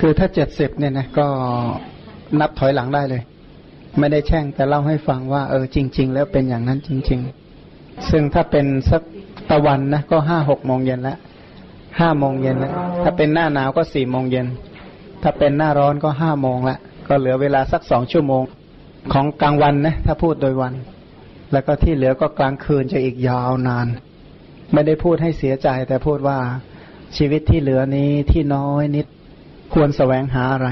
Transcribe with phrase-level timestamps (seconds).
[0.00, 1.26] คือถ้าเจ็ดสิบเนี่ยนะก็
[2.40, 3.22] นับถอยหลังได้เลย
[3.98, 7.20] ไม่ได้แช่งแต่เล่าให้ฟังว่าเออจริง ๆ แล้วเป็นอย่างนั้นจริง
[7.66, 9.02] ๆ ซึ่งถ้าเป็นสัก
[9.50, 11.18] ตะวันนะก็ห้าหกโมงเย็นแล้ว
[12.00, 14.46] ห้าโมงเย็นแล้วถ้าเป็นหน้าหนาวก็สี่โมงเย็น
[15.22, 18.42] ถ้าเป็นหน้าร้อนก็ห้าโมงละก็เหลือเวลาสักสองชั่วโมง
[19.12, 20.74] ของกลางวันนะถ้าพูดโดยวัน
[21.52, 23.86] แล้วก็ที่เหลือก็กลางคืนจะอีกยาวนาน
[24.72, 26.38] ไม่ได้พูดให้เสียใจแต่พูดว่า
[27.16, 29.06] ชีวิตที่เหลือนี้ที่น้อยนิด
[29.74, 30.68] ควรแสวงหาอะไร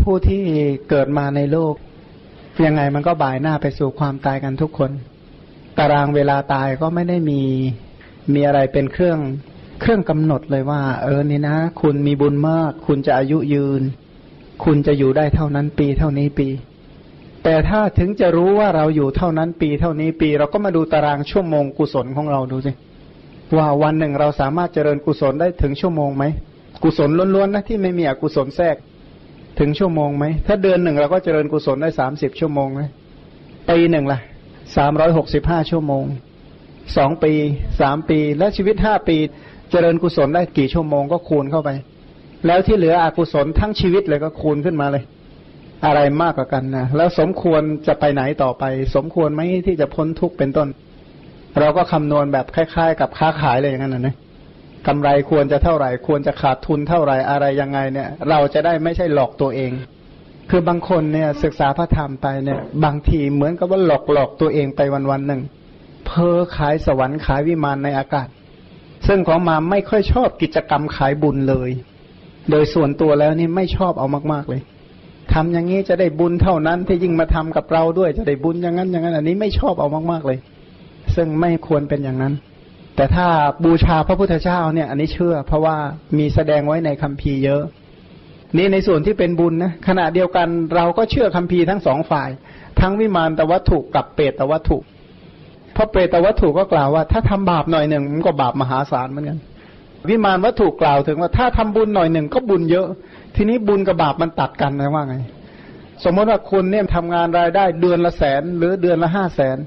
[0.00, 0.42] ผู้ที่
[0.88, 1.74] เกิดมาในโลก
[2.64, 4.90] ยังไงมันก็บ่ายหน้าไปสู่ความตายกันทุกคน
[5.78, 7.40] ตารางเวลาตายก็ไม่ได้มี
[8.34, 9.18] มีอะไรเป็นเครื่อง
[9.80, 13.82] เครื่องกำหนดเลยว่า เออนี่นะ คุณมีบุญมาก คุณจะอายุยืน
[14.64, 16.48] คุณจะอยู่ได้เท่านั้นปีเท่านี้ปี
[17.44, 22.72] แต่ถ้าถึงจะรู้ว่าเราอยู่เท่านั้นปีเท่านี้ปี เราก็มาดูตารางชั่วโมงกุศลของเราดูสิ
[23.56, 26.24] ว่าวันหนึ่งเราสามารถเจริญกุศลได้ถึงชั่วโมงไหม
[26.82, 28.76] กุศลล้วนๆนะที่ไม่มีอกุศลแทรก
[29.58, 32.82] ถึงชั่วโมงไหม ถ้าเดือนหนึ่งเราก็เจริญกุศลได้สามสิบชั่วโมงไหม
[33.70, 34.20] ปีหนึ่งล่ะ
[34.76, 36.04] สามร้อยหกสิบห้าชั่วโมง
[36.96, 37.32] สองปี
[37.80, 39.16] สามปี และชีวิตห้าปี
[39.70, 41.70] เจริญกุศลได้กี่ชั่วโมงก็คูณเข้าไป
[42.46, 45.04] แล้วที่เหลืออกุศลทั้งชีวิตเลยก็คูณขึ้นมาเลย
[45.86, 50.68] อะไรมากกว่ากันนะแล้วสมควรจะไปไหนต่อไป สมควรไหมที่จะพ้นทุกข์เป็นต้น
[51.60, 54.16] เราก็คำนวณแบบคล้าย ๆ กับค้าขายเลยอย่างนั้นนะเนี่ย
[54.86, 59.72] กำไรควรจะเท่าไหร่ ควรจะขาดทุนเท่าไหร่อะไรยังไงเนี่ย เราจะได้ไม่ใช่หลอกตัวเอง
[60.50, 65.40] คือบางคนเนี่ยศึกษาพระธรรมไปเนี่ย บางทีเหมือนกับว่าหลอกหลอกตัวเองไปวันวันหนึ่ง
[66.06, 68.28] เพอขายสวรรค์ขายวิมานในอากาศ
[69.06, 71.70] ซึ่งของมาไม่ค่อยชอบกิจกรรมขายบุญเลย
[72.50, 74.62] โดยส่วนตัวแล้วนี่ไม่ชอบเอามากๆเลย
[75.32, 80.38] ทำอย่างนี้จะได้บุญเท่านั้นที่ยิ่งมาทำกับเราด้วยจะได้บุญอย่างนั้นอย่างนั้น อันนี้ไม่ชอบเอามากๆเลย
[81.16, 82.32] ซึ่งไม่ควรเป็นอย่างนั้น
[82.96, 83.26] แต่ถ้า
[83.64, 85.76] บูชาพระพุทธเจ้าเนี่ย อันนี้เชื่อ เพราะว่า
[86.18, 87.62] มีแสดงไว้ในคัมภีร์เยอะ
[88.56, 92.30] นี่ในส่วนที่เป็นบุญนะขณะเดียวกันเราก็เชื่อคัมภีร์ทั้งสองฝ่าย
[92.80, 94.78] ทั้งวิมานตวัตถุกับเปรตวัตถุ
[95.74, 99.38] เพราะเปรตวัตถุก็กล่าวว่า ถ้าทำบาปหน่อยหนึ่งมันก็บาปมหาศาลเหมือนกัน
[100.08, 102.86] วิมานวัตถุกล่าวถึงว่าถ้าทำบุญหน่อยหนึ่งก็บุญเยอะ
[103.36, 105.16] ทีนี้บุญกับบาปมันตัดกันนะว่าไง
[106.04, 109.58] สมมติว่าคุณเนี่ยทำงานรายได้เดือนละแสนหรือเดือนละห้าแสน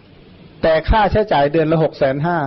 [0.61, 2.37] แต่ค่าใช้จ่ายเดือนละหกแสนห้า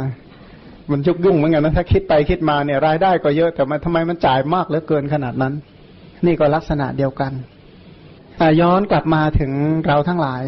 [0.90, 5.54] มันยุกยุ่งเหมือนกันนะถ้าคิดไปคิดมาเนี่ยรายได้ก็เยอะแต่มันทำไมมันจ่ายมากเหลือเกินขนาดนั้น
[6.26, 7.32] นี่ก็ลักษณะเดียวกัน
[8.60, 9.52] ย้อนกลับมาถึง
[9.86, 10.42] เราทั้งหลาย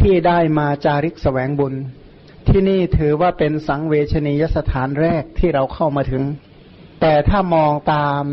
[0.00, 1.74] ที่ได้มาจาริกสแสวงบุญ
[2.48, 6.22] ที่นี่ถือว่าเป็นสังเวชนียสถานแรกที่เราเข้ามาถึง
[7.00, 8.24] แต่ถ้ามองตาม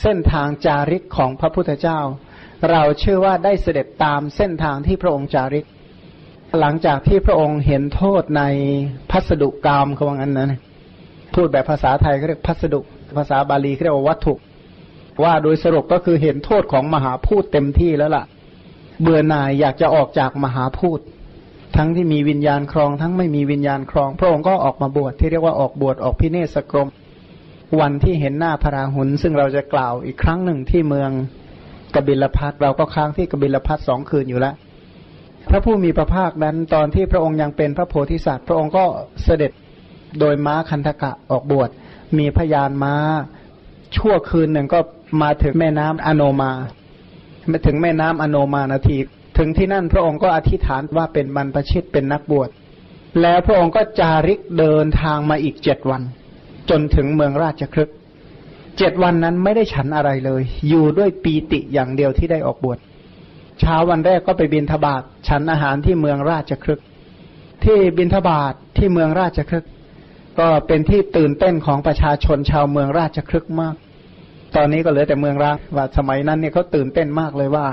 [0.00, 2.00] เส้นทางจาริกของพระพุทธเจ้า
[2.70, 5.66] เราเชื่อว่าได้เสด็จตามเส้นทางที่พระองค์จาริก
[6.60, 8.42] หลังจากที่พระองค์เห็นโทษใน
[9.10, 10.60] พัสดุกรรมเขาว่างั้นนะ
[11.34, 12.80] พูดแบบภาษาไทยเขาเรียกพัสดุ
[13.18, 14.34] ภาษาบาลีเขาเรียกว่าวัตถุ
[15.22, 18.24] ว่าโดยสรุปก็คือเห็นโทษของมหาพูดเต็มที่แล้วล่ะ
[19.02, 21.00] เบื่อหน่ายอยากจะออกจากมหาพูด
[21.76, 26.88] ทั้งที่มีวิญญาณครอง ทั้งไม่มีวิญญาณครอง พระองค์ก็ออกมาบวชที่เรียกว่าออกบวชออกพิเนศกรม
[27.80, 31.10] วันที่เห็นหน้าพระราหุลซึ่งเราจะกล่าวอีกครั้งหนึ่งที่เมือง
[31.94, 34.54] กบิลพัทเราก็ค้างที่กบิลพัทสองคืนอยู่แล้ว
[35.50, 38.84] พระผู้มีพระภาคนั้นตอนที่พระองค์ยังเป็นพระโพธิสัตว์ พระองค์ก็
[39.24, 39.52] เสด็จ
[40.18, 41.70] โดยม้าคันธกะออกบวช
[42.18, 42.94] มีพยานม้า
[43.96, 44.80] ชั่วคืนหนึ่งก็
[45.22, 46.52] มาถึงแม่น้ำอโนมา
[47.50, 48.98] มาถึงแม่น้ำอโนมานาที
[49.38, 52.48] ถึงที่นั่นพระองค์ก็อธิษฐานว่าเป็นบรรพชิตเป็นนักบวช
[53.22, 56.02] แล้วพระองค์ก็จาริกเดินทางมาอีกเจ็ดวัน
[56.70, 57.90] จนถึงเมืองราชครึก
[58.78, 62.78] เจ็ดวันนั้นไม่ได้ฉันอะไรเลย อยู่ด้วยปีติอย่างเดียวที่ได้ออกบวช
[63.60, 66.80] เช้าวันแรกก็ไปบินทบาทฉันอาหารที่เมืองราชครึก
[67.64, 69.64] ที่บินทบาทที่เมืองราชครึก
[70.40, 73.74] ก็เป็นที่ตื่นเต้นของประชาชนชาวเมืองราชครึกมาก
[74.56, 77.66] ตอนนี้ก็เหลือแต่เมืองรางว่าสมัยนั้นเนี่ยเขาตื่นเต้นมากเลยว่า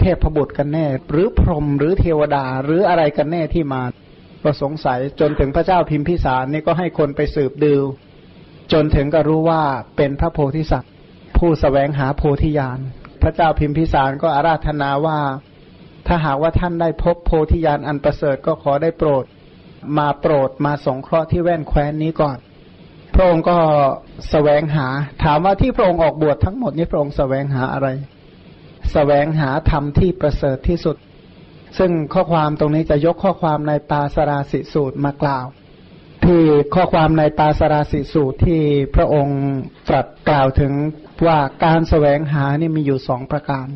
[0.00, 3.82] เทพบุตรกันแน่ หรือพรหมหรือเทวดาหรืออะไรกันแน่ที่มา
[4.44, 7.74] ก็สงสัยจนถึงพระเจ้าพิมพิสารนี่ก็ให้คนไปสืบดู
[8.72, 9.62] จนถึงก็รู้ว่า
[9.96, 10.92] เป็นพระโพธิสัตว์
[11.36, 12.78] ผู้สแสวงหาโพธิญาณ
[13.22, 15.18] พระเจ้าพิมพิสารก็อาราธนาว่า
[16.06, 19.24] ถ้าหากว่าท่านได้พบโพธิญาณอันประเสริฐก็ขอได้โปรด
[19.98, 22.38] มาโปรดมาสงเคราะห์ที่แว่นแคว้นนี้ก่อน
[23.14, 23.60] พระองค์ก็ส
[24.30, 24.88] แสวงหา
[25.24, 28.02] ถามว่าที่พระองค์ออกบวชทั้งหมดนี้พระองค์สแสวงหาอะไรส
[28.92, 30.96] แสวงหาธรรมที่ประเสริฐที่สุด
[31.78, 35.46] ซึ่งข้อความตรงนี้จะยกข้อความในปาสราสิสูตรมากล่าว
[36.24, 36.42] ที่
[36.74, 38.62] ข้อความในปาสราสิสูตรที่
[38.94, 39.40] พระองค์
[39.88, 40.72] ตรัสกล่าวถึง
[41.26, 43.68] ว่าการแสวงหานี่มีอยู่สองประการ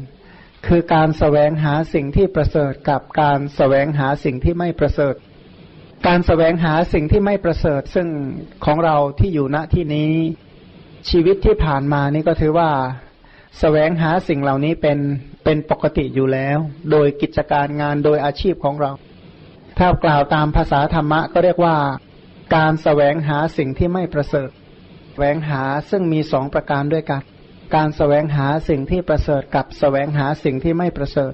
[0.66, 5.14] คือการแสวงหาสิ่งที่ประเสริฐกับการแสวงหาสิ่งที่ไม่ประเสริฐ
[6.06, 8.08] การแสวงหาสิ่งที่ไม่ประเสริฐซึ่ง
[8.64, 10.12] ของเราที่อยู่ณที่นี้
[11.10, 12.70] ชีวิตที่ผ่านมานี่ก็ถือว่า
[13.58, 14.98] แสวงหาสิ่งเหล่านี้เป็น
[15.44, 16.58] เป็นปกติอยู่แล้ว
[16.90, 18.90] โดยกิจการงานโดยอาชีพของเรา
[19.78, 21.76] ถ้ากล่าวตามภาษาธรรมะก็เรียกว่า
[22.56, 24.50] การแสวงหาสิ่งที่ไม่ประเสริฐ
[25.12, 27.22] แสวงหาซึ่งมีสองประการด้วยกัน
[27.74, 31.32] การแสวงหาสิ่งที่ประเสริฐกับแสวงหาสิ่งที่ไม่ประเสริฐ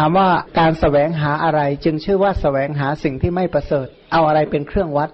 [0.00, 5.10] ถามว่าการแสวงหาอะไรจึงชื่อว่าแสวงหาสิ่งที่ไม่ประเสริฐ เอาอะไรเป็นเครื่องวัด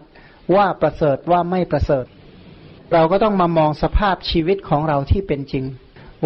[0.54, 2.04] ว่าประเสริฐว่าไม่ประเสริฐ
[2.92, 5.64] เราก็ต้องมามองสภาพชีวิตของเราที่เป็นจริง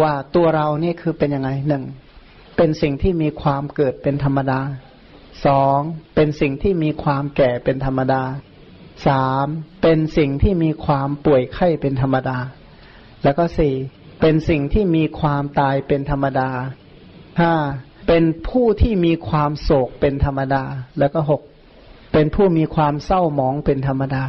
[0.01, 1.83] ว่าตัวเรานี่คือเป็นยังไงหนึ่ง
[2.57, 4.59] เป็นสิ่งที่มีความเกิดเป็นธรรมดา
[5.45, 5.79] สอง
[6.15, 8.23] เป็นสิ่งที่มีความแก่เป็นธรรมดา
[9.07, 9.45] สาม
[9.81, 12.37] เป็นสิ่งที่มีความป่วยไข้เป็นธรรมดา
[13.23, 13.73] แล้วก็สี่
[14.21, 16.49] เป็นสิ่งที่มีความตายเป็นธรรมดา
[17.41, 17.53] ห้า
[18.11, 20.63] เป็นผู้ที่มีความโศกเป็นธรรมดา
[20.99, 21.41] แล้วก็หก
[22.13, 24.23] เป็นผู้มีความเศร้าหมองเป็นธรรมดา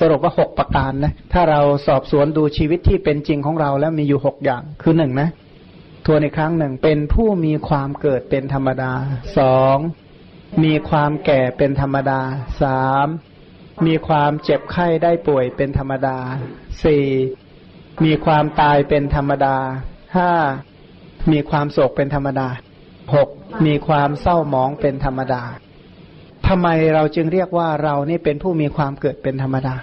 [0.00, 5.28] สรุปว่าหกประการนะ ถ้าเราสอบสวนดูชีวิตที่เป็นจริงของเราแล้วมีอยู่หกอย่างคือหนึ่งนะ
[6.06, 8.92] ทวนอีกครั้งหนึ่งเป็นผู้มีความเกิดเป็นธรรมดา
[9.38, 9.76] สอง
[10.64, 12.20] มีความแก่เป็นธรรมดา
[12.62, 13.06] สาม
[13.86, 16.16] มีความเจ็บไข้ได้ป่วยเป็นธรรมดา
[16.84, 17.06] สี่
[18.04, 19.56] มีความตายเป็นธรรมดา
[20.16, 20.32] ห้า
[21.32, 22.48] มีความโศกเป็นธรรมดา
[23.14, 23.28] หก
[23.66, 25.42] มีความเศร้าหมองเป็นธรรมดา
[26.46, 29.74] ทำไมเราจึงเรียกว่าเรานี่เป็นผู้มีความเกิดเป็นธรรมดา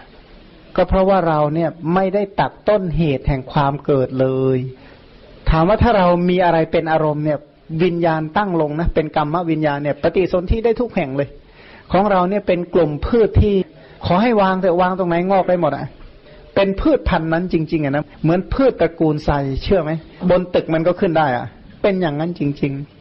[0.76, 4.58] ก็เพราะว่าเราเนี่ยไม่ได้ตัดต้นเหตุแห่งความเกิดเลย
[5.50, 7.40] ถามว่าถ้าเรามีอะไรเป็นอารมณ์เนี่ย
[7.84, 11.30] วิญญาณตั้งลงนะเป็นกรรมวิญญาณเนี่ย ปฏิสนธิได้ทุกแห่งเลย
[11.92, 13.56] ของเราเนี่ยเป็นกลุ่มพืชที่
[14.06, 15.86] ขอให้วางแต่วางตรงไหนงอกได้หมดอะ
[16.56, 19.92] เป็นพืชพันธุ์นั้นจริงๆอะนะเหมือนพืชตระกูลไทรเชื่อไหม
[20.30, 21.46] บนตึกมันก็ขึ้นได้อะ
[21.82, 22.97] เป็นอย่างนั้นจริง ๆ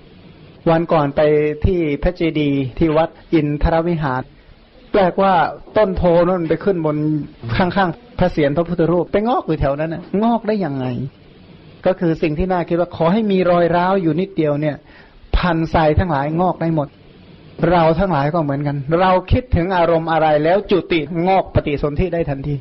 [0.70, 1.20] วันก่อนไป
[1.64, 4.22] ที่พระเจดีย์ที่วัดอินทรวิหาร
[4.92, 5.34] แปลกว่า
[5.76, 6.96] ต้นโพนั่นไปขึ้นบน
[7.56, 10.86] ข้างๆ พระเศียรพระพุทธรูปไปงอกอยู่แถวนั้นน่ะงอกได้ยังไง
[11.86, 14.76] ก็คือสิ่งที่น่าคิดว่าขอให้มีรอยร้าวอยู่นิดเดียวเนี่ย
[15.36, 16.88] พันทรายทั้งหลายงอกได้หมด
[17.70, 22.56] เราทั้งหลายก็เหมือนกัน เราคิดถึงอารมณ์อะไรแล้วจุติงอกปฏิสนธิได้ทันที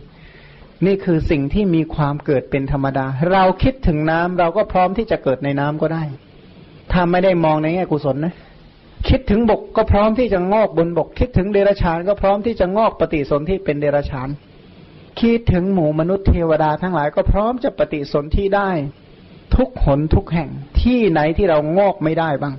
[0.85, 6.03] นี่คือสิ่งที่มีความเกิดเป็นธรรมดา เราคิดถึงน้ำเราก็พร้อมที่จะเกิดในน้ำก็ได้
[6.91, 8.33] ถ้าไม่ได้มองในแง่กุศลนะ
[9.07, 14.29] คิดถึงบกก็พร้อมที่จะงอกบนบก คิดถึงเดรัจฉานก็พร้อมที่จะงอกปฏิสนธิเป็นเดรัจฉาน
[15.19, 18.69] คิดถึงหมู่มนุษย์เทวดาทั้งหลายก็พร้อมจะปฏิสนธิได้
[19.55, 20.49] ทุกหนทุกแห่ง
[20.81, 22.55] ที่ไหนที่เรางอกไม่ได้บ้าง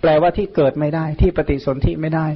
[0.00, 2.26] แปลว่าที่เกิดไม่ได้ที่ปฏิสนธิไม่ได้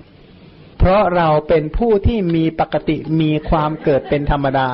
[0.79, 4.69] เพราะเราเป็นผู้ที่มีปกติมีความเกิดเป็นธรรมดา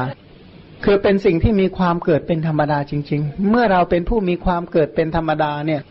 [0.84, 5.82] คือเป็นสิ่งที่มีความเกิดเป็นธรรมดาจริง ๆ เมื่อเราเป็นผู้มีความเกิดเป็นธรรมดาเนี่ย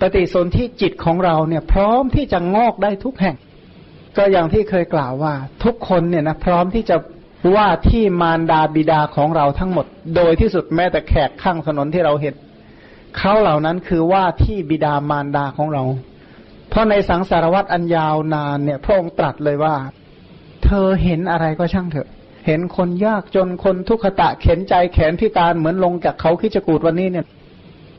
[0.00, 3.36] ปฏิสนธิจิตของเราเนี่ย พร้อมที่จะงอกได้ทุกแห่ง
[4.16, 5.34] ก็อย่างที่เคยกล่าวว่า
[5.64, 6.96] ทุกคนเนี่ยนะพร้อมที่จะ
[7.56, 9.86] ว่าที่มารดาบิดาของเราทั้งหมด
[10.16, 12.34] โดยที่สุดแม้แต่แขกข้างถนนที่เราเห็น
[13.16, 15.82] เขาเหล่านั้นคือว่าที่บิดามารดาของเรา
[16.68, 19.74] เพราะในสังสารวัตรอันยาวนานเนี่ย พระองค์ตรัสเลยว่า
[20.64, 22.08] เธอเห็นอะไรก็ช่างเถอะ
[22.46, 27.26] เห็นคนยากจนคนทุกขตะเข็นใจแขนพิการเหมือนลงจากเขาคิจกูดวันนี้เนี่ย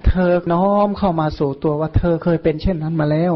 [0.07, 3.33] เธอน้อมเข้ามาสู่ตัวว่าเธอเคยเป็นเช่นนั้นมาแล้ว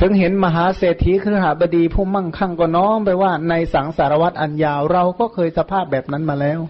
[0.00, 6.60] ถึงเห็นมหาเศรษฐีคือหาบดีผู้มั่งคั่งก็น้อมไปว่าในสังสารวัตรอันยาวเราก็เคยสภาพแบบนั้นมาแล้ว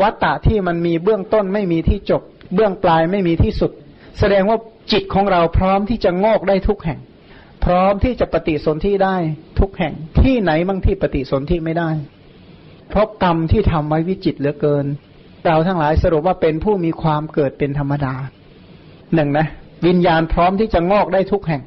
[0.00, 2.22] วัตตะที่มันมีเบื้องต้นไม่มีที่จบ
[2.54, 3.70] เบื้องปลายไม่มีที่สุด
[4.18, 4.58] แสดงว่า
[4.92, 6.98] จิตของเราพร้อมที่จะงอกได้ทุกแห่ง
[7.64, 9.16] พร้อมที่จะปฏิสนธิได้
[9.58, 11.90] ทุกแห่งที่ไหนบางที่ปฏิสนธิไม่ได้
[12.88, 14.86] เพราะกรรมที่ทำไว้วิจิตเหลือเกิน
[15.46, 18.14] เราทั้งหลายสรุปว่าเป็นผู้มีความเกิดเป็นธรรมดา
[19.14, 19.46] หนึ่งนะ
[19.86, 21.62] วิญญาณพร้อมที่จะงอกได้ทุกแห่ง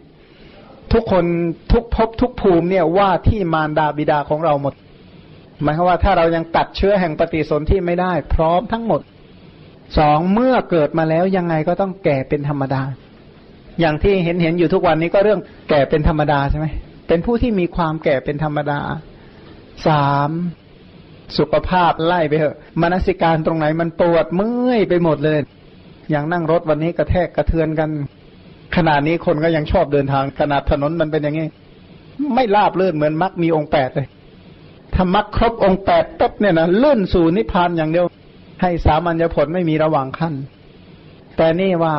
[0.93, 1.25] ทุกคน
[1.71, 4.73] ทุกภพทุกภูมิเนี่ยว่าที่มารดาบิดาของเราหมด
[5.61, 9.01] หมายความว่าถ้าเรายังตัดเชื้อแห่งปฏิสนธิไม่ได้ พร้อมทั้งหมด
[9.97, 12.81] สองเมื่อเกิดมาแล้วยังไงก็ต้องแก่เป็นธรรมดา
[13.79, 15.39] อย่างที่เห็นเห็นอยู่ทุกวันนี้ก็เรื่อง
[15.69, 16.67] แก่เป็นธรรมดาใช่ไหม
[17.07, 18.79] เป็นผู้ที่มีความแก่เป็นธรรมดา
[19.87, 20.29] สาม
[21.37, 25.39] สุขภาพไล่ไปเถอะมนสิการตรงไหนมันปวดเมื่อยไปหมดเลย
[26.11, 27.89] อย่างนั่งรถวันนี้กระแทกกระเทือนกัน
[28.75, 31.47] ขนาดนี้คนก็ยังชอบเดินทางขนาดถนนมันเป็นอย่างนี้
[32.35, 34.07] ไม่ราบเลื่อนเหมือนมักมีองค์แปดเลย
[34.93, 38.05] ถ้ามักครบองค์แปดปุ๊บเนี่ยนะลื่นสู่นิพพานอย่างเดียว
[38.61, 40.33] ให้สามัญญผลไม่มีระหว่างขั้น
[41.37, 41.95] แต่นี่ว่า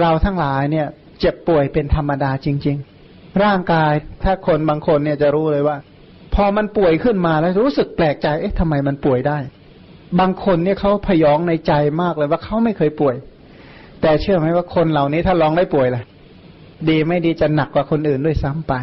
[0.00, 0.86] เราทั้งหลายเนี่ย
[1.20, 2.76] เจ็บป่วยเป็นธรรมดาจริง
[3.08, 3.92] ๆ ร่างกาย
[4.22, 5.76] ถ้าคนบางคนเนี่ยจะรู้เลยว่า
[6.34, 9.38] พอมันป่วยขึ้นมาแล้วรู้สึกแปลกใจ เอ๊ะทำไมมันป่วยได้
[10.20, 11.72] บางคนเนี่ยเขาพยองในใจ
[12.02, 13.16] มากเลยว่าเขาไม่เคยป่วย
[14.00, 16.02] แต่เชื่อไหมว่าคนเหล่านี้ถ้าลองได้ป่วยล่ะ
[16.88, 18.74] ดีไม่ดีจะหนักกว่าคนอื่นด้วยซ้ำไป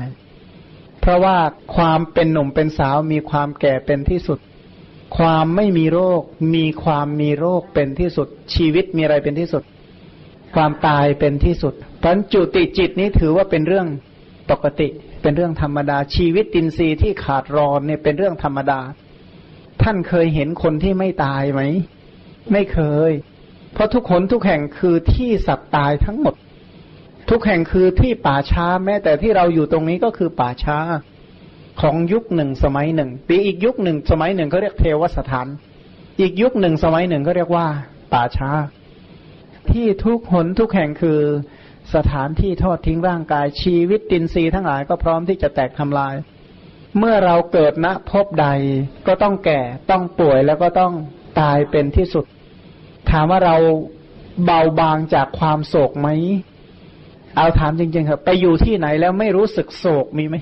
[1.02, 1.38] เพราะว่า
[1.76, 4.40] ความเป็นหนุ่มเป็นสาวมีความแก่เป็นที่สุด
[5.18, 6.22] ความไม่มีโรค
[6.56, 9.64] มีความมีโรคเป็นที่สุด ชีวิตมีอะไรเป็นที่สุด
[10.56, 13.88] ความตายเป็นที่สุดพันจุติจิตนี้ถือว่าเป็นเรื่อง
[14.52, 14.88] ปกติ
[15.22, 18.80] เป็นเรื่องธรรมดา ชีวิตตินทรีย์ที่ขาดรอนเนี่ยเป็นเรื่องธรรมดา
[19.82, 21.62] ท่านเคยเห็นคนที่ไม่ตายไหม
[22.52, 23.12] ไม่เคย
[23.74, 26.36] เพราะทุกคนทุกแห่งคือที่สัตว์ตายทั้งหมด
[27.30, 30.78] ทุกแห่งคือที่ป่าช้าแม้แต่ที่เราอยู่ตรงนี้ก็คือป่าช้า
[31.82, 35.48] ของยุคหนึ่งสมัยหนึ่งปีอีกยุคหนึ่งสมัยหนึ่งเขาเรียกเทวสถาน
[36.20, 37.68] อีกยุคหนึ่งสมัยหนึ่งเขาเรียกว่า
[38.14, 38.52] ป่าช้า
[39.72, 41.20] ที่ทุกหนทุกแห่งคือ
[41.96, 46.16] สถานที่ทอดทิ้งร่างกาย ชีวิตตินทรีย์ทั้งหลายก็พร้อมที่จะแตกทำลาย
[46.98, 48.48] เมื่อเราเกิดณพบใด
[49.08, 50.94] ก็ต้องแก่ต้องป่วยแล้วก็ต้อง
[51.40, 52.26] ตายเป็นที่สุด
[53.10, 53.56] ถามว่าเรา
[54.46, 56.08] เบาบางจากความโศกไหม
[57.38, 60.36] เอาถามจริงๆครับ ไปอยู่ที่ไหนแล้วไม่รู้สึกโศกมีไหม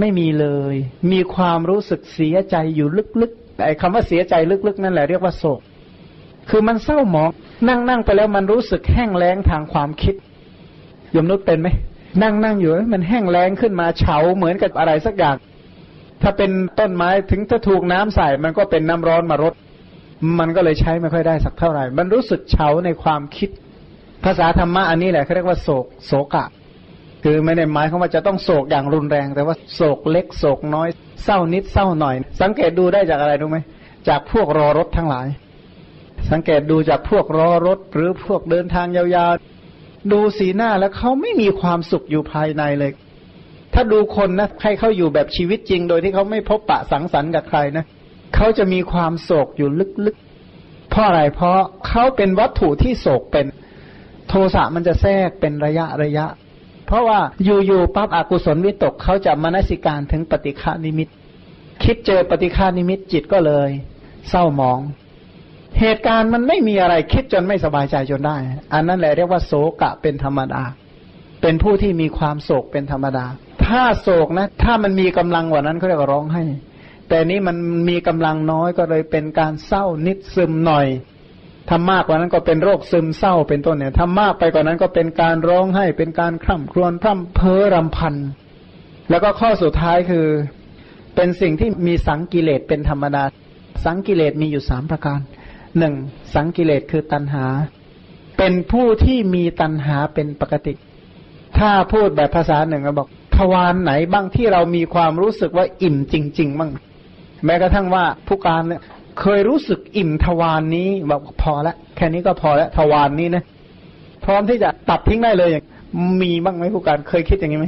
[0.00, 0.74] ไม่มีเลย
[1.12, 2.88] มีความรู้สึกเสียใจอยู่
[3.20, 4.34] ลึกๆไอ้คำว่าเสียใจ
[4.66, 5.60] ลึกๆ นั่นแหละเรียกว่าโศก
[6.50, 7.30] คือมันเศร้าหมอง
[7.68, 10.14] นั่งๆไปแล้วมันรู้สึกแห้งแล้งทางความคิด
[11.14, 11.68] ยมนุษย์เป็นไหม
[12.22, 15.36] นั่งนั่งอยู่มันแห้งแล้งขึ้นมาเฉาเหมือนกับอะไรสักอย่าง
[16.22, 19.54] ถ้าเป็นต้นไม้ถึงถ้าถูกน้ำใส่มันก็เป็นน้ำร้อนมารด
[20.38, 23.50] มันก็เลยใช้ไม่ค่อยได้สักเท่าไหร่ มันรู้สึกเฉาในความคิด
[24.24, 26.44] ภาษาธรรมะอันนี้แหละเขาเรียกว่าโศกโศกะ
[27.24, 30.88] คือไม่ได้หมายความว่าจะต้องโศกอย่างรุนแรง แต่ว่าโศกเล็กโศกน้อย
[31.24, 33.58] เศร้านิดเศร้าหน่อย สังเกตดูได้จากอะไรรู้ไหม
[34.08, 35.26] จากพวกรอรถทั้งหลาย
[36.30, 39.53] สังเกตดูจากพวกรอรถหรือพวกเดินทางยาวๆ
[40.12, 42.92] ดูสีหน้าแล้วเขาไม่มีความสุขอยู่ภายในเลย
[43.74, 47.84] ถ้าดูคนนะให้เขาอยู่แบบชีวิตจริง โดยที่เขาไม่พบปะสังสรรค์กับใครนะ
[48.34, 49.68] เขาจะมีความโศกอยู่
[50.06, 53.46] ลึกๆ เพราะอะไร เพราะเขาเป็นวัตถุที่โศกเป็น
[54.28, 56.26] โทสะมันจะแทรกเป็นระยะระยะ
[56.86, 61.08] เพราะว่าอยู่ๆปั๊บอกุศลวิตกเขาจะมนสิการถึงปฏิฆานิมิต
[61.82, 63.70] คิดเจอปฏิฆานิมิตจิตก็เลย
[64.28, 64.78] เศร้าหมอง
[65.80, 68.36] เหตุการณ์มันไม่มีอะไรคิดจนไม่สบายใจจนได้
[68.72, 69.52] อันนั้นแหละเรียกว่าโศ
[69.82, 70.62] กะเป็นธรรมดา
[71.42, 73.24] เป็นผู้ที่มีความโศกเป็นธรรมดา
[73.66, 76.44] ถ้าโศกนะ ถ้ามันมีกำลังกว่านั้นเขาเรียกว่าร้องไห้
[77.08, 77.56] แต่นี้มัน
[77.88, 80.86] มีกำลังน้อยก็เลยเป็นการเศร้านิดซึมหน่อย
[81.68, 88.14] ถ้ามากกว่านั้นก็เป็นโรคซึมเศร้าเป็นต้นเนี่ยถ้ามากไปกว่านั้นก็เป็นการร้องไห้ เป็นการคร่ำครวญพร่ำเพ้อรำพัน
[89.10, 90.26] แล้วก็ข้อสุดท้ายคือ
[91.14, 93.22] เป็นสิ่งที่มีสังกิเลสเป็นธรรมดา
[93.84, 95.20] สังกิเลสมีอยู่สามประการ
[95.78, 95.94] หนึ่ง
[96.34, 97.46] สังกิเลสคือตัณหา
[98.38, 100.72] เป็นผู้ที่มีตัณหาเป็นปกติ
[101.58, 106.70] ถ้าพูดแบบภาษาหนึ่งก็บอกทวารไหนบ้างที่เรามีความรู้สึกว่าอิ่มจริง ๆ บ้าง
[107.44, 108.82] แม้กระทั่งว่าผู้การเนี่ย
[109.20, 113.42] เคยรู้สึกอิ่มทวารนนี้บอกพอแล้วแค่นี้ก็พอแล้วทวารนนี้นะ
[114.24, 115.64] พร้อมที่จะตัดทิ้งได้เลยอย่าง
[116.22, 117.66] มีบ้างไหมผู้การเคยคิดอย่างนี้ไหม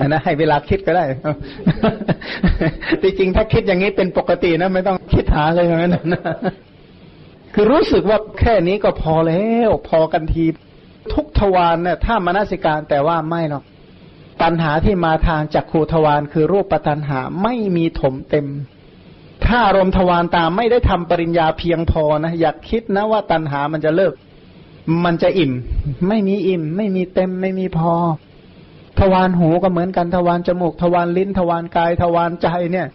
[0.00, 1.04] อันนะให้เวลาคิดก็ได้
[3.02, 6.22] จริงๆถ้าคิดอย่างนี้เป็นปกตินะ ไม่ต้องคิดหาอะไรอย่างนั้นนะ
[7.54, 10.44] คือรู้สึกว่าแค่นี้ก็พอแล้ว พอกันที
[11.12, 13.64] ทุกทวารเนี่ยถ้ามนสิการแต่ว่าไม่หรอก
[14.42, 18.46] ตัณหาที่มาทางจักขูทวารคือรูปปัตัณหาไม่มีถมเต็ม
[19.44, 24.14] ถ้าอารมณ์ทวารตาไม่ได้ทำปริญญาเพียงพอนะอยากคิดนะว่าตัณหามันจะเลิก
[25.04, 25.52] มันจะอิ่ม
[26.08, 27.94] ไม่มีอิ่ม ไม่มีเต็มไม่มีพอ
[29.00, 32.88] ทวารหูก็เหมือนกันทวารจมูกทวารลิ้น ทวารกาย ทวารใจเนี่ย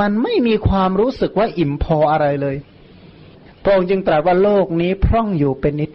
[0.00, 2.56] มันไม่มีความรู้สึกว่าอิ่มพออะไรเลย
[3.64, 5.90] พระองค์จึงตรัสว่าโลกนี้พร่องอยู่เป็นนิด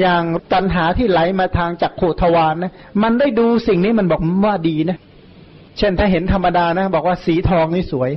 [0.00, 4.98] อย่างตัณหาที่ไหลมาทางจักขูทวารนะ มันได้ดูสิ่งนี้มันบอกว่าดีนะ
[5.78, 8.10] เช่นถ้าเห็นธรรมดานะ บอกว่าสีทองนี่สวย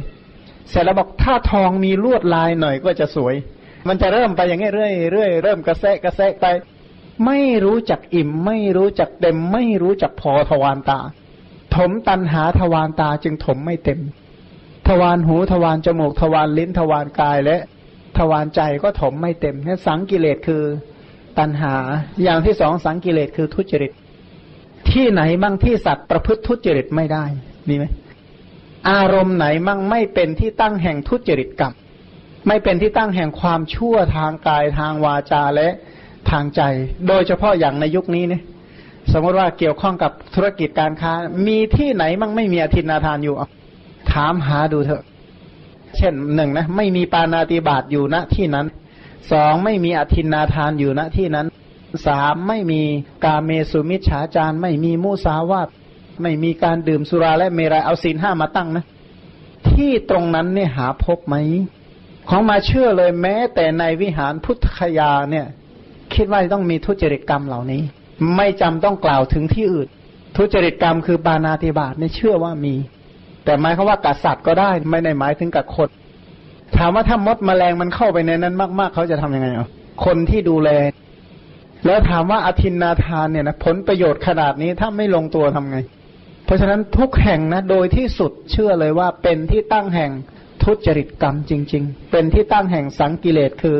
[0.69, 3.35] เสร็จแล้วบอกถ้าทองมีลวดลายหน่อยก็จะสวย
[3.87, 6.45] มันจะเริ่มไปอย่างนี้เรื่อยเรื่อยเริ่มกระแสกระแสไป
[7.25, 10.99] ไม่รู้จักอิ่ม ไม่รู้จักเต็ม ไม่รู้จักพอทวารตา
[11.75, 13.99] ถมตันหาทวารตาจึงถมไม่เต็ม
[14.87, 17.57] ทวารหูทวารจมูกทวารลิ้นทวารกายและ
[18.19, 20.63] ทวารใจก็ถมไม่เต็มนี่สังกิเลสคือ
[21.39, 21.75] ตัณหา
[22.23, 23.91] อย่างที่สองสังกิเลสคือทุจริต
[24.91, 27.23] ที่ไหนมั่งที่สัตว์ประพฤติทุจริตไม่ได้
[27.67, 27.85] มีไหม
[28.89, 31.73] อารมณ์ไหนมั่งไม่เป็นที่ตั้งแห่งทุจริตกรรม
[32.47, 35.69] ไม่เป็นที่ตั้งแห่งความชั่วทางกายทางวาจาและ
[36.29, 36.61] ทางใจ
[37.07, 38.43] โดยเฉพาะอย่างในยุคนี้เนี่ย
[39.13, 41.13] สมมติว่าเกี่ยวข้องกับธุรกิจการค้า
[41.47, 43.35] มีที่ไหนมั่งไม่มีอธินาทานอยู่
[44.13, 45.03] ถามหาดูเถอะ
[45.97, 48.67] เช่นหนึ่งนะไม่มีปานาติบาตอยู่ณที่นั้น
[49.31, 51.47] สองไม่มีอธินนาทานอยู่ณที่นั้น
[52.07, 52.81] สามไม่มี
[53.25, 55.67] กาเมสุมิชฉาจารไม่มีมุสาวาต
[56.21, 58.85] ไม่มีการดื่มสุราและเมรัยเอาศีลห้ามาตั้งนะ
[59.69, 61.35] ที่ตรงนั้นเนี่ยหาพบไหม
[62.29, 65.45] ของมาเชื่อเลยแม้ แต่ในวิหารพุทธคยาเนี่ย
[66.13, 67.81] คิดว่าต้องมีทุจริตกรรมเหล่านี้
[68.35, 69.87] ไม่จำต้องกล่าวถึงที่อื่น
[70.37, 72.75] ทุจริตกรรมคือบานาติบาตเนี่ยเชื่อว่ามี
[73.49, 75.89] แต่หมายเขาว่ากัดสัตว์ก็ได้ ไม่ได้หมายถึงกับคน
[76.77, 79.67] ถามว่าถ้ามดมแมลงมันเข้าไปในนั้นมากๆ เขาจะทํำยังไงอะ
[80.05, 80.69] คนที่ดูแล
[81.85, 85.77] แล้วถามว่าอธินนาทานเนี่ยนะผลประโยชน์ขนาดนี้ถ้าไม่ลงตัวทำไง
[86.45, 90.11] เพราะฉะนั้นทุกแห่งนะโดยที่สุดเชื่อเลยว่าเป็นที่ตั้งแห่ง
[90.63, 93.79] ทุจริตกรรมจริง ๆ เป็นที่ตั้งแห่งสังกิเลสคือ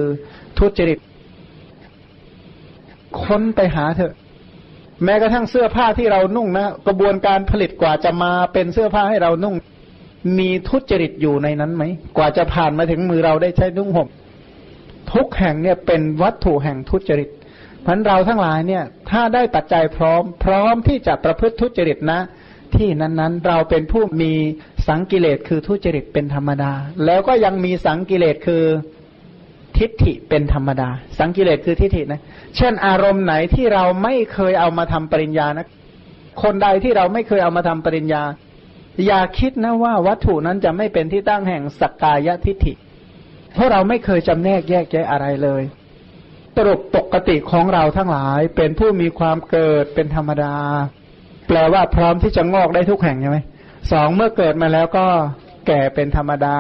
[0.60, 0.98] ทุจริต
[3.22, 4.14] ค้นไปหาเถอะ
[5.04, 9.56] แม้กระทั่งเสื้อผ้าที่เรานุ่งนะกระบวนการผลิตกว่าจะมาเป็นเสื้อผ้าให้เรานุ่ง
[10.40, 11.84] มีทุจริตอยู่ในนั้นไหม
[12.18, 14.08] กว่าจะผ่านมาถึงมือเราได้ใช้นุ่งห่ม
[15.14, 17.30] ทุกแห่งเนี่ยเป็นวัตถุแห่งทุจริต
[17.86, 22.20] พันเราทั้งหลายเนี่ย ถ้าได้ปัจจัยพร้อม พร้อมที่จะประพฤติทุจริตนะ
[22.76, 24.34] ที่นั้นๆ เราเป็นผู้มี
[24.88, 26.74] สังกิเลสคือทุจริตเป็นธรรมดา
[27.06, 28.64] แล้วก็ยังมีสังกิเลสคือ
[29.80, 32.22] ทิฏฐิเป็นธรรมดา สังกิเลสคือทิฏฐินะ
[32.56, 35.68] เช่น อารมณ์ไหนที่เราไม่เคยเอามาทำปริญญานะ
[36.44, 38.24] คนใดที่เราไม่เคยเอามาทำปริญญา
[39.06, 42.74] อย่าคิดนะว่าวัตถุนั้นจะไม่เป็นที่ตั้งแห่งสักกายทิฏฐิ
[43.54, 45.64] เพราะเราไม่เคยจำแนกแยกแยะอะไรเลย
[46.56, 50.56] สรุปปกติของเราทั้งหลายเป็นผู้มีความเกิดเป็นธรรมดา
[51.48, 53.40] แปลว่าพร้อมที่จะงอกได้ทุกแห่งใช่ไหม
[53.92, 55.06] สองเมื่อเกิดมาแล้วก็
[55.68, 56.56] แก่เป็นธรรมดา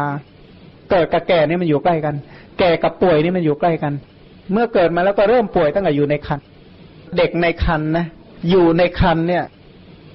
[0.91, 2.15] เกิดกับแก่นี่มันอยู่ใกล้กัน
[2.60, 3.93] แก่กับป่วยนี่มันอยู่ใกล้กัน
[4.52, 6.39] เมื่อเกิดมาแล้วก็เริ่มป่วยตั้งแต่อยู่ในคัน
[7.17, 8.06] เด็กในคันนะ
[8.50, 9.43] อยู่ในคันเนี่ย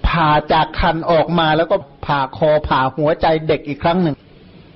[0.09, 1.77] ผ่าจากคันออกมาแล้วก็
[2.07, 4.15] ผ่าคอผ่าหัวใจเด็กอีกครั้งหนึ่ง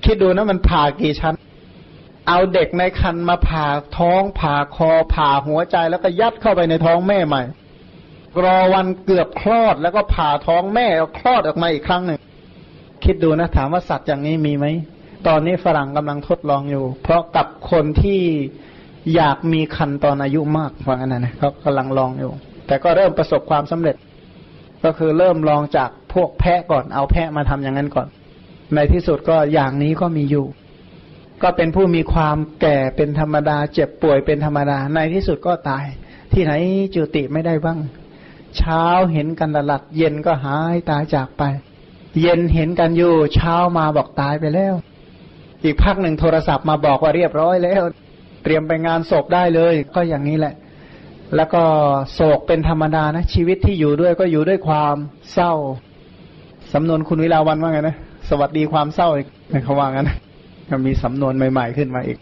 [0.03, 1.33] คิดดูนะมันผ่ากี่ชั้น
[2.27, 3.65] เอาเด็กในคันมาผ่า
[3.97, 7.41] ท้องผ่าคอผ่าหัวใจแล้วก็ยัดเข้าไปในท้องแม่ใหม่
[8.43, 10.87] รอวันเกือบคลอดแล้วก็ผ่าท้องแม่
[11.19, 12.19] คลอดออกมาอีกครั้งหนึ่ง
[13.03, 14.65] คิดดูนะถามว่าสัตว์อย่างนี้มีไหม
[15.27, 18.21] ตอนนี้ฝรั่งกำลังทดลองอยู่ เพราะกับคนที่
[19.15, 22.31] อยากมีคันตอนอายุมากว่านั้นนะเขากำลังลองอยู่
[22.67, 23.95] แต่ก็เริ่มประสบความสำเร็จ
[24.83, 28.07] ก็คือเริ่มลองจากพวกแพะก่อน เอาแพะมาทำอย่างนั้นก่อน
[28.75, 30.45] ในที่สุดก็อย่างนี้ก็มีอยู่
[31.43, 35.85] ก็เป็นผู้มีความแก่เป็นธรรมดา เจ็บป่วยเป็นธรรมดา ในที่สุดก็ตาย
[36.33, 36.51] ที่ไหน
[36.95, 37.79] จุติไม่ได้บ้าง
[38.57, 41.43] เช้าเห็นกันตลัด เย็นก็หายตายจากไป
[42.21, 44.73] เย็นเห็นกันอยู่ เช้ามาบอกตายไปแล้ว
[45.63, 47.81] อีกพักหนึ่งโทรศัพท์มาบอกว่าเรียบร้อยแล้ว
[48.43, 50.53] เตรียมไปงานศพได้เลย ก็อย่างนี้แหละ
[51.35, 51.63] แล้วก็
[52.13, 54.95] โศกเป็นธรรมดานะชีวิตที่อยู่ด้วยก็อยู่ด้วยความ
[55.33, 55.53] เศร้า
[56.73, 57.95] สำนวนคุณวิลาวันว่าไงนะ
[58.29, 59.27] สวัสดีความเศร้าอีก
[59.63, 60.11] เขาว่างั้น
[60.69, 62.17] ก็มีสำนวนใหม่ ๆขึ้นมาอีก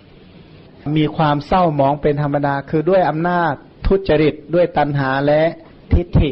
[0.98, 3.54] มีความเศร้าหมองเป็นธรรมดาคือด้วยอำนาจ
[3.88, 5.42] ทุจริตด้วยตัณหาและ
[5.94, 6.32] ทิฏฐิ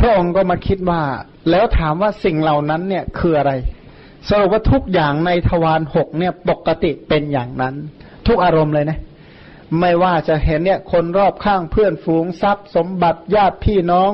[0.00, 1.02] พระองค์ก็มาคิดว่า
[1.50, 3.52] แล้วถามว่าสิ่งเหล่านั้นเนี่ยคืออะไร
[4.28, 7.74] สรุปว่าทุกอย่างในทวารหกเนี่ยปกติเป็นอย่างนั้น
[8.26, 8.98] ทุกอารมณ์เลยนะ
[9.80, 14.12] ไม่ว่าจะเห็นเนี่ยคนรอบข้างเพื่อนฝูงทรัพย์ สมบัติญาติพี่น้อง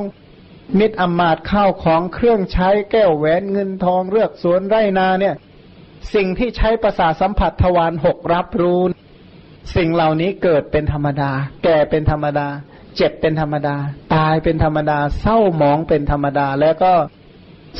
[0.79, 5.35] มิตรอมาตข้าวของเครื่องใช้แก้วแหวนเงินทองเลือกสวนไร่นาเนี่ย
[6.14, 8.81] สิ่งที่ใช้ประสาสัมผัสทวารหกรับรู้
[9.77, 11.31] สิ่งเหล่านี้เกิดเป็นธรรมดา
[11.64, 12.49] แก่เป็นธรรมดา
[12.97, 13.77] เจ็บเป็นธรรมดา
[14.14, 16.92] ตายเป็นธรรมดา เศร้าหมองเป็นธรรมดาแล้วก็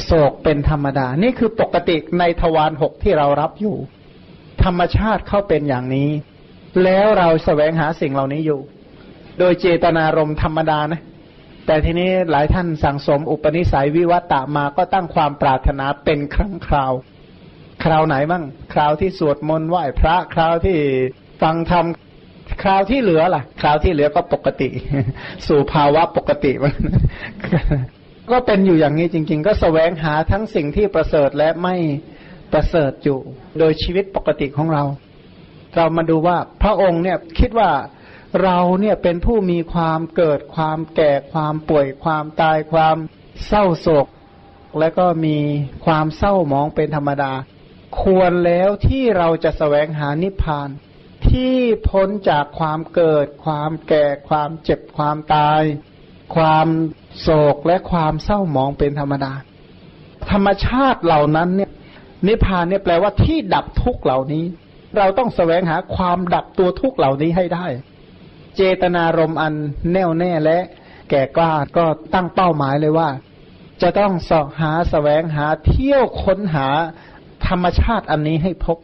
[0.05, 3.77] โศกเป็นธรรมดา นี่คือปกติในทวารหกที่เรารับอยู่
[4.65, 6.11] ธรรมชาติเข้าเป็นอย่างนี้
[6.85, 8.61] แล้วเราแสวงหาสิ่งเหล่านี้อยู่
[9.39, 11.01] โดยเจตนารมธรรมดานะ
[11.67, 16.93] แต่ทีนี้หลายท่านสั่งสมอุปนิสัยวิวัตตามาก็ตั้งความปรารถนาเป็นครั้งคราว
[17.85, 20.77] คราวไหนบ้างคราวที่สวดมนต์ไหว้พระคราวที่
[21.43, 21.85] ฟังธรรม
[22.63, 24.69] คราวที่เหลือล่ะ คราวที่เหลือก็ปกติ
[25.47, 26.75] สู่ภาวะปกติมัน
[28.31, 31.77] ก็เป็นอยู่อย่างนี้จริง ๆ ก็สแสวงหาทั้งสิ่งที่ประเสริฐและไม่
[32.53, 33.19] ประเสริฐอยู่
[33.59, 34.85] โดยชีวิตปกติของเรา
[35.77, 37.71] เรามาดูว่าพระองค์เนี่ยคิดว่า
[38.43, 42.97] เราเนี่ยเป็นผู้มีความเกิดความแก่ความป่วยความตายความ
[43.47, 44.07] เศร้าโศก
[44.79, 45.39] และก็มี
[45.87, 47.33] ความเศร้าหมองเป็นธรรมดา
[48.01, 50.69] ควรแล้วที่เราจะสแสวงหานิพพาน
[51.29, 51.57] ที่
[51.89, 55.63] พ้นจากความเกิด ความแก่ความเจ็บความตาย
[56.37, 56.67] ความ
[57.21, 59.33] โศกและความเศร้าหมองเป็นธรรมดา
[60.31, 61.71] ธรรมชาติเหล่านั้นเนี่ย
[62.27, 64.45] นิพพานเนี่ยแปลว่าที่ดับทุกเหล่านี้
[64.97, 67.67] เราต้องแสวงหาความดับตัวทุกเหล่านี้ให้ได้
[68.57, 69.55] เจตนารมณ์อัน
[69.93, 70.59] แน่วแน่และ
[71.11, 73.09] แก่กล้าก็ตั้งเป้าหมายเลยว่า
[73.83, 76.69] จะต้องสาะหาสแสวงหาเที่ยวค้นหา
[77.47, 78.79] ธรรมชาติอันนี้ให้พบ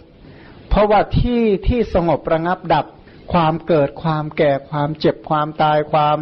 [0.68, 2.86] เพราะว่าที่ที่สงบระงับดับ
[3.32, 6.18] ความเกิดความแก่ความเจ็บความตายความ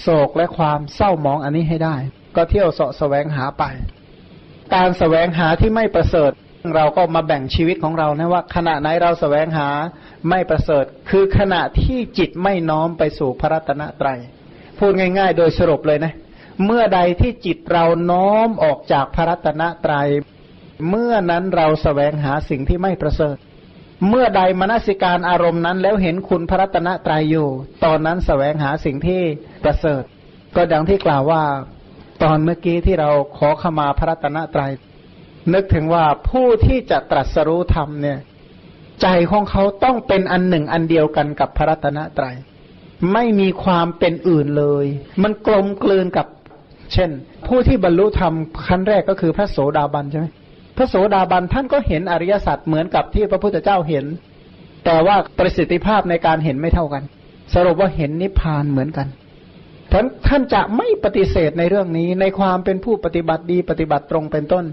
[0.00, 1.96] โศกและความเศร้ามองอันนี้ให้ได้
[2.36, 3.64] ก็เที่ยวเสาะแสวงหาไป
[4.74, 6.32] การแสวงหาที่ไม่ประเสริฐ
[6.74, 9.68] เราก็มาแบ่งชีวิตของเรานะว่า ขณะไหนเราแสวงหา
[10.28, 14.18] ไม่ประเสริฐ คือขณะที่จิตไม่น้อมไปสู่พระรัตนตรัย
[14.78, 16.12] พูดง่าย ๆ โดยสรุปเลยนะ
[16.64, 20.08] เมื่อใดที่จิตเราน้อมออกจากพระรัตนตรัย
[20.90, 23.36] เมื่อนั้นเราแสวงหาสิ่งที่ไม่ประเสริฐ
[24.08, 27.48] เมื่อใดมนสิการอารมณ์นั้นแล้วเห็นคุณพระรัตนตรัยอยู่
[27.84, 29.22] ตอนนั้นแสวงหาสิ่งที่
[29.64, 30.02] ประเสริฐ
[30.56, 31.42] ก็ดังที่กล่าวว่า
[32.22, 34.72] ตอนเมื่อกี้ที่เราขอขมาพระรัตนตรัย
[35.54, 38.18] นึกถึงว่าผู้ที่จะตรัสรู้ธรรมเนี่ย
[39.02, 42.34] ใจของเขาต้องเป็นอันหนึ่งอันเดียวกันกับพระรัตนตรัย
[43.12, 44.86] ไม่มีความเป็นอื่นเลย
[45.22, 46.26] มันกลมกลืนกับ
[46.92, 47.10] เช่น
[47.46, 48.34] ผู้ที่บรรลุธรรม
[48.68, 50.26] ขั้นแรกก็คือพระโสดาบันใช่ไหม
[50.76, 54.04] พระโสดาบันท่านก็เห็นอริยสัจเหมือนกับที่พระพุทธเจ้าเห็น
[54.84, 57.02] แต่ว่าประสิทธิภาพในการเห็นไม่เท่ากัน
[57.54, 59.06] สรุปว่าเห็นนิพพานเหมือนกัน
[59.96, 64.64] ท่านท่านจะไม่ปฏิเสธในเรื่องนี้ ในความเป็นผู้ปฏิบัติดีปฏิบัติตรงเป็นต้น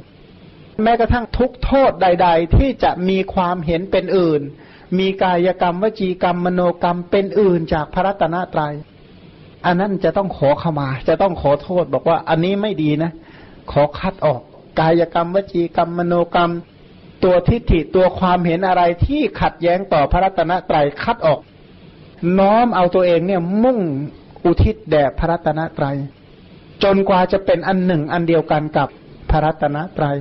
[0.84, 4.42] แม้กระทั่งทุกโทษใด ๆ ที่จะมีความเห็นเป็นอื่น
[5.00, 8.74] มีกายกรรมวจีกรรมมโนกรรมเป็นอื่นจากพระรัตนตรยัย
[9.66, 13.12] อันนั้นจะต้องขอขมา จะต้องขอโทษบอกว่าอันนี้ไม่ดีนะ
[13.72, 14.42] ขอคัดออก
[14.80, 16.52] กายกรรมวจีกรรมมโนกรรม
[17.24, 21.40] ตัวทิฏฐิตัวความเห็นอะไรที่ขัดแย้งต่อพระรัตนตรัยคัดออก
[22.40, 23.80] น้อมเอาตัวเองเนี่ยมุ่ง
[24.46, 25.98] อุทิศแด่พระรัตนตรัย
[26.84, 28.88] จนกว่าจะเป็นอันหนึ่งอันเดียวกันกับ
[29.30, 30.18] พระรัตนตรัย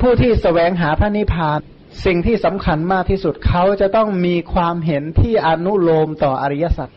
[0.00, 1.60] ผู้ที่สแสวงหาพระนิพพาน
[2.04, 6.88] สิ่งที่สำคัญมากที่สุดเขาจะต้องมีความเห็นที่อนุโลมต่ออริยสัจ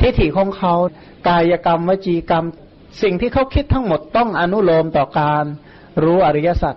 [0.00, 0.74] ทิฏฐิของเขา
[1.28, 2.44] กายกรรมวจีกรรม
[3.02, 5.44] สิ่งที่เขาคิดทั้งหมดต้องอนุโลมต่อการ
[6.02, 6.74] รู้อริยสัจ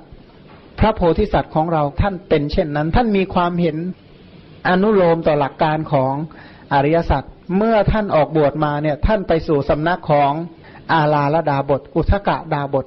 [0.80, 3.78] พระโพธิสัตว์ของเราท่านเป็นเช่นนั้น ท่านมีความเห็น
[4.70, 6.14] อนุโลมต่อหลักการของ
[6.74, 7.24] อริยสัจ
[7.56, 10.32] เมื่อท่านออกบวชมาเนี่ยท่านไปสู่สำนักของ
[10.94, 12.86] อาลาลดาบท อุทกะดาบท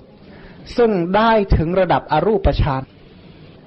[0.76, 2.82] ซึ่งได้ถึงระดับอรูปฌาน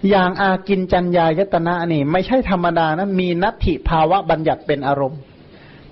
[0.10, 5.20] อย่างอากินจัญญายตนะนี่ ไม่ใช่ธรรมดานะมีนัตถิภาวะบัญญัติเป็นอารมณ์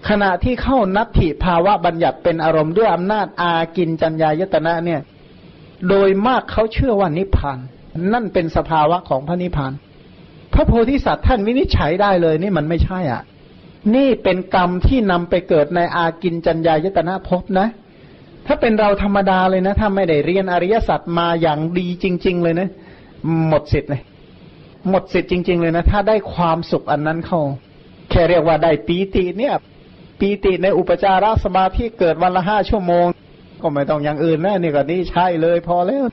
[0.09, 5.01] ขณะที่เข้านัตถิภาวะบัญญัติเป็นอารมณ์ด้วยอำนาจอากินจัญญายตนะเนี่ย
[5.89, 7.59] โดยมากเขาเชื่อว่านิพพาน
[8.13, 9.73] นั่นเป็นสภาวะของพระนิพพาน
[10.53, 13.21] พระโพธิสัตว์ท่านวินิจฉัยได้เลยนี่มันไม่ใช่อะ
[13.95, 17.67] นี่เป็นกรรมที่นำไปเกิดในอากินจัญญายตนะภพนะ
[18.47, 22.69] ถ้าเป็นเราธรรมดาเลยนะถ้าไม่ได้เรียนอริยสัจมาอย่างดีจริง ๆ เลยนะ
[23.47, 24.01] หมดสิทธิ์เลย
[24.89, 27.41] หมดสิทธิ์จริง ๆ เลยนะ ถ้าได้ความสุขอันนั้นเข้า
[28.09, 29.53] แค่เรียกว่าได้ปีติเนี่ย
[30.19, 33.05] ปีติในอุปจารสมาธิเกิดวันละห้าชั่วโมง
[33.61, 36.05] ก็ไม่ต้องอย่างอื่นนะนี่ก็นี่ใช่เลยพอแล้ว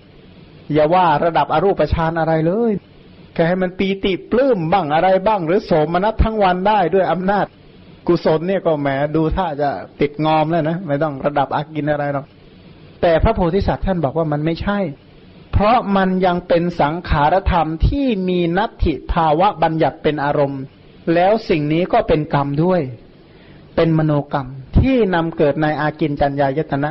[0.72, 2.72] อย่าว่าระดับอรูปฌานอะไรเลย
[3.34, 7.46] แค่ให้มันปีติปลื้มบ้างอะไรบ้าง หรือโสมนัสทั้งวันได้ด้วยอำนาจ
[8.08, 12.26] กุศลเนี่ยก็แหมดูถ้าจะติดงอมแล้วนะไม่ต้องระดับอากินอะไรหรอก
[13.02, 14.78] แต่พระโพธิสัตว์ท่านบอกว่ามันไม่ใช่
[15.52, 20.62] เพราะมันยังเป็นสังขารธรรมที่มีนัตถิภาวะบัญญัติเป็นอารมณ์
[21.14, 22.80] แล้วสิ่งนี้ก็เป็นกรรมด้วย
[23.76, 26.90] เป็นมโนกรรมที่นำเกิดในอากินจัญญายตนะ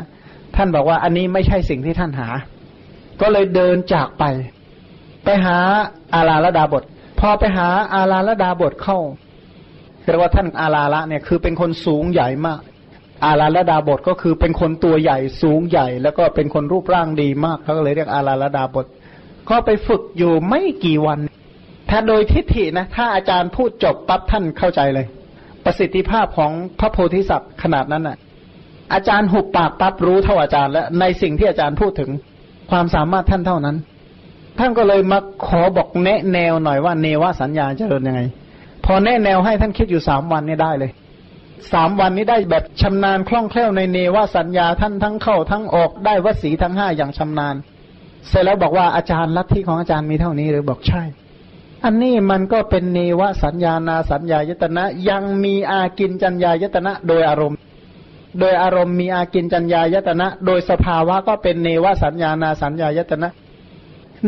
[0.55, 2.29] ท่านบอกว่าอันนี้ไม่ใช่สิ่งที่ท่านหา
[3.21, 4.23] ก็เลยเดินจากไป
[5.23, 5.57] ไปหา
[6.13, 6.83] อาลาลดาบท
[7.19, 8.99] พอไปหาอาลาลดาบทเข้า
[10.11, 12.61] เรียกว่าท่านอาลาละเนี่ยคือเป็นคนสูงใหญ่มาก
[13.25, 18.85] อาลาละดาบทก็คือเป็นคนตัวใหญ่สูงใหญ่ แล้วก็เป็นคนรูปร่างดีมากเขาก็เลยเรียกอาลาละดาบท
[19.49, 21.19] ก็ไปฝึกอยู่ไม่กี่วัน
[21.89, 25.05] ถ้าโดยทิฏฐินะ ถ้าอาจารย์พูดจบปั๊บท่านเข้าใจเลย
[25.65, 28.17] ประสิทธิภาพของพระโพธิสัตว์ขนาดนั้นน่ะ
[28.93, 32.09] อาจารย์หุบปากปั๊บรู้เท่าอาจารย์ แล้วในสิ่งที่อาจารย์พูดถึง
[32.71, 33.77] ความสามารถท่านเท่านั้น
[34.59, 38.21] ท่านก็เลยมาขอบอกแนะแนวหน่อยว่าเนวสัญญาจะเดินยังไง
[38.87, 40.91] พอแนะแนวให้ท่านคิดอยู่สามวันนี้ได้เลย
[41.73, 47.55] สามวันนี้ได้แบบชำนาญคล่องแคล่วในเนวสัญญาท่านทั้งเข้าทั้งออกได้วสีทั้งห้าอย่างชำนาญ
[48.27, 51.03] เสร็จแล้วบอกว่าอาจารย์ลัทธิของอาจารย์มีเท่านี้หรือบอกใช่
[51.85, 57.57] อันนี้มันก็เป็นเนวสัญญานาสัญญายตนะ ยังมีอากินจัญญายตนะ โดยอารมณ์
[58.39, 63.29] โดยอารมณ์มีอากินจัญญายตนะ โดยสภาวะก็เป็นเนวสัญญานาสัญญายตนะ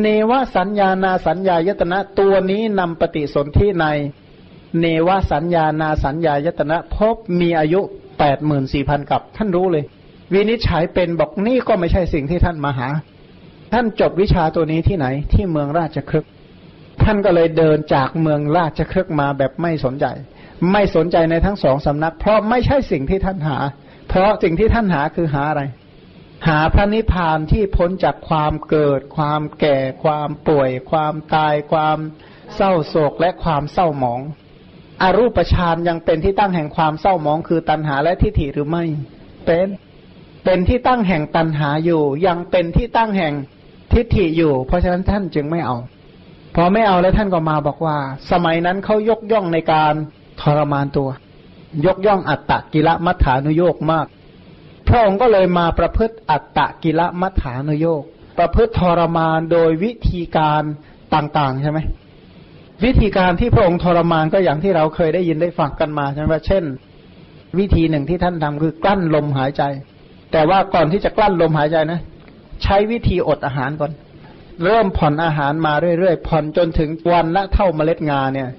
[0.01, 3.85] เนวสัญญานาสัญญายตนะ ตัวนี้นำปฏิสนธิใน
[4.81, 7.81] เนวสัญญานาสัญญายตนะพบมีอายุ
[8.19, 9.83] แปดหมื่นสี่พันกับ ท่านรู้เลย
[10.33, 12.87] วินิจฉัยเป็นบอกนี่ก็ไม่ใช่สิ่งที่ท่านมาหา
[13.73, 16.25] ท่านจบวิชาตัวนี้ที่ไหนที่เมืองราชครึก
[17.03, 20.05] ท่านก็เลยเดินจากเมืองราชครึกมาแบบไม่สนใจ
[20.71, 23.57] ไม่สนใจในทั้งสองสำนัก เพราะไม่ใช่สิ่งที่ท่านหา
[24.09, 25.61] เพราะสิ่งที่ท่านหาคือหาอะไร
[26.47, 31.97] หาพระนิพพานที่พ้นจากความเกิด ความแก่ ความป่วย ความตาย ความ
[32.55, 34.21] เศร้าโศกและความเศร้าหมอง
[35.01, 38.83] อรูปฌานยังเป็นที่ตั้งแห่งความเศร้าหมองคือตัณหาและทิฏฐิหรือไม่
[39.45, 39.67] เป็น
[40.45, 43.33] เป็นที่ตั้งแห่งตัณหาอยู่ ยังเป็นที่ตั้งแห่ง
[43.93, 45.77] ทิฏฐิอยู่ เพราะฉะนั้นท่านจึงไม่เอา
[46.55, 47.97] พอไม่เอาแล้วท่านก็มาบอกว่า
[48.31, 49.93] สมัยนั้นเขายกย่องในการ
[50.41, 51.09] ทรมานตัว
[51.85, 54.05] ยกย่องอัตตกิละมัฐานุโยกมาก
[54.87, 58.03] พระองค์ก็เลยมาประพฤติอัตตกิละมัฐานุโยก
[58.37, 60.63] ประพฤติทรมานโดยวิธีการ
[61.15, 61.79] ต่างๆใช่ไหม
[62.85, 66.63] วิธีการที่พระองค์ทรมานก็อย่างที่เราเคยได้ยินได้ฟังกันมาใช่ไหมว่าเช่น
[67.59, 69.63] วิธีหนึ่งที่ท่านทำคือกลั้นลมหายใจ
[70.31, 71.99] แต่ว่าก่อนที่จะกลั้นลมหายใจนะ
[72.63, 73.91] ใช้วิธีอดอาหารก่อน
[74.63, 78.49] เริ่มผ่อนอาหารมาเรื่อยๆผ่อนจนถึงวันละเท่าเมล็ดงาเนี่ย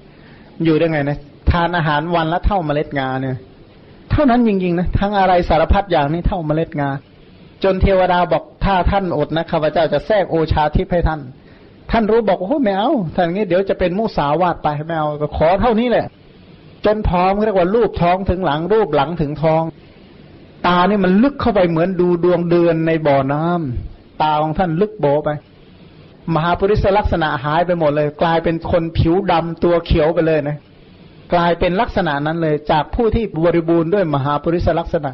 [0.65, 1.19] อยู่ได้ไงนะ
[1.51, 3.37] ทานอาหารวันละเท่าเมล็ดงาเนี่ย
[4.11, 6.91] เท่านั้นจริงๆนะทั้งอะไรสารพัดอย่างนี้เท่าเมล็ดงา
[7.65, 11.21] จนเทวดาบอกถ้าท่านอดนะข้าพเจ้าจะแทรกโอชาทิพย์ให้ท่าน
[11.91, 16.07] ท่านรู้บอกโอ้ไม่เอาถ้าอย่างนี้เดี๋ยวจะเป็นมุสาวาตไปไม่เอาขอเท่านี้แหละ
[16.85, 19.63] จนท้องเรียกว่ารูปท้องถึงหลังรูปหลังถึงท้อง
[20.67, 25.31] ตานี่มันลึกเข้าไปเหมือนดูดวงเดือนในบ่อน้ำตาของท่านลึกโบไป
[26.35, 30.57] มหาปริศลักษณะหายไปหมดเลย กลายเป็นคนผิวดำตัวเขียวไปเลยนะ
[31.33, 35.11] กลายเป็นลักษณะนั้นเลย จากผู้ที่บริบูรณ์ด้วยมหาปริศลักษณะ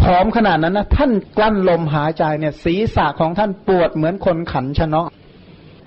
[0.00, 5.06] พร้อมขนาดนั้นนะท่านกลั้นลมหายใจเนี่ย ศีรษะของท่านปวดเหมือนคนขันชนะ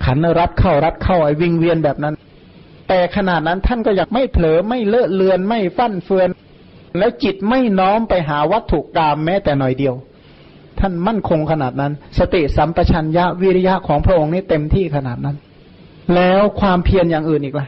[0.03, 2.13] ขันรัดเข้ารัดเข้าไอ้วิงเวียนแบบนั้น
[2.87, 6.29] แต่ขนาดนั้นท่านก็อยากไม่เผลอไม่เลอะเลือนไม่ฟั่นเฟือน
[6.97, 9.95] แล้วจิตไม่น้อมไปหาวัตถุกรรมแม้แต่หน่อยเดียว
[10.79, 15.35] ท่านมั่นคงขนาดนั้น สติสัมปชัญญะวิริยะของพระองค์นี่เต็มที่ขนาดนั้น
[16.15, 17.67] แล้วความเพียรอย่างอื่นอีกล่ะ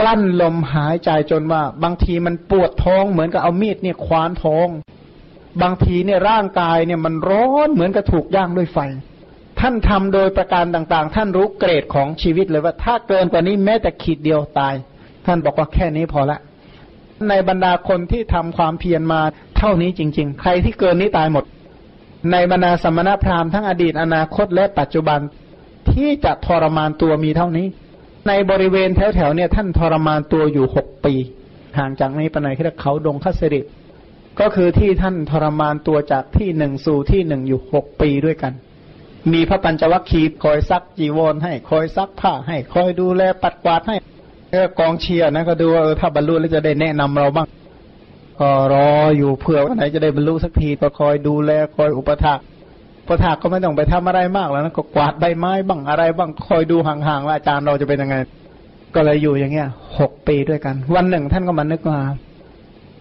[0.00, 4.68] กลั้นลมหายใจจนว่า บางทีมันปวดท้องเหมือนกับเอามีดเนี่ยควานท้อง
[5.62, 8.78] บางทีเนี่ยร่างกายเนี่ยมันร้อนเหมือนกับถูกย่างด้วยไฟ
[9.60, 14.74] ท่านทำโดยประการต่างๆ ท่านรู้เกรดของชีวิตเลยว่า ถ้าเกินกว่านี้แม้แต่ขีดเดียวตาย
[15.26, 16.38] ท่านบอกว่าแค่นี้พอละ
[17.28, 19.20] ในบรรดาคนที่ทำความเพียรมา
[19.58, 21.44] เท่านี้จริง ๆ ใครที่เกินนี้ตายหมด
[22.32, 25.20] ในบรรดาสมณพราหมณ์ทั้งอดีตอนาคตและปัจจุบัน
[25.92, 27.66] ที่จะทรมานตัวมีเท่านี้
[28.28, 31.14] ในบริเวณแถวๆเนี่ย ท่านทรมานตัวอยู่หกปี
[31.78, 33.60] ห่างจากนี้ไปไหนคือเขาดงคัสริ
[34.40, 38.52] ก็คือที่ท่านทรมานตัวจากที่หนึ่งสู่ที่หนึ่งอยู่หกปีด้วยกัน
[39.32, 43.96] มีพระปัญจวัคคีย์คอยซักจีวรให้คอยซักผ้าให้คอยดูแลปัดกวาดให้
[44.50, 47.46] เออกองเชียร์นะก็ดูว่าเออถ้าบรรลุแล้วจะได้แนะนำเราบ้าง
[48.40, 52.44] ก็รออยู่เผื่อวันไหนจะได้บรรลุสักทีก็คอยดูแลคอยอุปถัมภ์
[53.02, 58.16] อุปถัมภ์ก็ไม่ต้องไปทำอะไรมากแล้วนะก็กวาดใบไม้บ้างอะไรบ้างคอยดูห่างๆว่าอาจารย์เราจะเป็นยังไง
[58.94, 62.00] ก็เลยอยู่อย่างเงี้ยหกปีด้วยกัน วันหนึ่งท่านก็มานึกมา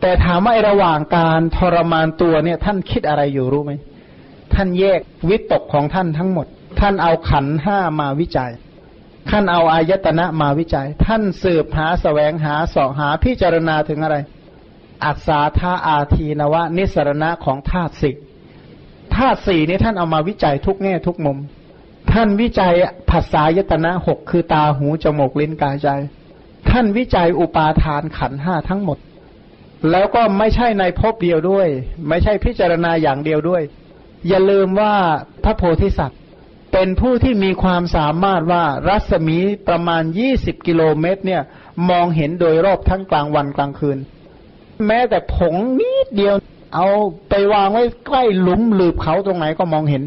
[0.01, 3.71] แต่ถามว่าระหว่างการทรมานตัวเนี่ย ท่านคิดอะไรอยู่รู้ไหม
[4.55, 6.47] ท่านแยกวิตกของท่านทั้งหมด
[6.79, 8.51] ท่านเอาขันห้ามาวิจัย
[9.29, 14.17] ท่านเอาอายตนะมาวิจัย ท่านสืบหาสแสวงหาสอหาพิจารณาถึงอะไร
[15.05, 18.15] อัศาธาอาทีนวะ นิสรณะของธาตุสี่
[19.15, 21.37] ธาตุสี่นี้ท่านเอามาวิจัยทุกแง่ทุกมุม
[22.11, 22.73] ท่านวิจัย
[23.09, 25.89] ภาษายตนะหกคือตาหูจมูกลิ้นกายใจ
[26.69, 28.97] ท่านวิจัยอุปาทานขันห้าทั้งหมด
[29.91, 31.67] แล้วก็ไม่ใช่ในภพเดียวด้วย
[32.09, 33.61] ไม่ใช่พิจารณาอย่างเดียวด้วย
[34.27, 34.93] อย่าลืมว่า
[35.43, 36.19] พระโพธิสัตว์
[36.73, 41.41] เป็นผู้ที่มีความสามารถว่ารัศมีประมาณยี่สิบกิโลเมตร เนี่ย
[41.89, 43.97] มองเห็นโดยรอบทั้งกลางวันกลางคืน
[44.85, 46.35] แม้แต่ผงนิดเดียว
[46.75, 46.87] เอา
[47.29, 50.03] ไปวางไว้ใกล้หลุมหลืบเขาตรงไหนก็มองเห็น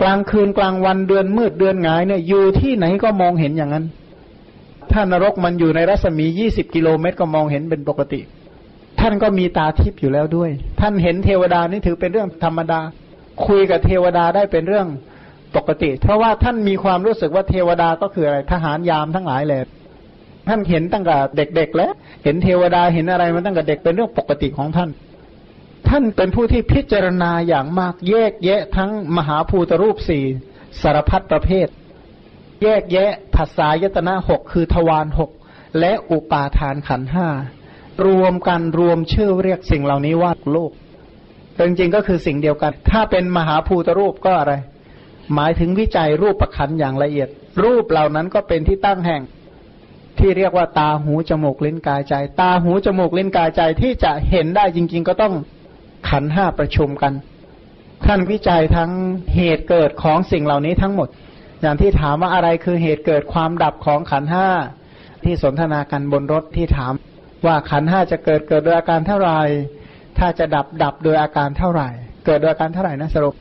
[0.00, 3.84] กลางคืนกลางวันเดือนมืดเดือนงายเนี่ยอยู่ที่ไหนก็มองเห็นอย่างนั้น
[4.92, 8.20] ถ้านรกมันอยู่ในรัศมียี่สิบกิโลเมตร ก็มองเห็นเป็นปกติ
[9.00, 12.80] ท่านก็มีตาทิพย์อยู่แล้วด้วย ท่านเห็นเทวดานี่ถือเป็นเรื่องธรรมดา
[13.46, 14.88] คุยกับเทวดาได้เป็นเรื่อง
[15.56, 19.62] ปกติ เพราะว่าท่านมีความรู้สึกว่าเทวดาก็คืออะไรทหารยามทั้งหลายเลย
[20.48, 21.92] ท่านเห็นตั้งแต่เด็กๆแล้ว
[22.24, 24.90] เห็นเทวดาเห็นอะไรมาตั้งแต่เด็กเป็นเรื่องปกติของท่าน
[25.88, 30.24] ท่านเป็นผู้ที่พิจารณาอย่างมากแยกแยะทั้งมหาภูตรูปสี่
[30.82, 31.68] สารพัดประเภท
[32.62, 35.30] แยกแยะภาษายตนะหกคือทวารหก
[35.80, 37.28] และอุปาทานขันห้า
[38.06, 40.72] รวมกันรวมชื่อเรียกสิ่งเหล่านี้ว่าโลก
[41.54, 44.54] แต่จริงๆก็คือสิ่งเดียวกัน ถ้าเป็นมหาภูตรูปก็อะไร
[45.34, 47.28] หมายถึงวิจัยรูปประคันอย่างละเอียด
[47.64, 49.22] รูปเหล่านั้นก็เป็นที่ตั้งแห่ง
[50.18, 55.34] ที่เรียกว่าตาหูจมูกลิ้นกายใจ ตาหูจมูกลิ้นกายใจที่จะเห็นได้จริง ๆ ก็ต้อง
[56.08, 57.12] ขันห้าประชุมกัน
[58.06, 58.90] ท่านวิจัยทั้ง
[59.34, 61.08] เหตุเกิดของสิ่งเหล่านี้ทั้งหมด
[61.60, 64.48] อย่างที่ถามว่าอะไรคือเหตุเกิดความดับของขันห้า
[65.24, 66.92] ที่สนทนากันบนรถที่ถาม
[67.46, 69.40] ว่าขันห้าจะเกิดเกิดโดยอาการเท่าไหร่
[70.18, 71.88] ถ้าจะดับดับโดยอาการเท่าไหร่
[72.26, 73.34] เกิดโดยอาการเท่าไหร่นะสรุป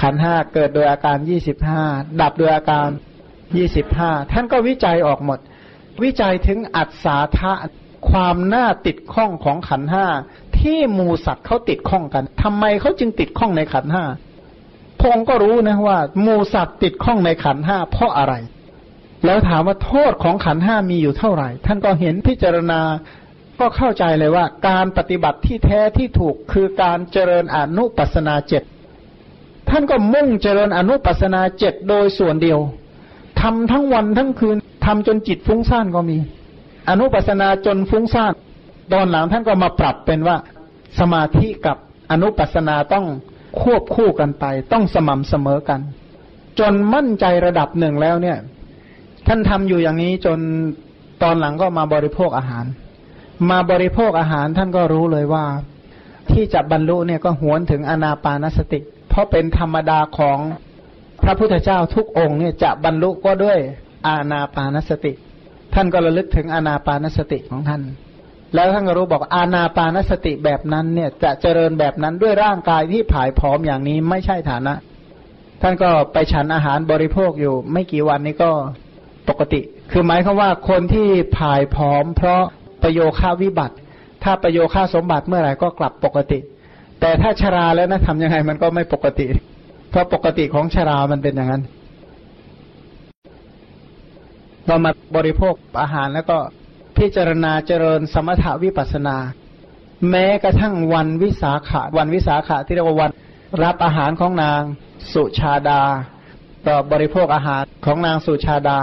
[0.00, 1.82] ขันห้าเกิดโดยอาการยี่สิบห้า
[2.22, 2.88] ดับโดยอาการ
[3.56, 5.38] ยี่สิบห้าท่านก็วิจัยออกหมด
[6.02, 7.52] วิจัยถึงอัศาธา
[8.10, 10.06] ความน่าติดข้องของขันห้า
[10.60, 14.04] ที่มูสัตว์เขาติดข้องกันทำไมเขาจึงติดข้องในขันห้า
[15.00, 18.34] พงก็รู้นะว่ามูสัตว์ติดข้องในขันห้าเพราะอะไร
[19.24, 22.80] แล้วถามว่าโทษของขันห้ามีอยู่เท่าไหร่ ท่านก็เห็นพิจารณา
[23.60, 28.62] ก็เข้าใจเลยว่า การปฏิบัติที่แท้ที่ถูกคือการเจริญอนุปัสนาเจ็ด
[29.70, 32.58] ท่านก็มุ่งเจริญอนุปัสนาเจ็ดโดยส่วนเดียว
[33.40, 36.18] ทำทั้งวันทั้งคืนทำจนจิตฟุ้งซ่านก็มี
[36.90, 38.32] อนุปัสนาจนฟุ้งซ่าน
[38.92, 40.36] ตอนหลังท่านก็มาปรับเป็นว่า
[40.98, 41.76] สมาธิกับ
[42.12, 43.06] อนุปัสนาต้อง
[43.60, 45.80] ควบคู่กันไป ต้องสม่ำเสมอกัน
[46.58, 48.38] จนมั่นใจระดับหนึ่งแล้วเนี่ย
[49.26, 50.38] ท่านทำอยู่อย่างนี้จน
[51.22, 52.64] ตอนหลังก็มาบริโภคอาหาร
[53.50, 55.44] มาบริโภคอาหารท่านก็รู้เลยว่า
[56.30, 60.38] ที่จะบรรลุเนี่ยก็หวนถึงอนาปานสติ เพราะเป็นธรรมดาของ
[61.22, 63.58] พระพุทธเจ้าทุกองค์เนี่ยจะบรรลุก็ด้วย
[64.06, 65.12] อาณาปานสติ
[65.74, 67.82] ท่านก็ระลึกถึงอาณาปานสติของท่าน
[68.54, 74.74] แล้วท่านก็รู้บอกอาณาปานสติแบบนั้นเนี่ยจะเจริญแบบนั้นด้วยร่างกายที่ผายผอมอย่างนี้ไม่ใช่ฐานะ
[75.62, 78.50] ท่านก็ไปฉันอาหารบริโภคอยู่ ไม่กี่วันนี้ก็
[79.28, 79.60] ปกติ
[79.92, 82.42] คือหมายความว่าคนที่ผายผอม เพราะ
[82.82, 83.74] ประโยค่าวิบัติ
[84.22, 86.38] ถ้าประโยค่าสมบัติเมื่อไหร่ก็กลับปกติ
[87.00, 89.26] แต่ถ้าชราแล้วนะทำยังไงมันก็ไม่ปกติ
[89.90, 91.62] เพราะปกติของชรามันเป็นอย่างนั้น
[94.66, 96.38] เรามาบริโภคอาหารแล้วก็
[96.98, 99.16] พิจารณาเจริญสมถาวิปัสนา
[100.10, 103.10] แม้กระทั่งวันวิสาขะวันวิสาขะที่เรียกว่าวัน
[103.64, 104.60] รับอาหารของนาง
[105.12, 105.82] สุชาดา
[106.66, 108.78] ต่อบริโภคอาหารของนางสุชาดา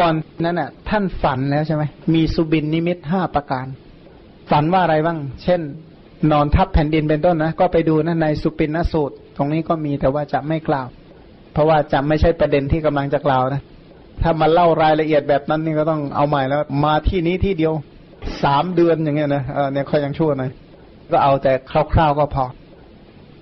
[0.00, 1.82] ก่อนนั้นน่ะ ท่านฝันแล้วใช่ไหม
[2.14, 3.66] มีสุบินนิมิตห้าประการ
[4.50, 5.60] ฝันว่าอะไรบ้าง เช่น
[6.32, 10.86] นอนทับแผ่นดินเป็นต้นนะ ก็ไปดูนะในสุปินนสูตร ตรงนี้ก็มีแต่ว่าจะไม่กล่าว
[11.52, 13.62] เพราะว่าจะไม่ใช่ประเด็นที่กำลังจะกล่าวนะ
[14.22, 17.72] ถ้ามาเล่ารายละเอียดแบบนั้นนี่ก็ต้องเอาใหม่แล้ว มาที่นี้ที่เดียว
[18.44, 20.50] สามเดือนอย่างเงี้ยนะเออเนี่ยเขายังชั่วหน่อย
[21.10, 22.44] ก็เอาแต่คร่าวๆก็พอ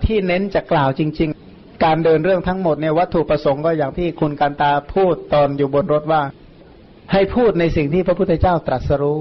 [0.04, 6.22] ที่เน้นจะกล่าวจริง ๆ การเดินเรื่องทั้งหมดเนี่ยวัตถุประสงค์ก็อย่างที่คุณการตาพูดตอนอยู่บนรถว่า
[7.12, 9.18] ให้พูดในสิ่งที่พระพุทธเจ้าตรัสรู้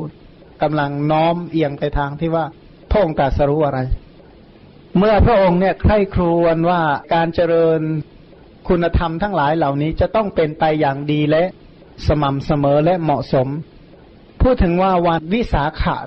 [0.62, 2.46] กำลังน้อมเอียงไปทางที่ว่า
[2.92, 3.80] พระองค์ตรัสรู้อะไร
[4.98, 6.82] เมื่อพระองค์เนี่ยใคร่ครวญว่า
[7.14, 7.82] การเจริญ
[8.68, 11.44] คุณธรรมทั้งหลายเหล่านี้จะต้องเป็นไปอย่างดีและ
[12.08, 13.48] สม่ำเสมอและเหมาะสม
[14.42, 15.98] พูดถึงว่าวันวิสาขะ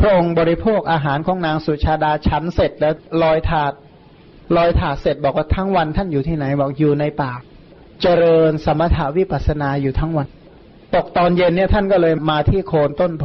[0.00, 3.72] พระองค์บริโภคอาหารของนางสุชาดาชั้นเสร็จแล้วลอยถาด
[4.56, 7.32] ลอยถาดเสร็จบอกว่าทั้งวันท่านอยู่ที่ไหนบอกอยู่ในป่า
[8.02, 10.28] เจริญสมถาวิปัสนาอยู่ทั้งวัน
[10.94, 13.24] ตกตอนเย็นเนี่ยท่านก็เลยมาที่โคนต้นโพ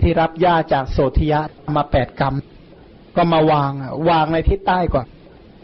[0.00, 1.40] ที่รับหญ้าจากโสธิยะ
[1.74, 2.34] มาแปดกรรม
[3.16, 3.70] ก็มาวาง
[4.10, 5.06] วางในทิศใต้ก่อน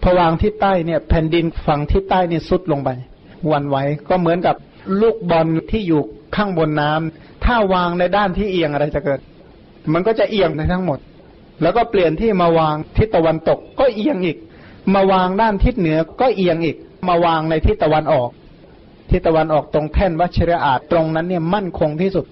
[0.03, 2.91] พอวางทิศใต้เนี่ย แผ่นดินฝั่งทิศใต้เนี่ยซุดลงไป
[3.53, 3.77] วันไหว
[4.09, 4.57] ก็เหมือนกับ
[5.01, 6.01] ลูกบอลที่อยู่
[6.37, 9.21] ข้างบนน้ำถ้าวางในด้านที่เอียงอะไรจะเกิด
[9.93, 10.99] มันก็จะเอียงในทั้งหมด
[11.63, 14.39] แล้วก็เปลี่ยนที่มาวางทิศตะวันตกก็เอียงอีก
[14.95, 16.77] มาวางด้านทิศเหนือก็เอียงอีก
[17.09, 18.31] มาวางในทิศตะวันออก
[19.11, 22.27] ทิศตะวันออกตรงแท่นวัชรอาตรงนั้นเนี่ยมั่นคงที่สุด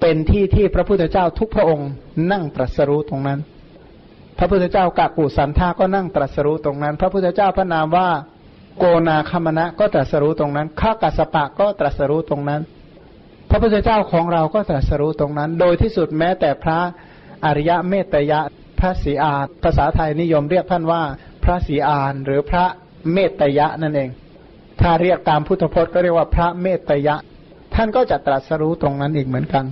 [0.00, 1.88] เป็นที่ที่พระพุทธเจ้าทุกพระองค์
[2.32, 3.38] นั่งตรัสรู้ตรงนั้น
[4.38, 8.08] พระพุทธเจ้ากากูสันทาก็นั่งตรัสรู้ตรงนั้น พระพุทธเจ้าพระนามว่า
[8.78, 12.60] โกนาคมณะก็ตรัสรู้ตรงนั้นข้ากัสปะก็ตรัสรู้ตรงนั้น
[13.50, 16.78] พระพุทธเจ้าของเราก็ตรัสรู้ตรงนั้น โดยที่สุดแม้แต่พระ
[17.44, 18.40] อริยะเมตยะ
[18.78, 21.02] พระศรีอานภาษาไทยนิยมเรียกท่านว่า
[21.44, 22.64] พระศรีอานหรือพระ
[23.12, 24.10] เมตยะนั่นเอง
[24.80, 27.16] ถ้าเรียกตามพุทธพจน์ก็เรียกว่าพระเมตยะ
[27.74, 29.64] ท่านก็จะตรัสรู้ตรงนั้นอีกเหมือนกัน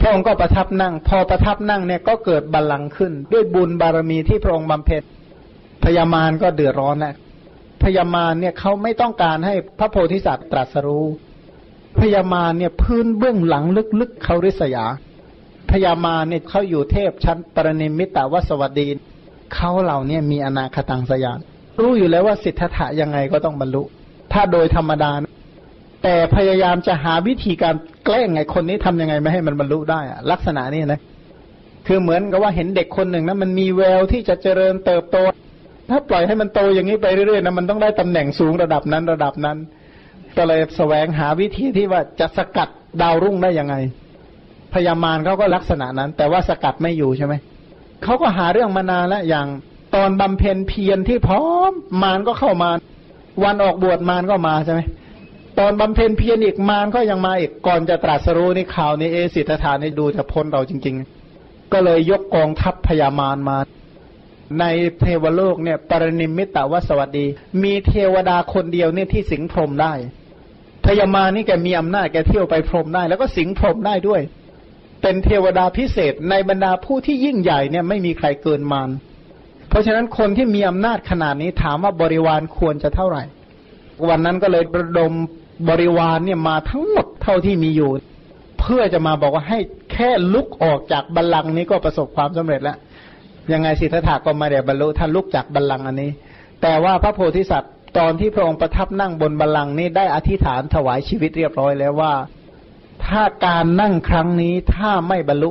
[0.00, 5.02] พระองค์ก็ประทับนั่ง พอประทับนั่งเนี่ยก็เกิดบัลลังก์ขึ้น ด้วยบุญบารมีที่พระองค์บำเพ็ญ
[5.84, 7.14] พญามารก็เดือดร้อนแหละ
[7.82, 11.06] พญามารเนี่ยเขาไม่ต้องการให้พระโพธิสัตว์ตรัสรู้
[11.98, 13.64] พญามารเนี่ยพื้นเบื้องหลัง
[14.00, 14.84] ลึกๆเขาริษยา
[15.70, 18.86] พญามารเนี่ยเขาอยู่เทพชั้นปรนิมิตาวสวัสดี
[19.54, 21.38] เขาเหล่านี้มีอนาคตังสยาน
[21.80, 23.82] รู้อยู่แล้วว่าสิทธะยังไงก็ต้องบรรลุ
[24.36, 25.10] ถ้าโดยธรรมดา
[26.02, 27.74] แต่พยายามจะหาวิธีการ
[28.04, 31.00] แกล้งไงคนนี้ทำยังไงไม่ให้มันบรรลุได้อะลักษณะนี้นะ
[31.86, 35.16] คือเหมือนกับว่าเห็นเด็กคนหนึ่งนะมันมีแววที่จะเจริญเติบโต
[35.90, 39.56] ถ้าปล่อยให้มันโตอย่างนี้ไปเรื่อยๆนะมันต้องได้ตำแหน่งสูงระดับนั้นระดับนั้น
[40.36, 42.68] ก็เลยแสวงหาวิธีที่ว่าจะสกัด
[43.02, 43.74] ดาวรุ่งได้ยังไง
[44.72, 47.34] พญามารเขาก็ลักษณะนั้น แต่ว่าสกัดไม่อยู่ใช่ไหม
[48.04, 49.46] เขาก็หาเรื่องมานานแล้วอย่าง
[49.94, 51.72] ตอนบำเพ็ญเพียรที่พร้อม
[52.02, 52.70] มารก็เข้ามา
[53.44, 54.80] วันออกบวชมารก็มาใช่ไหม
[55.58, 60.96] ตอนบำเพ็ญเพียรอีกมารก็ยังมาอีกก่อนจะตรัสรู้ในข่าวนี้เอสิทธานี่ดูจะพ้นเราจริง
[61.34, 63.56] ๆ ก็เลยยกกองทัพพญามารมา
[64.60, 64.64] ใน
[65.00, 67.26] เทวโลกเนี่ย ปรนิมิตาวสวัสดี
[67.62, 69.92] มีเทวดาคนเดียวเนี่ยที่สิงพรมได้
[70.84, 74.20] พญามานี่แกมีอำนาจแกเที่ยวไปพรมได้ แล้วก็สิงพรมได้ด้วย
[75.02, 78.90] เป็นเทวดาพิเศษในบรรดาผู้ที่ยิ่งใหญ่เนี่ยไม่มีใครเกินมาร
[79.68, 83.22] เพราะฉะนั้นคนที่มีอำนาจขนาดนี้ถามว่าบริวารควรจะเท่าไหร่
[84.08, 85.12] วันนั้นก็เลยระดม
[85.68, 87.90] บริวารเนี่ยมาทั้งหมดเท่าที่มีอยู่
[88.60, 89.58] เพื่อจะมาบอกว่าให้
[89.92, 92.76] แค่ลุกออกจากบัลลังก์นี้ก็ประสบความสำเร็จแล้ว
[93.52, 96.10] ยังไงสิทธัตถะก็มาเดี๋ยวบรรลุท่านลุกจากบัลลังก์อันนี้
[96.62, 102.12] แต่ว่าพระโพธิสัตว์ตอนที่พระองค์ประทับนั่งบนบัลลังก์นี้ได้อธิษฐานถวายชีวิตเรียบร้อยแล้วว่า
[103.06, 105.50] ถ้าการนั่งครั้งนี้ถ้าไม่บรรลุ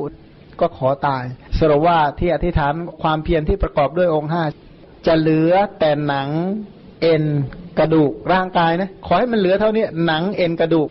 [0.60, 1.24] ก็ขอตาย
[1.58, 4.44] สรุปว่าที่อธิษฐานความเพียรที่ประกอบด้วยองค์ห้า
[5.06, 6.28] จะเหลือแต่หนัง
[7.02, 7.24] เอ็น
[7.78, 10.88] กระดูกร่างกายนะขอให้มันเหลือเท่านี้หนังเอ็นกระดูก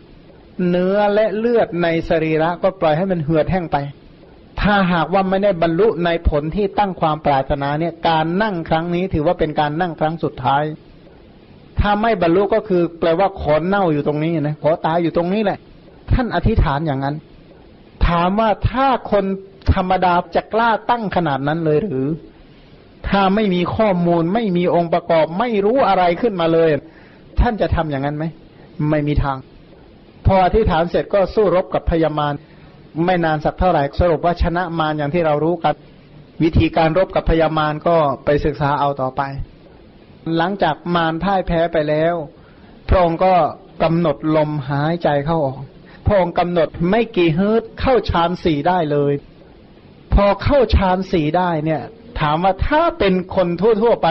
[0.68, 3.76] เนื้อและเลือดในสรีระก็ปล่อยให้มันเหือดแห้งไป
[4.60, 10.64] ถ้าหากว่าไม่ได้บรรลุในผลที่ตั้งความปรารถนาเนี่ยการนั่งครั้งนี้ถือว่าเป็นการนั่งครั้งสุดท้าย
[11.80, 15.58] ถ้าไม่บรรลุก็คือแปลว่าขอเน่าอยู่ตรงนี้นะขอตายอยู่ตรงนี้แหละ
[16.12, 17.16] ท่านอธิษฐานอย่างนั้น
[18.06, 19.24] ถามว่าถ้าคน
[19.74, 22.06] ธรรมดาจะกล้าตั้งขนาดนั้นเลยหรือ
[23.08, 26.70] ถ้าไม่มีข้อมูลไม่มีองค์ประกอบ ไม่รู้อะไรขึ้นมาเลย
[27.40, 28.24] ท่านจะทำอย่างนั้นไหม
[28.90, 29.36] ไม่มีทาง
[30.26, 32.34] พออธิษฐานเสร็จก็สู้รบกับพญามาร
[33.04, 35.74] ไม่นานสักเท่าไหร่สรุปว่าชนะมารอย่างที่เรารู้กัน
[36.42, 39.22] วิธีการรบกับพญามารก็ไปศึกษาเอาต่อไป
[40.36, 42.14] หลังจากมารพ่ายแพ้ไปแล้ว
[42.88, 43.34] พระองค์ก็
[43.82, 45.60] กำหนดลมหายใจเข้าออก
[46.06, 49.12] พระองค์กำหนดไม่กี่เฮิร์ตเข้าฌานสี่ได้เลย
[50.16, 51.82] พอเข้าฌานสี่ได้เนี่ย
[52.20, 53.48] ถามว่าถ้าเป็นคน
[53.82, 54.08] ทั่วๆไป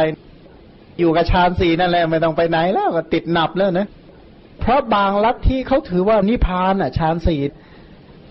[1.00, 3.88] อยู่กับฌานสี่นั่นแหละไม่ต้องไปไหนแล้วก็ติดหนับแล้วนะ
[4.60, 7.42] เพราะบางลัทธิเขาถือว่านิพพานอะฌานสี่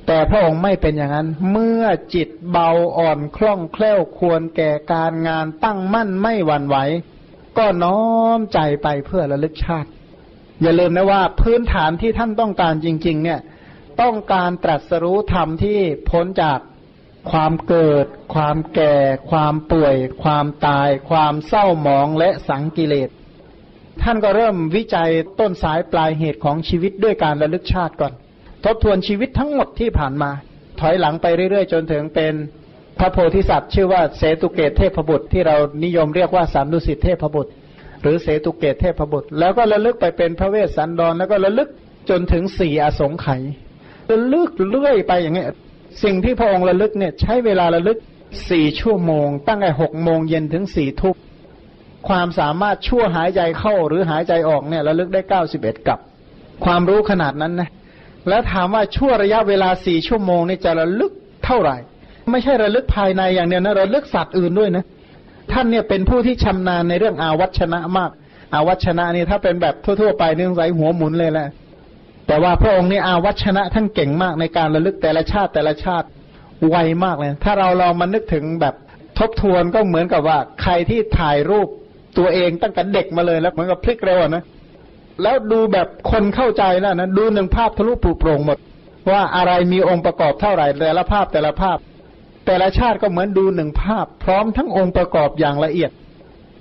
[0.06, 6.76] แต่พระองค์ไม่เป็นอย่างนั้น เมื่อจิตเบาอ่อนคล่องแคล่วควรแก่การงานตั้งมั่นไม่หวั่นไหว
[7.58, 8.02] ก็น้อ
[8.38, 9.88] มใจไปเพื่อระลึกชาติ
[10.62, 13.40] อย่าลืมนะว่าพื้นฐานที่ท่านต้องการจริง ๆ เนี่ย
[14.02, 15.78] ต้องการตรัสรู้ธรรมที่
[16.10, 16.58] พ้นจาก
[17.30, 18.94] ความเกิด ความแก่
[19.30, 23.08] ความป่วย ความตาย ความเศร้าหมองและสังกิเลส
[24.02, 25.10] ท่านก็เริ่มวิจัย
[25.40, 28.12] ต้นสายปลายเหตุของชีวิตด้วยการระลึกชาติก่อน
[28.64, 30.30] ทบทวนชีวิตทั้งหมดที่ผ่านมา
[30.80, 32.34] ถอยหลังไปเรื่อยๆ จนถึงเป็น
[32.98, 37.52] พระโพธิสัตว์ ชื่อว่าเสตุเกตเทพบุตรที่เรานิยมเรียกว่าสามดุสิตเทพบุตร
[38.02, 41.68] หรือเสตุเกตเทพบุตร แล้วก็ระลึกไปเป็นพระเวสสันดรแล้วก็ระลึก
[42.10, 43.42] จนถึงสี่อสงไขย
[44.10, 45.48] ระลึกเรื่อยไปอย่างเงี้ย
[46.03, 47.99] สิ่งที่พระองค์ระลึกเนี่ยใช้เวลาระลึก
[48.51, 51.16] สี่ชั่วโมง ตั้งแต่หกโมงเย็นถึงสี่ทุ่ม
[52.09, 55.99] ความสามารถชั่วหายใจเข้าหรือหายใจออกเนี่ยระลึกได้เก้าสิบเอ็ดกับ
[56.64, 57.70] ความรู้ขนาดนั้นนะ
[58.28, 61.12] แล้วถามว่าชั่วระยะเวลาสี่ชั่วโมงนี่จะระลึก
[61.45, 61.76] เท่าไหร่
[62.30, 64.84] ไม่ใช่ระลึกภายในอย่างเดียวนะระลึกสัตว์อื่นด้วยนะ
[65.53, 68.11] ท่านเนี่ยเป็นผู้ที่ชำนาญในเรื่องอาวัชนะมาก
[68.55, 71.49] อาวัชนะนี่ถ้าเป็นแบบทั่ว ๆ ไปเนื่องใสหัวหมุนเลยแหละ
[72.26, 76.06] แต่ว่าพระองค์นี่อาวัชนะท่านเก่งมากในการระลึกแต่ละชาติแต่ละชาติ
[76.68, 78.74] ไวมากเลย ถ้าเราลองมานึกถึงแบบ
[79.18, 81.68] ทบทวนก็เหมือนกับว่าใครที่ถ่ายรูป
[82.18, 84.44] ตัวเองตั้งแต่เด็กมาเลยแล้วเหมือนกับพลิกเร็วนะ
[85.22, 88.58] แล้วดูแบบคนเข้าใจแล้วนะดูหนึ่งภาพทะลุปลุโปร่งหมด
[89.10, 91.78] ว่าอะไรมีองค์ประกอบเท่าไหร่แต่ละภาพแต่ละภาพ
[92.46, 95.90] แต่ละชาติก็เหมือนดูหนึ่งภาพ พร้อมทั้งองค์ประกอบอย่างละเอียด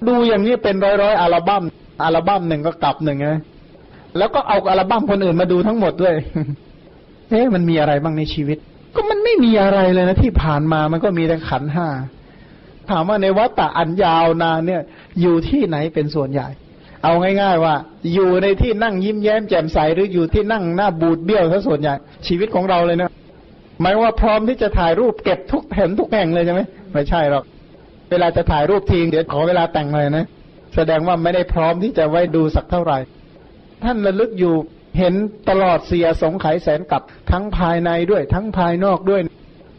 [0.08, 1.64] ดูอย่างนี้เป็นร้อยร้อยอัลบั้ม
[2.04, 3.42] อัลบั้มหนึ่งก็กลับหนึ่งนะ
[4.18, 6.16] แล้วก็เอาอัลบั้มคนอื่นมาดูทั้งหมดด้วย
[7.30, 8.58] เอ๊ะมันมีอะไรบ้างในชีวิต
[8.96, 11.88] ก็มันไม่มีอะไรเลยนะที่ผ่านมามันก็มีแต่ขันห้า
[12.90, 14.82] ถามว่าในวัฏฏะอันยาวนานเนี่ย
[15.22, 16.48] อยู่ที่ไหนเป็นส่วนใหญ่
[17.04, 17.76] เอาง่าย ๆ ว่า
[18.14, 21.94] อยู่ในที่นั่งยิ้มแย้มแจ่มใสหรืออยู่ที่นั่งหน้าบูดเบี้ยวซะส่วนใหญ่
[22.28, 23.10] ชีวิตของเราเลยนะ
[23.82, 26.62] หมายว่าพร้อมที่จะถ่ายรูปเก็บทุกแผ่นทุกแห่งเลยใช่ไหม
[26.94, 27.44] ไม่ใช่หรอก
[28.12, 30.26] เวลาจะถ่ายรูปทีเดี๋ยวขอเวลาแต่งเลยนะ
[30.76, 32.98] แสดงว่าไม่ได้พร้อมที่จะไว้ดูสักเท่าไหร่
[33.84, 34.56] ท่านระลึกอยู่
[34.98, 35.14] เห็น
[35.50, 39.22] ตลอดเสียสงไขยแสนกับทั้งภายในด้วย ทั้งภายนอกด้วย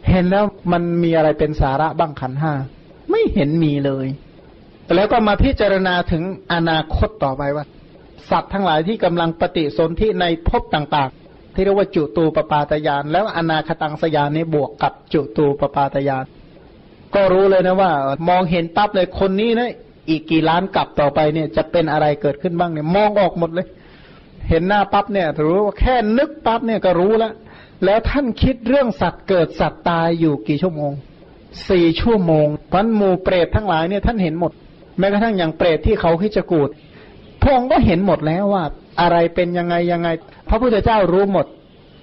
[0.09, 2.53] เห็นแล้วมันมีอะไรเป็นสาระบ้างขันห้า
[3.11, 4.07] ไม่เห็นมีเลย
[4.95, 7.65] แล้วก็มาพิจารณาถึงอนาคตต่อไปว่า
[8.29, 16.25] สัตว์ทั้งหลายที่กำลังปฏิสนธิในภพต่าง ๆ ที่เรียกว่าจุตูปปาตยาน แล้วอนาคตังสยานนี้บวกกับจุตูปปาตยาน
[17.15, 17.91] ก็รู้เลยนะว่า
[18.29, 19.69] มองเห็นปั๊บเลยคนนี้นะ
[20.09, 23.67] อีกกี่ล้านกลับต่อไปเนี่ยจะเป็นอะไรเกิดขึ้นบ้างเนี่ยมองออกหมดเลย
[24.49, 27.33] เห็นหน้าปั๊บเนี่ยรู้ว่าแค่นึกปั๊บเนี่ยก็รู้แล้ว
[27.85, 30.91] แล้วท่านคิดเรื่องสัตว์เกิดสัตว์ตายอยู่กี่ชั่วโมง
[31.69, 34.51] สี่ชั่วโมงพันหมู่เปรตทั้งหลายเนี่ยท่านเห็นหมด
[34.99, 36.69] แม้กระทั่งอย่างเปรตที่เขาคิจกูด
[37.41, 38.63] พระองค์ก็เห็นหมดแล้วว่า
[39.01, 40.09] อะไรเป็นยังไงยังไง
[40.49, 41.45] พระพุทธเจ้ารู้หมด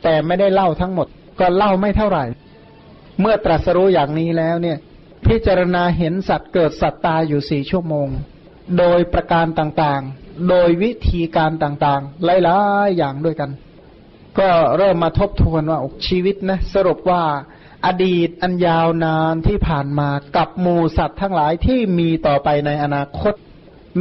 [0.02, 1.06] แต่ไม่ได้เล่าทั้งหมด
[1.40, 2.24] ก็เล่าไม่เท่าไหร่
[3.20, 4.78] เมื่อตรัสรู้อย่างนี้แล้วเนี่ย
[5.26, 8.08] พิจารณาเห็นสัตว์เกิดสัตว์ตายอยู่สี่ชั่วโมง
[8.78, 13.50] โดยประการต่างๆ โดยวิธีการต่างๆ หลายๆอย่างด้วยกัน
[14.38, 17.22] ก็เริ่มมาทบทวนว่าชีวิตนะสรุปว่า
[17.86, 23.34] อดีตอันยาวนานที่ผ่านมากับหมูสัตว์ทั้งหลายที่มีต่อไปในอนาคต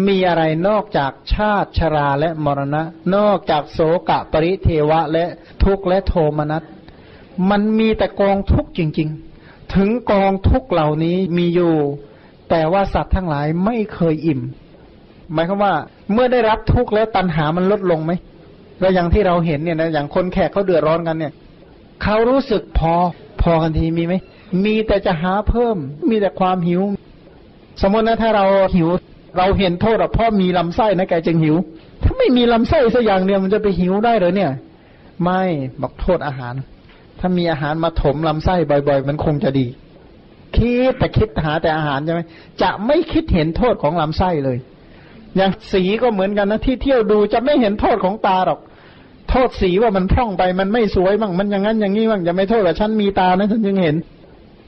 [0.08, 2.84] มีอะไรนอกจากชาติชราและมรณะ
[3.16, 3.80] นอกจากโส
[4.10, 5.26] กะปริเทวะและ
[5.64, 6.64] ทุกข์และโทมนัส
[7.50, 9.10] มันมีแต่กองทุกข์จริง
[9.42, 11.76] ๆ ถึงกองทุกข์เหล่านี้มีอยู่
[12.50, 14.42] แต่ว่าสัตว์ทั้งหลายไม่เคยอิ่ม
[15.34, 15.74] หมายความว่า
[16.14, 18.12] เมื่อได้รับทุกข์แล้วตัณหามันลดลงไหม
[18.80, 21.34] แล้วอย่างที่เราเห็นเนี่ยนะอย่างคนแขกเขาเดือดร้อนกันเนี่ย
[22.04, 22.94] เขารู้สึกพอ
[23.42, 24.14] พอกันทีมีไหม
[24.66, 25.78] มีแต่จะหาเพิ่ม
[26.10, 26.82] มีแต่ความหิว
[27.82, 28.90] สมมตินะถ้าเราหิว
[29.38, 31.56] เราเห็นโทษเพราะมีลำไส้นะแกจึงหิว
[32.04, 34.52] ถ้าไม่มีลำไส้สักอย่างเดียมันจะไปหิวได้หรือเนี่ย
[35.24, 35.42] ไม่
[35.82, 36.54] บอกโทษอาหาร
[37.20, 39.66] ถ้ามีอาหารมาถมลำไส้บ่อย ๆ มันคงจะดี
[40.56, 42.22] คิดแต่คิดหาแต่อาหารใช่ไหม
[42.62, 44.58] จะไม่คิดเห็นโทษของลำไส้เลย
[45.38, 48.60] อย่างสีก็เหมือนกันนะที่เที่ยวดูจะไม่เห็นโทษของตาหรอก
[49.30, 53.96] โทษสีว่ามันพร่องไปมันไม่สวยบ้างมันอย่างนั้นอย่างนี้บ้างจะไม่โทษแต่ฉันมีตานะฉันจึงเห็น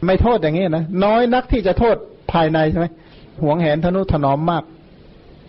[0.05, 1.95] ไม่โทษอย่างนี้นะน้อยนักที่จะโทษ
[2.31, 2.87] ภายในใช่ไหม
[3.43, 4.63] หวงแหนทนุถนอมมาก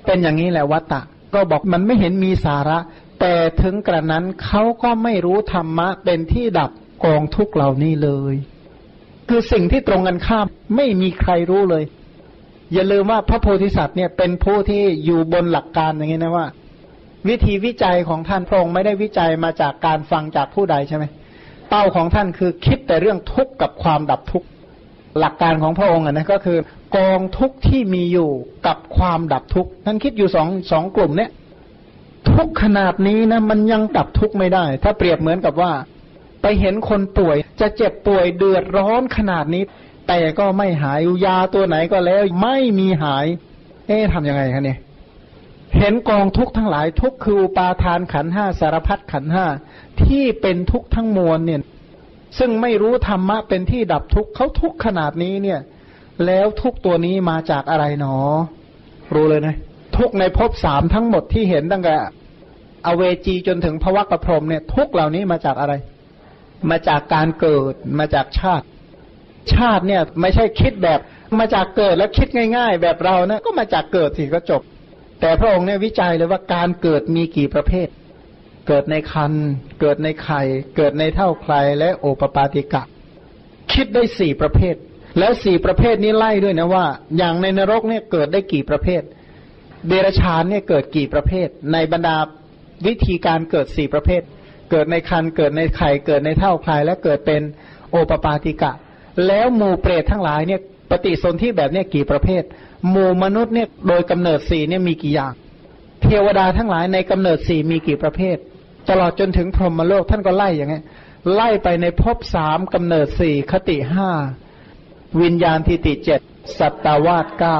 [0.06, 1.00] เป็นอย่างนี้แหละวัตตะ
[1.34, 2.78] ก็บอกมันไม่เห็นมีสาระ
[3.20, 6.70] แต่ถึงกระนั้นเขาก็ไม่รู้ธรรมะ เป็นที่ดับ
[7.04, 8.34] กองทุกเหล่านี้เลย
[9.28, 10.46] คือสิ่งที่ตรงกันข้าม
[10.76, 11.84] ไม่มีใครรู้เลย
[12.72, 16.46] อย่าลืมว่าพระโพธิสัตว์เนี่ยเป็นผู้ที่อยู่บนหลักการอย่างนี้นะว่า
[17.28, 21.04] วิธีวิจัยของท่านพระองค์ไม่ได้วิจัยมาจากการฟังจากผู้ใดใช่ไหม
[21.68, 24.46] เป้าของท่านคือคิดแต่เรื่องทุกข์กับความดับทุกข์
[25.18, 26.58] หลักการของพระองค์นะก็คือ
[26.96, 28.30] กองทุกข์ที่มีอยู่
[28.66, 31.30] กับความดับทุกข์ท่านคิดอยู่สองสองกลุ่มเนี้ย
[32.32, 35.72] ทุกขนาดนี้นะมันยังดับทุกข์ไม่ได้ ถ้าเปรียบเหมือนกับว่า
[36.42, 39.62] ไปเห็นคนป่วยจะเจ็บป่วยเดือดร้อนขนาดนี้
[40.09, 43.26] แต่ก็ไม่หายยาตัวไหนก็แล้ว ไม่มีหาย
[43.86, 44.78] เอ๊ะทำยังไงคะเนี่ย
[45.78, 49.46] เห็นกองทุกทั้งหลายทุกคืออุปาทานขันห้าสารพัดขันห้า
[50.05, 51.61] ที่เป็นทุกทั้งมวลเนี่ย
[52.38, 55.61] ซึ่งไม่รู้ธรรมะเป็นที่ดับทุกเขาทุกขนาดนี้เนี่ย
[56.26, 58.16] แล้วทุกตัวนี้มาจากอะไรหนอ
[59.14, 59.57] รู้เลยนะ
[59.96, 61.94] ทุกในภพสามทั้งหมดที่เห็นตั้งแต่
[62.86, 65.74] อเวจีจนถึงภวะกระพรมเนี่ย ทุกเหล่านี้มาจากอะไร
[66.70, 68.66] มาจากการเกิดมาจากชาติ
[69.55, 71.01] ชาติเนี่ยไม่ใช่คิดแบบ
[71.38, 74.62] มาจากเกิดแล้วคิดง่าย ๆ แบบเรานะก็มาจากเกิดสิก็จบ
[75.20, 77.88] แต่พระองค์เนี่ยวิจัยเลยว่าการเกิดมีกี่ประเภท
[78.68, 79.32] เกิดในคัน
[79.80, 80.42] เกิดในไข่
[80.76, 82.82] เกิดในเท่าใครและโอปปาติกะ
[83.72, 84.74] คิดได้สี่ประเภท
[85.18, 86.86] แล้วสี่ประเภทนี้ไล่ด้วยนะว่า
[87.16, 89.03] อย่างในนรกเนี่ยเกิดได้กี่ประเภท
[89.88, 92.16] เดรชานเนี่ยเกิดกี่ประเภท ในบรรดา
[92.86, 94.22] วิธีการเกิดสี่ประเภท
[94.70, 97.42] เกิดในคันเกิดในไข่ เกิดในเท่าใครและเกิดเป็น
[97.90, 98.72] โอปปาติกะ
[99.26, 100.60] แล้วหมู่เปรตทั้งหลายเนี่ย
[100.90, 102.42] ปฏิสนธิแบบเนี้ยกี่ประเภท
[102.90, 105.32] หมู่มนุษย์เนี่ยโดยกำเนิดสี่เนี่ยมีกี่อย่าง
[106.02, 108.36] เทวดาทั้งหลายในกำเนิดสี่มีกี่ประเภท
[108.90, 110.84] ตลอดจนถึงพรหมโลกท่านก็ไล่อย่างเงี้ย
[111.34, 114.10] ไล่ไปในภพสามกำเนิดสี่คติห้า
[115.20, 116.20] วิญญาณทิติเจ็ด
[116.58, 117.58] สัตตาวาสเก้า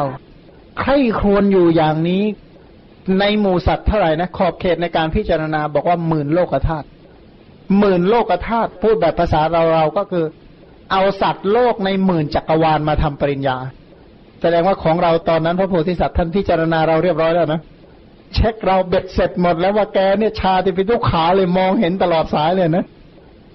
[0.81, 2.25] ใครควรอยู่อย่างนี้
[3.19, 6.87] ในหมู่สัตว์เท่าไหร่นะขอบเขตในการพิจารณาบอกว่าหมื่นโลกธาตุ
[7.79, 10.25] หมื่นโลกธาตุพูดแบบภาษาเราเราก็คือ
[10.95, 13.57] เอาสัตว์โลกในหมื่นจักรวาลมาทำปริญญา
[14.41, 17.61] แสดงว่าของเราตอนนั้นพระโพธิสัตว์ท่านพิจารณาเราเรียบร้อยแล้วนะ
[18.35, 22.85] เช็คเราเบ็ดเสร็จหมดแล้วว่าแกเนี่ยชาติไปทุกขาเลยมองเห็นตลอดสายเลยนะ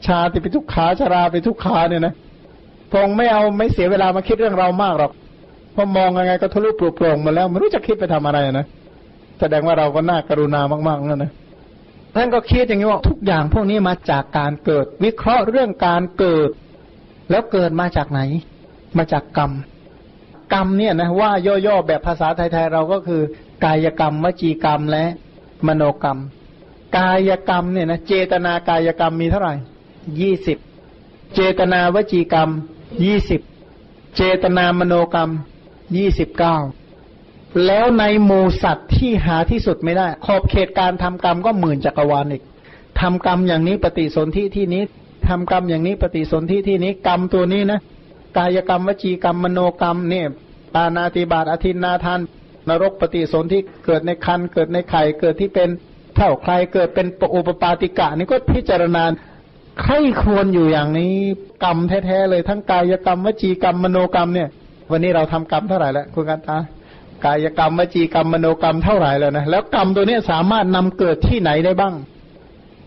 [0.07, 2.13] ชาติไปทุกขาชาราไปทุกขาเนี่ยนะ
[2.91, 5.11] พงไม่เอาไม่เสียเวลามาคิดเรื่องเรามากหรอก
[5.75, 8.65] พอมองยังไงก็ทะลุปลุกโปร่งมาแล้วไม่รู้จะคิดไปทำอะไรนะ
[9.39, 11.31] แสดงว่าเราก็น่ากรุณามากๆนั่นนะ
[12.15, 16.49] ท่านก็คิดอย่างนี้ว่าทุกอย่างพวกนี้มาจากการเกิด วิเคราะห์เรื่องการเกิด
[17.29, 18.21] แล้วเกิดมาจากไหน
[18.97, 19.51] มาจากกรรม
[20.53, 21.31] กรรมเนี่ยนะว่า
[21.67, 23.21] ย่อๆแบบภาษาไทยๆเราก็คือ
[23.65, 25.05] กายกรรม วจีกรรมและ
[25.67, 26.19] มโนกรรม
[26.97, 29.53] กายกรรมเนี่ยนะเจตนากายกรรมมีเท่าไหร่
[30.19, 30.57] ยี่สิบ
[31.35, 32.49] เจตนาวจีกรรม
[33.05, 33.41] ยี่สิบ
[34.15, 35.31] เจตนามโนกรรม
[35.97, 36.57] ยี่สิบเก้า
[37.65, 42.43] แล้วในหมูสัตว์ที่หาที่สุดไม่ได้ ขอบเขตการทำกรรมก็หมื่นจักรวาลอีก
[42.99, 44.83] ทำกรรมอย่างนี้ปฏิสนธิที่นี้
[45.27, 47.79] ทำกรรมอย่างนี้ปฏิสนธิที่นี้กรรมตัวนี้นะ
[48.37, 50.27] กายกรรมวจีกรรมมโนกรรมเนี่ย
[50.73, 52.19] ปานาติบาตอธินาทาน
[52.69, 55.69] นรกปฏิสนที่เกิดในคันเกิดในไข่เกิดที่เป็น
[56.15, 59.03] เท่าใครเกิดเป็นปุปปาติกะนี่ก็พิจารณา
[59.81, 61.13] ใครควญอยู่อย่างนี้
[61.63, 64.49] กรรมแท้ๆเลยทั้งกายกรรมวจีกรรมมโนกรรมเนี่ย
[64.91, 66.57] วันนี้เราทำกรรมเท่าไหร่แล้วคุณกันตา
[67.25, 71.93] กายกรรมวจีกรรมมโนกรรมเท่าไหร่แล้วนะแล้วกรรมตัวนี้สามารถนำเกิดที่ไหนได้บ้าง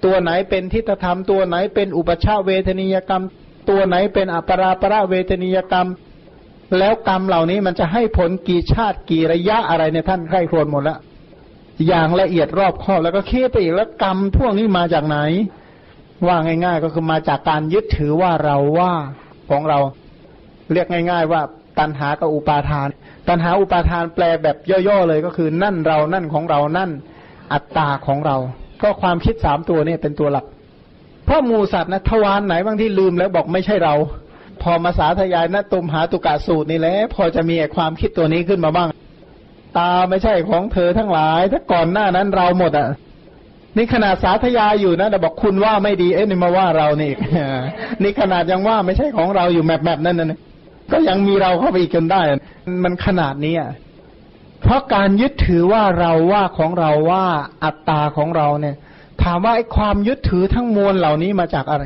[0.05, 3.23] ตัวไหนเป็นทิฏฐธรรมตัวไหนเป็นอุปชาเวทนิยกรรม
[3.71, 5.89] ตัวไหนเป็นอัปราประเวทนิยกรรม
[6.79, 10.99] แล้วกรรมเหล่านี้มันจะให้ผลกี่ชาติกี่ระยะอะไรในท่านใครครวญหมดแล้ว
[11.87, 15.19] อย่างละเอียดรอบคอบแล้วก็คิดไปอีกแล้วกรรมพวกนี้มาจากไหน
[16.27, 18.93] ว่าง่าย ๆ ก็คือมาจากการยึดถือว่าเราว่า
[19.51, 19.79] ของเรา
[20.73, 21.43] เรียกง่าย ๆ ว่า
[21.79, 22.89] ตัณหากับอุปาทาน
[23.29, 24.57] ตัณหาอุปาทานแปลแบบ
[24.89, 26.91] ย่อๆเลยก็คือนั่นเรานั่นของเรานั่น
[27.53, 28.37] อัตตาของเรา
[28.83, 30.45] ก็ความคิดสามตัวนี่เป็นตัวหลัก
[31.25, 33.95] เพราะหมูสัตว์นะทวารไหนบางที่ลืมแล้วบอกไม่ใช่เรา
[34.63, 38.89] พอมาสาธยายนะตุมหาตุกะสูตรนี่แหละพอจะมีความคิดตัวนี้ขึ้นมาบ้าง
[39.79, 42.89] ตาไม่ใช่ของเธอทั้งหลาย ถ้าก่อนหน้านั้นเราหมดอะ
[43.77, 47.13] นี่ขนาดสาธยายอยู่นะแต่บอกคุณว่าไม่ดีเอ๊ะนี่มาว่าเรานี่
[48.03, 50.39] นี่ขนาดยังว่าไม่ใช่ของเราอยู่แมบแบบนั่นนะ
[50.93, 52.21] ก็ยังมีเราเข้าไปอีกจนได้
[52.85, 53.71] มันขนาดนี้อะ
[54.63, 57.27] เพราะการยึดถือว่าเราว่าของเราว่า
[57.65, 58.77] อัตตาของเราเนี่ย
[59.23, 61.85] ถามว่าไอ้ความยึดถือทั้งมวลเหล่านี้มาจากอะไร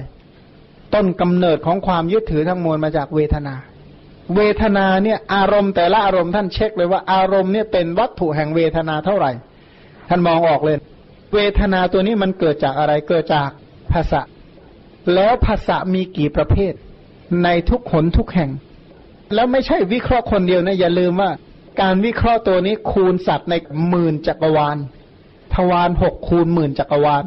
[0.94, 3.54] ต้นกำเนิดของความยึดถือทั้งมวลมาจากเวทนา
[4.36, 9.30] เวทนาเนี่ยอารมณ์แต่ละอารมณ์ท่านเช็คเลยว่าอารมณ์เนี่ยเป็นวัตถุแห่งเวทนาเท่าไหร่
[10.08, 10.76] ท่านมองออกเลย
[11.34, 13.50] เวทนาตัวนี้มันเกิดจากอะไรเกิดจาก
[13.92, 14.20] ภาษะ
[15.14, 16.72] แล้วภาษะมีกี่ประเภท
[17.44, 18.50] ในทุกขนทุกแห่ง
[19.34, 21.30] แล้วไม่ใช่วิเคราะห์คนเดียวนะอย่าลืมว่า
[21.80, 23.54] การวิเคราะห์ตัวนี้คูณสัตว์ใน
[23.88, 24.76] หมื่นจักรวาล
[25.54, 27.24] ทวารหกคูณหมื่นจักรวาล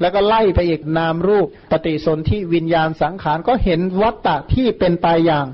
[0.00, 5.46] แล้วก็ไล่ไปอีกนามรูปปฏิสนธิวิญญาณสังขารก็เห็นวัตตะที่เป็นไปอย่าง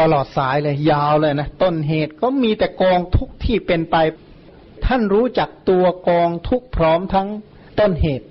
[0.00, 3.96] ตลอดสายเลยยาวเลยนะต้นเหตุก็มีแต่กองทุกที่เป็นไป
[4.86, 7.28] ท่านรู้จักตัวกองทุกพร้อมทั้ง
[7.80, 8.26] ต้นเหตุ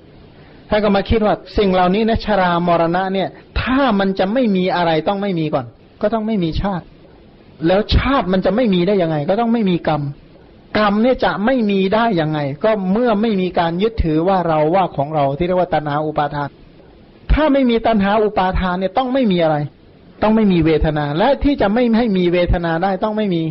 [0.70, 3.30] ท่านก็มาคิดว่าสิ่งเหล่านี้นะชรามรณะเนี่ย
[3.62, 5.66] ถ้ามันจะไม่มีอะไรต้องไม่มีก่อน
[6.02, 6.86] ก็ต้องไม่มีชาติ
[7.68, 10.02] แล้วชาติมันจะไม่มีได้ยังไง ก็ต้องไม่มีกรรม
[10.78, 16.50] กรรมเนี่ยจะไม่มีได้ยังไง ก็เมื่อไม่มีการยึดถือว่าเราว่าของเราที่เรียกว่าตัณหาอุปาทาน
[17.32, 19.58] ถ้าไม่มีตัณหาอุปาทานเนี่ยต้องไม่มีอะไร
[20.22, 23.44] ต้องไม่มีเวทนา และที่จะไม่ให้มีเวทนาได้ต้องไม่มี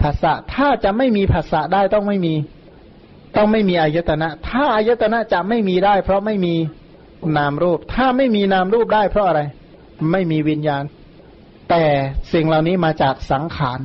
[0.00, 2.34] ภาษะถ้าจะไม่มีภาษะได้ต้องไม่มี
[3.36, 6.54] ต้องไม่มีอายตนะ ถ้าอายตนะจะไม่มีได้ เพราะไม่มี
[7.36, 9.40] นามรูป ถ้าไม่มีนามรูปได้เพราะอะไร
[10.12, 10.84] ไม่มีวิญญาณ
[11.70, 11.84] แต่
[12.32, 13.80] สิ่งเหล่านี้มาจากสังขาร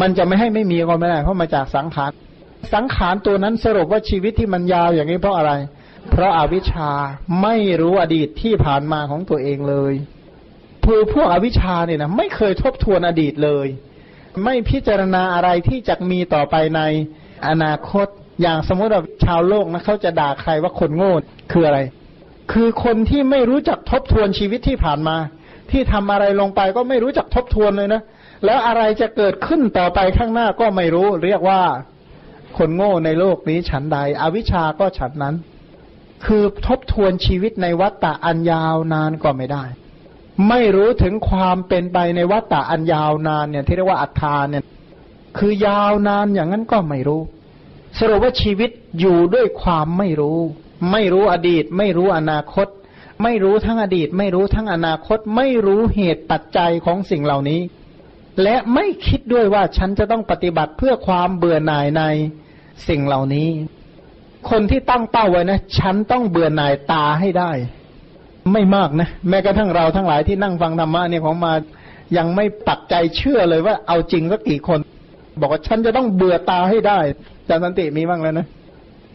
[0.00, 2.10] มันจะไม่ให้ไม่มีก็ไม่ได้เพราะมาจากสังขาร
[2.74, 5.52] สังขารตัวนั้นสรุปว่าชีวิตที่มันยาวอย่างนี้เพราะอะไร
[6.10, 6.90] เพราะอาวิชชา
[7.42, 9.94] ไม่รู้อดีตที่ผ่านมาของตัวเองเลย
[10.84, 13.66] คือพวกอวิชชาเนี่ยนะไม่เคยทบทวนอดีตเลย
[14.44, 16.80] ไม่พิจารณาอะไรที่จะมีต่อไปใน
[17.48, 18.06] อนาคต
[18.42, 21.12] อย่างสมมติว่าชาวโลกนะเขาจะด่าใครว่าคนโง่
[21.52, 21.80] คืออะไร
[22.52, 25.16] คือคนที่ไม่รู้จักทบทวนชีวิตที่ผ่านมา
[25.70, 28.02] ที่ทำอะไรลงไปก็ไม่รู้จักทบทวนเลยนะ
[28.44, 31.62] แล้วอะไรจะเกิดขึ้นต่อไปข้างหน้าก็ไม่รู้ เรียกว่า
[32.56, 35.34] คนโง่ในโลกนี้ฉันใด อวิชาก็ฉันนั้น
[36.26, 39.64] คือทบทวนชีวิตในวัฏฏะอันยาวนานก็ไม่ได้
[40.48, 44.64] ไม่รู้ถึงความเป็นไปในวัฏฏะอันยาวนานเนี่ย ที่เรียกว่าอัฏฐานเนี่ย
[45.38, 47.20] คือยาวนานอย่างนั้นก็ไม่รู้
[47.98, 50.38] สรุปว่าชีวิตอยู่ด้วยความไม่รู้
[50.92, 52.66] ไม่รู้อดีต ไม่รู้อนาคต
[53.22, 57.60] ไม่รู้ทั้งอดีต ไม่รู้ทั้งอนาคต ไม่รู้เหตุปัจจัยของสิ่งเหล่านี้
[58.42, 62.02] และไม่คิดด้วยว่าฉันจะต้องปฏิบัติเพื่อความเบื่อหน่ายใน
[62.88, 63.48] สิ่งเหล่านี้
[64.50, 67.50] คนที่ตั้งเป้าไว้นะ ฉันต้องเบื่อหน่ายตาให้ได้
[68.52, 71.52] ไม่มากนะ แม้กระทั่งเราทั้งหลายที่นั่งฟังธรรมะเนี่ยของมา
[72.16, 74.80] ยังไม่ปักใจเชื่อเลยว่าเอาจริงสักกี่คน
[75.40, 76.98] บอกว่าฉันจะต้องเบื่อตาให้ได้
[77.48, 78.46] จารย์สันติมีบ้างแล้วนะ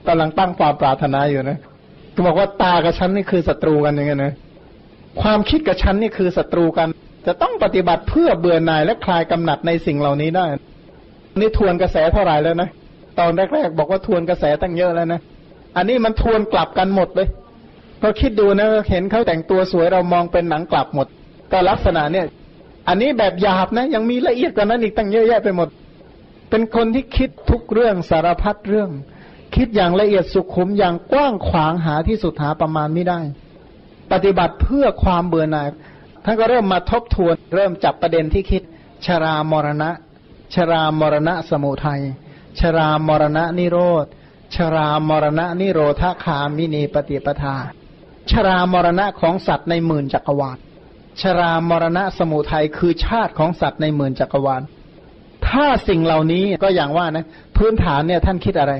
[0.08, 1.58] กำลังตั้งความปรารถนาอยู่นะ
[2.16, 4.34] ก็บอกว่าตากับฉันนี่คือศัตรูกันอย่างเงี้ยนะ
[5.22, 6.88] ความคิดกับฉันนี่คือศัตรูกัน
[7.28, 10.46] จะต้องปฏิบัติเพื่อเบื่อหน่ายและคลายกำหนัดในสิ่งเหล่านี้ได้
[11.40, 12.70] นี่ทวนกระแสเท่าไหร่แล้วนะ
[13.20, 15.20] ตอนแรกๆบอกว่าทวนกระแสตั้งเยอะแล้วนะ
[15.78, 17.28] อันนี้มันทวนกลับกันหมดเลย
[18.04, 21.08] ก็คิดดูนะเห็นเขาแต่งตัวสวยเรามองเป็นหนังกลับหมด
[21.52, 22.26] ก็ลักษณะเนี่ย
[22.88, 25.70] อันนี้แบบหยาบนะ ยังมีละเอียดกว่านั้นอีกตั้งเยอะแยะไปหมด
[26.50, 28.90] เป็นคนที่คิดทุกเรื่องสารพัดเรื่อง
[29.56, 33.20] คิดอย่างละเอียดสุขุมอย่างกว้างขวางหาที่สุดหาประมาณไม่ได้
[34.12, 35.68] ปฏิบัติเพื่อความเบื่อหน่าย
[36.26, 38.62] ท่านก็เริ่มมาทบทวน เริ่มจับประเด็นที่คิด
[39.06, 39.90] ชรามรณะ
[40.54, 42.02] ชรามรณะสมุทัย
[42.60, 44.06] ชรามรณะนิโรธ
[44.56, 47.56] ชรามรณะนิโรธคามินีปฏิปทา
[48.32, 50.58] ชรามรณะของสัตว์ในหมื่นจักรวาล
[51.22, 54.62] ชรามรณะสมุทัยคือชาติของสัตว์ในหมื่นจักรวาล
[55.48, 57.26] ถ้าสิ่งเหล่านี้ก็อย่างว่านะ
[57.58, 58.74] พื้นฐานเนี่ยท่านคิดอะไร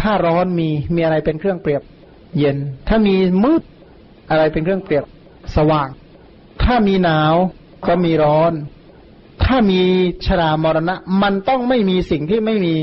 [0.00, 1.82] ถ้าร้อนมีมีอะไรเป็นเครื่องเปรียบ
[2.38, 2.56] เย็น
[2.88, 3.62] ถ้ามีมืด
[4.30, 5.04] อะไรเป็นเครื่องเปรียบ
[5.56, 5.88] สว่าง
[6.62, 7.34] ถ้ามีหนาว
[7.86, 8.52] ก็มีร้อน
[9.44, 9.80] ถ้ามี
[10.26, 12.74] ชรามรณะ มันต้องไม่มีสิ่งที่ไม่มี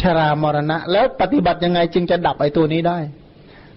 [0.00, 2.98] ชรามรณะ แล้วปฏิบัติยังไงจึงจะดับไอ้ตัวนี้ได้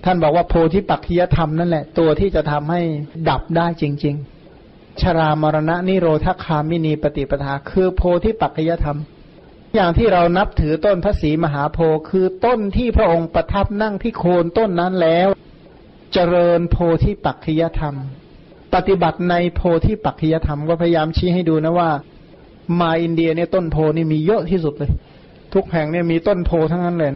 [0.03, 2.81] ท่านบอกว่าโพธิปักขียธรรมนั่นแหละ ตัวที่จะทำให้
[3.29, 4.15] ดับได้จริง
[4.57, 8.97] ๆ ชรามรณะนิโรธคามินีปฏิปทา คือโพธิปักขียธรรม
[9.75, 15.27] อย่างที่เรานับถือต้นพระศรีมหาโพธิ์คือต้นที่พระองค์ประทับนั่งที่โคนต้นนั้นแล้ว
[16.13, 17.95] เจริญโพธิปักขยธรรม
[18.73, 21.89] ปฏิบัติในโพธิปักขยธรรมก็พยายามชี้ให้ดูนะว่า
[22.79, 24.91] มาอินเดียเนี่ยต้นโพนี่มีเยอะที่สุดเลย
[25.53, 27.11] ทุกแห่งเนี่ยมีต้นโพทั้งนั้นเลย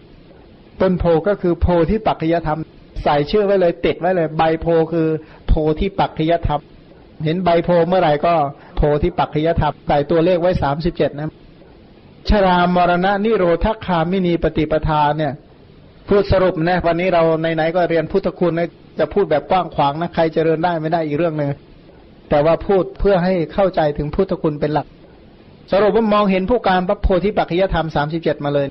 [0.82, 2.60] ต้นโพก็คือโพธิปักขยธรรม
[3.04, 5.08] ใส่ชื่อไว้เลยติดไว้เลย ใบโพคือ
[5.48, 6.62] โพธิปักขยธรรม
[7.24, 8.34] เห็นใบโพเมื่อไหร่ก็
[8.76, 11.30] โพธิปักขยธรรมใส่ตัวเลขไว้สามสิบเจ็ดนะ
[12.30, 15.34] ชรามรณะนิโรธคามินีปฏิปทาเนี่ย
[16.08, 18.70] พูดสรุปนะวันนี้เราไหนๆก็เรียนพุทธคุณนะ
[19.00, 21.50] จะพูดแบบกว้างขวางนะใครเจริญได้ไม่ได้อีกเรื่องหนึ่ง
[22.30, 24.88] แต่ว่าพูดเพื่อให้เข้าใจถึงพุทธคุณเป็นหลัก
[25.72, 28.68] สรุปว่ามองเห็นผู้การพระโพธิปัจจยธรรมสามสิบเจ็ดมาเลย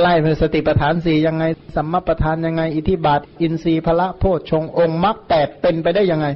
[0.00, 1.44] ไล่เป็นสติปัฏฐานสี่ยังไง
[1.76, 6.26] สัมมาปัฏฐานยังไง อิทธิบาท อินทรีย์พละโพชฌงองค์มรรคแปดเป็นไปได้ยังไง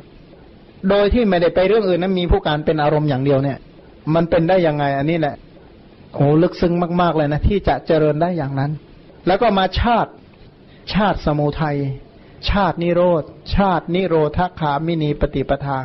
[0.89, 3.59] โดยที่ไม่ได้ไปเรื่องอื่นนั้นมีผู้การเป็นอารมณ์อย่างเดียวเนี่ย
[4.15, 5.35] มันเป็นได้ยังไง อันนี้แหละ
[6.15, 8.71] โอ้ลึกซึ้งมาก ๆ เลยนะ ที่จะเจริญได้อย่างนั้น
[9.27, 10.11] แล้วก็มาชาติ
[10.95, 11.77] ชาติสมุทัย
[12.51, 13.23] ชาตินิโรธ
[13.57, 15.79] ชาตินิโรธคามินีปฏิปทา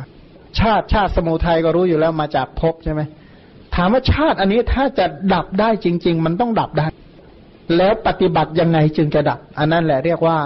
[0.60, 3.00] ชาติชาติสมุทัยก็รู้อยู่แล้วมาจากภพใช่ไหม
[3.74, 6.86] ถามว่าชาติอันนี้ถ้าจะดับได้จริง ๆ มันต้องดับได้
[7.76, 10.38] แล้วปฏิบัติยังไงจึงจะดับ อันนั้นแหละเรียกว่า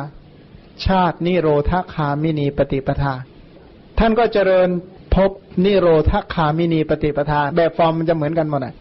[0.86, 3.14] ชาตินิโรธคามินีปฏิปทา
[3.98, 4.68] ท่านก็เจริญ
[5.14, 5.30] ภพ
[5.64, 8.74] นิโรธคามินีปฏิปทา แบบฟอร์มมันจะเหมือนกันหมดอะ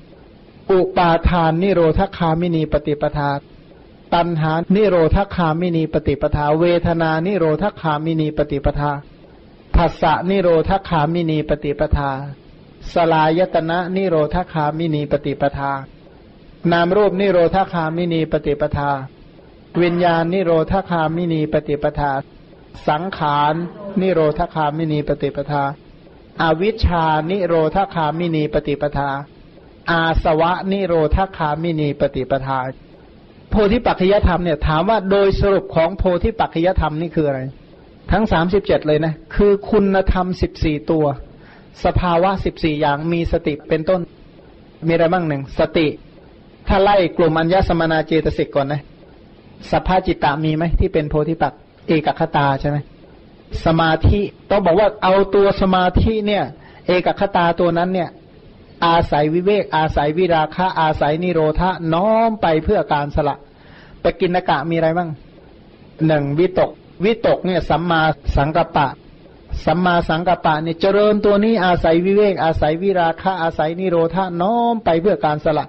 [0.72, 3.32] อุปาทานนิโรธคามินีปฏิปทา
[4.14, 8.92] ตัณหานิโรธคามินีปฏิปทา เวทนานิโรธคามินีปฏิปทา
[9.76, 12.10] ผัสสะนิโรธคามินีปฏิปทา
[12.94, 15.72] สฬายตนะนิโรธคามินีปฏิปทา
[16.72, 18.90] นามรูปนิโรธคามินีปฏิปทา
[19.82, 22.12] วิญญาณนิโรธคามินีปฏิปทา
[22.88, 23.54] สังขาร
[24.02, 25.64] นิโรธคามินีปฏิปทา
[26.42, 29.10] อวิชชานิโรธคามินีปฏิปทา
[29.92, 32.60] อาสวะนิโรธคามินีปฏิปทา
[33.50, 37.40] โพธิปัจจยธรรมเนี่ยถามว่าโดยสรุปของโพธิปัจจยธรรมนี่คืออะไร
[38.12, 41.06] ทั้งสามสิบเจ็ดเลยนะ คือคุณธรรมสิบสี่ตัว
[41.86, 44.00] สภาวะสิบสี่อย่างมีสติเป็นต้น
[44.88, 45.88] มีอะไรบ้างหนึ่งสติ
[46.68, 48.82] ถ้าไล่กลุ่มอัญญสมนาเจตสิกก่อนนะ
[49.72, 51.54] สภาจิตตามีไหมที่เป็นโพธิปัก
[51.88, 52.78] เอกคตาใช่ไหม
[53.66, 56.44] สมาธิต้องบอกว่าเอาตัวสมาธิเนี่ย
[56.88, 58.10] เอกคตาตัวนั้นเนี่ย
[58.86, 63.36] อาศัยวิเวก อาศัยวิราคะ อาศัยนิโรธะน้อมไปเพื่อการสละ
[64.04, 65.10] ปกินกะมีอะไรบ้าง
[66.08, 66.72] หนึ่งวิตก
[67.06, 68.02] วิตกเนี่ยสัมมา
[68.38, 68.88] สังกัปปะ
[69.66, 75.66] สัมมาสังกัปปะเนี่ยเจริญตัวนี้อาศัยวิเวก อาศัยวิราคะ อาศัยนิโรธะน้อมไปเพื่อการสละ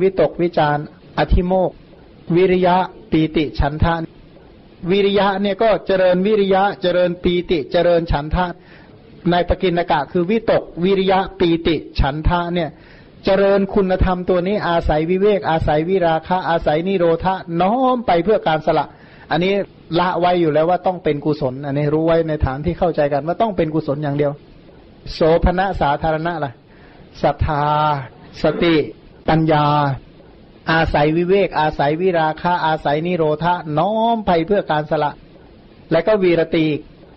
[0.00, 0.78] วิตกวิจาร
[1.18, 1.70] อธิโมก
[2.36, 2.76] วิริยะ
[3.10, 3.94] ปีติฉันทะ
[4.90, 8.46] วิริยะเนี่ยก็เจริญวิริยะ เจริญปีติ เจริญฉันทะ
[9.30, 12.70] ในปกินกะคือวิตกวิริยะปีติฉันทะเนี่ย
[13.24, 18.86] เจริญคุณธรรมตัวนี้อาศัยวิเวก อาศัยวิราคะ อาศัยนิโรธะน้อมไปเพื่อการสละ
[19.30, 19.54] อันนี้
[19.98, 24.32] ละไว้อยู่แล้วว่าต้องเป็นกุศล อันนี้รู้ไว้ในฐานที่เข้าใจกันว่าต้องเป็นกุศลอย่างเดียว
[25.12, 26.52] โสภณะสาธารณะล่ะ
[27.22, 27.64] ศรัทธา
[28.42, 28.76] สติ
[29.28, 29.66] ปัญญา
[30.72, 35.12] อาศัยวิเวก อาศัยวิราคะ อาศัยนิโรธะน้อมไปเพื่อการสละ
[35.92, 36.66] และก็วีรตี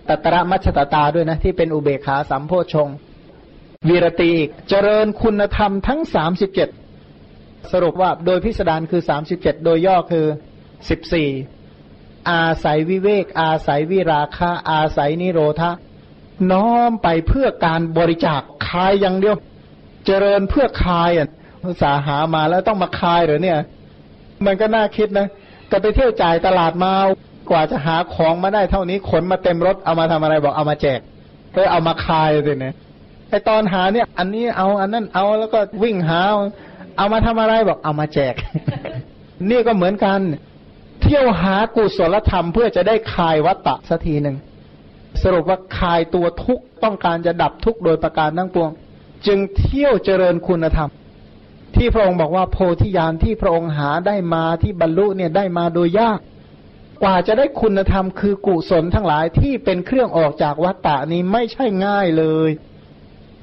[0.10, 2.90] ตัตระมัชตตาด้วยนะ ที่เป็นอุเบกขาสัมโพชง
[3.88, 6.70] วีรตีอีก เจริญคุณธรรมทั้งสามสิบเจ็ด
[7.72, 10.26] สรุปว่าโดยพิสดารคือสามสิบเจ็ดโดยย่อคือ
[10.90, 11.30] สิบสี่
[12.32, 15.72] อาศัยวิเวก อาศัยวิราคะ อาศัยนิโรธะ
[16.52, 19.36] น้อมไปเพื่อการบริจาคคายอย่างเดียว
[20.06, 21.30] เจริญเพื่อคายอะ
[21.82, 23.60] สาหามาแล้วต้องมาคายเหรอเนี่ย
[24.46, 25.28] มันก็น่าคิดนะ
[25.72, 26.94] ก็ไปเที่ยวจ่ายตลาดมา
[27.50, 31.00] กว่าจะหาของมาได้เท่านี้ขนมาเต็มรถเอามาทำอะไรบอกเอามาแจก
[31.56, 32.76] ก็เอามาคายเลยเนี่ย
[33.30, 36.20] ไอตอนหาเนี่ย อันนี้เอาอันนั้นเอาแล้วก็วิ่งหา
[36.98, 38.34] เอามาทำอะไรบอกเอามาแจก
[39.50, 40.20] นี่ก็เหมือนกัน
[41.02, 44.36] เที่ยวหากุศลธรรมเพื่อจะได้คายวัตตะสักทีหนึ่ง
[45.24, 48.70] สรุปว่าคายตัวทุกต้องการจะดับทุกโดยประการทั้งปวง
[49.28, 50.90] จึงเที่ยวเจริญคุณธรรม
[51.76, 56.20] ที่พระองค์บอกว่าโพธิญาณที่พระองค์หาได้มาที่บรรลุเนี่ยได้มาโดยยาก
[57.04, 62.50] กว่าจะได้คุณธรรมคือกุศลทั้งหลายที่เป็นเครื่องออกจากวัฏฏะนี้ไม่ใช่ง่ายเลย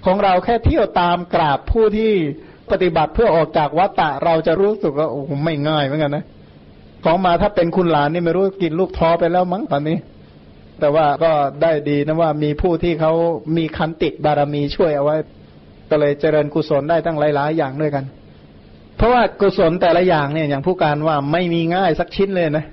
[0.04, 2.12] ของเราแค่เที่ยวตามกราบผู้ที่
[2.70, 6.24] ปฏิบัติเพื่อออกจากวัฏฏะเราจะรู้สึกว่าโอ้ไม่ง่ายเหมือนกันนะ
[7.04, 9.98] ของมาถ้าเป็นคุณหลานนี่ไม่รู้กินลูกท้อไปแล้วมั้งตอนนี้
[10.80, 11.32] แต่ว่าก็
[11.62, 13.12] ได้ดีนะว่ามีผู้ที่เขา
[13.56, 15.16] มีคันติบารมีช่วยเอาไว้
[15.90, 18.04] ก็เลยเจริญกุศลได้ตั้งหลาย ๆ อย่างด้วยกัน
[18.96, 22.66] เพราะว่ากุศลแต่ละอย่างเนี่ยอย่างผู้การว่าไม่มีง่ายสักชิ้นเลยนะ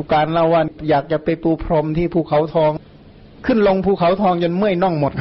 [0.00, 2.72] ผู้การเล่าว่าอยากจะไปปูพรมที่ภูเขาทอง
[3.46, 5.12] ขึ้นลงภูเขาทองจนเมื่อยน่องหมด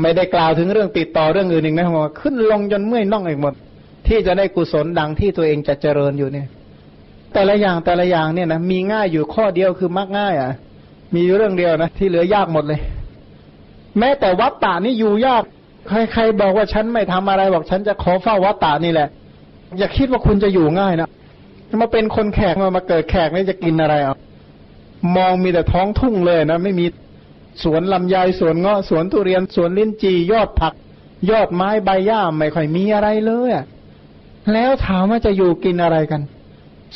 [0.00, 3.54] ไม่ได้กล่าวถึงเรื่องติดต่อเรื่องอื่นอีกนะว่าขึ้นลงจนเมื่อยน่องอีกหมด
[4.06, 6.46] ที่จะได้กุศลดังที่ตัวเองจะเจริญอยู่เนี่ย
[7.32, 10.52] แต่ละอย่างแต่ละอย่างเนี่ยนะมีง่ายอยู่ข้อเดียวคือมักง่ายอะ
[11.14, 12.80] มีเรื่องเดียวนะที่เหลือยากหมดเลย
[13.98, 15.42] แม้แต่วัดตานี่อยู่ยาก
[16.12, 19.08] ใครๆบอกว่าฉันไม่ทำอะไรบอกฉันจะขอเฝ้าวัดตานี่แหละ
[19.78, 21.08] อย่าคิดว่าคุณจะอยู่ง่ายนะ
[21.80, 24.16] มาเป็นคนแขกมามาเกิดแขกนี่จะกินอะไรอะ
[25.16, 26.86] มองมีแต่ท้องทุ่งเลยนะ ไม่มี
[27.62, 30.74] สวนลำไยสวนเงาะสวนทุเรียนสวนลิ้นจียอดผัก
[31.30, 33.50] ยอดไม้ใบหญ้าไม่ค่อยมีอะไรเลย
[34.52, 36.20] แล้วถามว่าจะอยู่กินอะไรกัน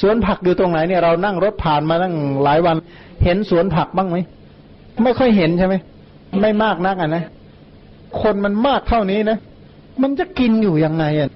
[0.00, 2.76] สวนผักอยู่ตรงไหนเนี่ยเรานั่งรถผ่านมาตั้งหลายวัน
[3.24, 4.16] เห็นสวนผักบ้างไหม
[5.04, 5.74] ไม่ค่อยเห็นใช่ไหม
[6.40, 7.24] ไม่มากนักอะนะ
[8.20, 9.38] คนมันมากเท่านี้นะ
[10.02, 11.30] มันจะกินอยู่ยังไงอะ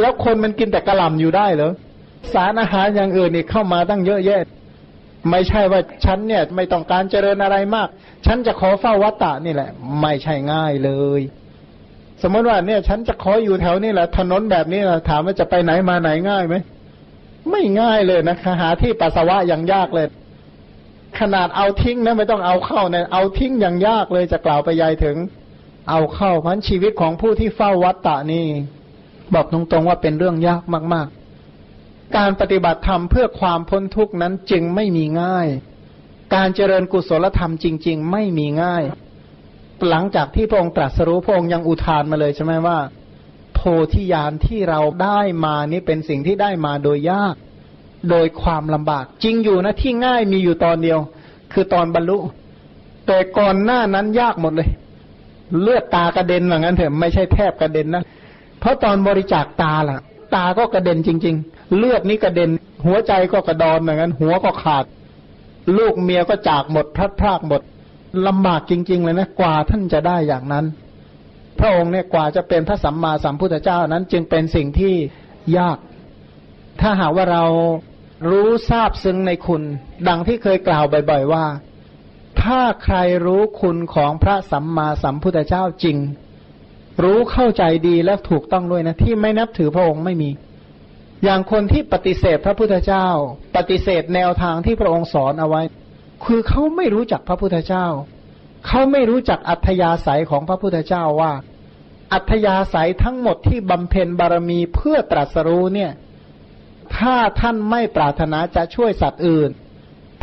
[0.00, 1.72] แล้วคนมันกินแต่กระหล่ำอยู่ได้เหรอ
[2.34, 4.40] สารอาหารอย่างอื่นนี่เข้ามาตั้งเยอะแยะ
[5.30, 7.88] ไม่ใช่ว่าฉันเนี่ยไม่ต้องการเจริญอะไรมาก
[8.26, 9.70] ฉันจะขอเฝ้าวัตตะนี่แหละ
[10.00, 11.20] ไม่ใช่ง่ายเลย
[12.22, 16.54] สมมติว่าเนี่ย ฉันจะขออยู่แถวนี้แหละถนนแบบนี้ะถามว่าจะไปไหนมาไหนง่ายไหม
[17.50, 20.06] ไม่ง่ายเลยนะหาที่ปัสสาวะอย่างยากเลย
[21.20, 25.16] ขนาดเอาทิ้งนะไม่ต้องเอาเข้าเนี่ยเอาทิ้งอย่างยากเลยจะกล่าวไปยายถึง
[25.90, 28.46] เอาเข้าพันชีวิตของผู้ที่เฝ้าวัตตะนี่
[29.34, 30.62] บอกตรงๆว่าเป็นเรื่องยาก
[30.94, 31.25] มากๆ
[32.16, 35.48] การปฏิบัติธรรมเพื่อความพ้นทุกข์นั้นจึงไม่มีง่าย
[36.34, 38.84] การเจริญกุศลธรรมจริง ๆ ไม่มีง่าย
[39.88, 42.78] หลังจากที่พระองค์ตรัสรู้พระองค์ยังอุทานมาเลยใช่ไหมว่า
[43.54, 43.60] โพ
[43.92, 47.34] ธิญาณที่เราได้มานี่เป็นสิ่งที่ได้มาโดยยาก
[48.10, 50.98] โดยความลำบาก จริงอยู่นะที่ง่ายมีอยู่ตอนเดียว
[51.52, 52.18] คือตอนบรรลุ
[53.06, 54.68] แต่ก่อนหน้านั้นยากหมดเลย
[55.62, 58.04] เลือดตากระเด็นเหมือนกันเถอะไม่ใช่แทบกระเด็นนะ
[58.60, 59.98] เพราะตอนบริจาคตาล่ะ
[60.34, 62.50] ตาก็กระเด็นจริง ๆ เลือดนี่กระเด็น
[62.86, 64.84] หัวใจก็กระดอนเหมือนกันหัวก็ขาด
[65.78, 67.62] ลูกเมียก็จากหมดพลัดพรากหมด
[68.26, 70.64] ลำบากจริง ๆ เลยนะกว่าท่านจะได้อย่างนั้น
[71.58, 74.94] พระองค์เนี่ยกว่าจะเป็นพระสัมมาสัมพุทธเจ้านั้น จึงเป็นสิ่งที่
[75.58, 75.78] ยาก
[76.80, 77.44] ถ้าหากว่าเรา
[78.30, 79.62] รู้ทราบซึ้งในคุณ
[80.08, 81.46] ดังที่เคยกล่าวบ่อย ๆ ว่า
[82.42, 82.96] ถ้าใคร
[83.26, 85.96] รู้คุณของพระสัมมาสัมพุทธเจ้าจริง
[87.02, 90.30] รู้เข้าใจดีและถูกต้องด้วยนะ ที่ไม่นับถือพระองค์ไม่มี
[91.24, 93.06] อย่างคนที่ปฏิเสธพระพุทธเจ้า
[93.56, 95.62] ปฏิเสธแนวทางที่พระองค์สอนเอาไว้
[96.24, 97.86] คือเขาไม่รู้จักพระพุทธเจ้า
[98.66, 101.32] เขาไม่รู้จักอัธยาศัยของพระพุทธเจ้าว่า
[102.12, 105.92] อัธยาศัยทั้งหมดที่บำเพ็ญบารมีเพื่อตรัสรู้เนี่ย
[106.96, 109.50] ถ้าท่านไม่ปรารถนาจะช่วยสัตว์อื่น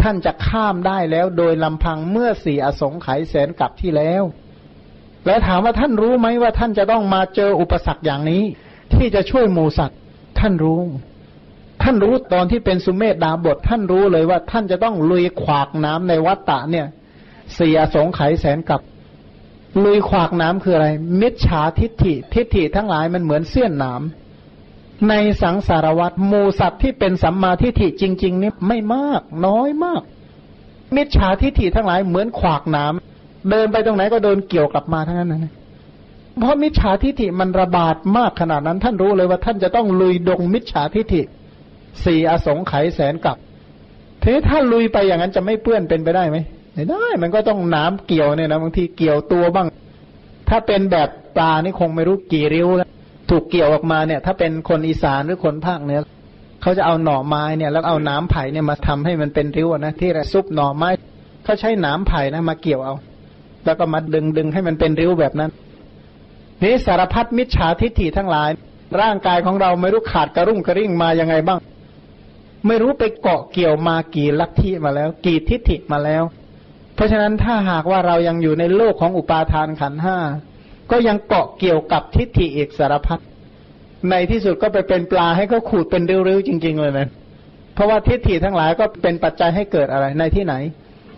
[0.02, 4.24] ท่านจะข้ามได้แล้วโดยลำพังเมื่อสี่อสงไขยแสนกลับที่แล้ว
[5.26, 8.44] แล้วถามว่าท่านรู้ไหมว่าท่านจะต้องมาเจออุปสรรคอย่างนี้
[8.94, 10.00] ที่จะช่วยหมูสัตว์
[10.40, 10.82] ท่านรู้
[11.82, 16.88] ท่านรู้ตอนที่เป็นสุเมธดาบท ท่านรู้เลยว่าท่านจะต้องลุยขวากน้ำในวัฏฏะเนี่ย
[17.56, 18.82] เสี่อสงไขยแสนกับ
[19.84, 20.88] ลุยขวากน้ำคืออะไร
[21.22, 30.02] มิจฉาทิฏฐิ ทิฏฐิทั้งหลายมันเหมือนเสี้ยนน้ำในสังสารวัตรมูสัตว์ที่เป็นสัมมาทิฏฐิจริง ๆ นี่ไม่มาก น้อยมาก
[30.96, 33.13] มิจฉาทิฏฐิทั้งหลายเหมือนขวากน้ำ
[33.50, 35.54] เดินไปตรงไหนก็เดินเกี่ยวกลับมาทั้งนั้นนะ
[36.40, 41.22] เพราะมิจฉาทิฏฐิมันระบาดมากขนาดนั้น ท่านรู้เลยว่าท่านจะต้องลุยดงมิจฉาทิฏฐิ
[42.06, 43.38] สี่อสงไขยแสนกับ
[44.22, 46.38] ทีนี้ถ้าลุยไปอย่างนั้นจะไม่เปื้อนเป็นไปได้ไหม
[46.74, 49.68] ไม่ได้ มันก็ต้องน้ำเกี่ยวเนี่ยนะบางทีเกี่ยวตัวบ้าง
[50.50, 52.90] ถ้าเป็นแบบปลานี่คงไม่รู้กี่ริ้วแล้ว
[53.30, 56.00] ถูกเกี่ยวออกมาเนี่ย ถ้าเป็นคนอีสานหรือคนภาคเหนือ
[56.62, 60.90] เขาจะเอาหน่อไม้เนี่ย แล้วเอาน้ำไผ่เนี่ยมาทำให้มันเป็นริ้วนะที่ซุปหน่อไม้
[61.44, 62.96] เขาใช้น้ำไผ่นะมาเกี่ยวเอา
[63.66, 65.52] แล้วก็มาดึงดึงให้มันเป็นริ้วแบบนั้น
[66.64, 68.50] นี่สารพัดมิจฉาทิฏฐิทั้งหลาย
[69.02, 71.60] ร่างกายของเราไม่รู้ขาดกระรุ่งกระริ่งมายังไงบ้าง
[72.68, 76.24] ไม่รู้ไปเกาะเกี่ยวมากี่ลัทธิมาแล้ว กี่ทิฏฐิมาแล้ว
[76.96, 80.18] เพราะฉะนั้นถ้าหากว่าเรายังอยู่ในโลกของอุปาทานขันห้า
[80.92, 83.20] ก็ยังเกาะเกี่ยวกับทิฏฐิเอกสารพัด
[84.10, 87.08] ในที่สุดก็ไปเป็นปลาให้เขาขูดเป็นริ้วๆจริง ๆ เลยนะ
[87.74, 90.56] เพราะว่าทิฏฐิทั้งหลายก็เป็นปัจจัยให้เกิดอะไรในที่ไหน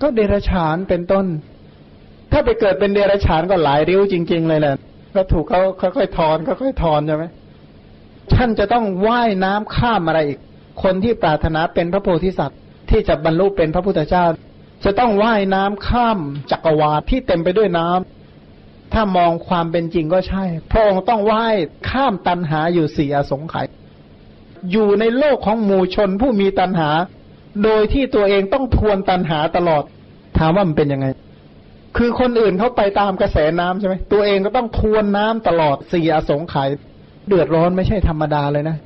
[0.01, 1.25] ก็เดรัจฉานเป็นต้น
[2.31, 4.75] ถ้าไปเกิดเป็นเดรัจฉานก็หลายริ้วจริง ๆ เลยแหละ
[5.15, 7.25] ก็ถูกเขาค่อยๆถอนค่อยๆถอนใช่ไหม
[8.33, 10.39] ท่านจะต้องว่ายน้ำข้ามอะไรอีก
[10.83, 12.59] คนที่ปรารถนาเป็นพระโพธิสัตว์
[12.89, 14.25] ที่จะบรรลุเป็นพระพุทธเจ้า
[14.83, 16.19] จะต้องว่ายน้ำข้าม
[16.51, 21.55] จักรวาลที่เต็มไปด้วยน้ำถ้ามองความเป็นจริงก็ใช่พระองค์ต้องว่าย
[21.89, 23.65] ข้ามตันหาอยู่สี่อสงไขย
[24.71, 26.89] อยู่ในโลกของหมู่ชนผู้มีตันหา
[27.63, 29.83] โดยที่ตัวเองต้องทวนตันหาตลอด
[30.37, 31.07] ถามว่ามันเป็นยังไง
[31.97, 36.69] คือคนอื่นเขาไปตามกระแสน้ำใช่ไหมตัวเองก็ต้องทวนน้ำตลอดสี่อสงไขย
[37.27, 38.77] เดือดร้อนไม่ใช่ธรรมดาเลยนะ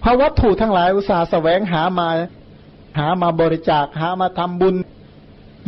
[0.00, 2.08] เพราะวัตถุทั้งหลายอุตสาห์แสวงหามา
[2.98, 4.76] หามาบริจาคหามาทำบุญ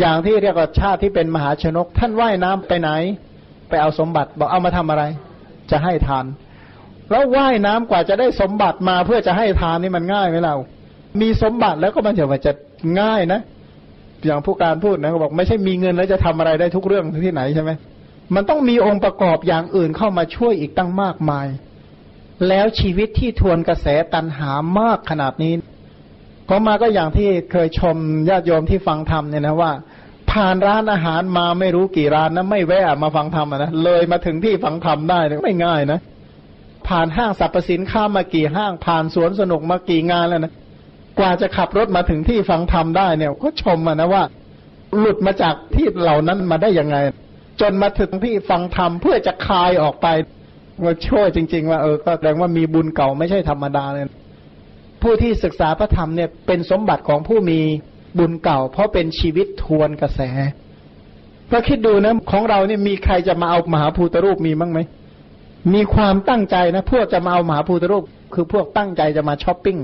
[0.01, 2.91] อย่างที่เรียกว่าชาติที่เป็นมหาชนก ท่านว่ายน้ำไปไหน
[3.69, 5.05] ไปเอาสมบัติบอกเอามาทำอะไร
[5.71, 6.25] จะให้ทาน
[7.11, 10.57] แล้วว่ายน้ำกว่าจะได้สมบัติมาเพื่อจะให้ทานนี่มันง่ายไหมเรา
[11.21, 12.53] มีสมบัติแล้วก็มันจะว่าจะ
[13.01, 13.41] ง่ายนะ
[14.27, 17.71] อย่างผู้การพูดนะเขาบอกไม่ใช่มีเงินแล้วจะทำอะไรได้ทุกเรื่องที่ไหนใช่ไหม
[18.35, 21.47] มันต้องมีองค์ประกอบอย่างอื่นเข้ามาช่วยอีกตั้งมากมาย
[22.49, 25.55] แล้วชีวิตที่ทวนกระแสตันหามากขนาดนี้
[26.51, 27.97] ก็มาก็อย่างที่เคยชม
[28.29, 29.73] ญาติโยมที่ฟังธรรมเนี่ยนะว่า
[30.31, 36.01] ผ่านร้านอาหารมาไม่รู้กี่ร้านนะไม่แวะมาฟังธรรมนะเลยมาถึงที่ฟังธรรมได้เนี่ยไม่ง่ายนะ
[36.89, 40.53] ผ่านห้างสรรพสินค้ามากี่ห้างผ่านสวนสนุกมากี่งานแล้วนะ
[41.19, 44.23] กว่าจะขับรถมาถึงที่ฟังธรรมได้เนี่ยก็ชมนะว่า
[44.99, 46.97] หลุดมาจากที่เหล่านั้นมาได้ยังไง
[47.61, 50.07] จนมาถึงที่ฟังธรรมเพื่อจะคลายออกไป
[50.85, 54.05] ว่าช่วยจริง ๆ ว่าเออก็แสดงว่ามีบุญเก่าไม่ใช่ธรรมดาเลย
[55.03, 57.61] ผู้ที่ศึกษาพระธรรมเนี่ยเป็นสมบัติของผู้มี
[58.19, 60.21] บุญเก่า เพราะเป็นชีวิตทวนกระแส
[61.53, 64.81] ก็คิดดูนะของเราเนี่ยมีใครจะมาเอามหาภูตรูปมีมั้งไหม
[65.75, 68.05] มีความตั้งใจนะพวกจะมาเอามหาภูตรูป
[68.35, 69.79] คือพวกตั้งใจจะมาช้อปปิ้ง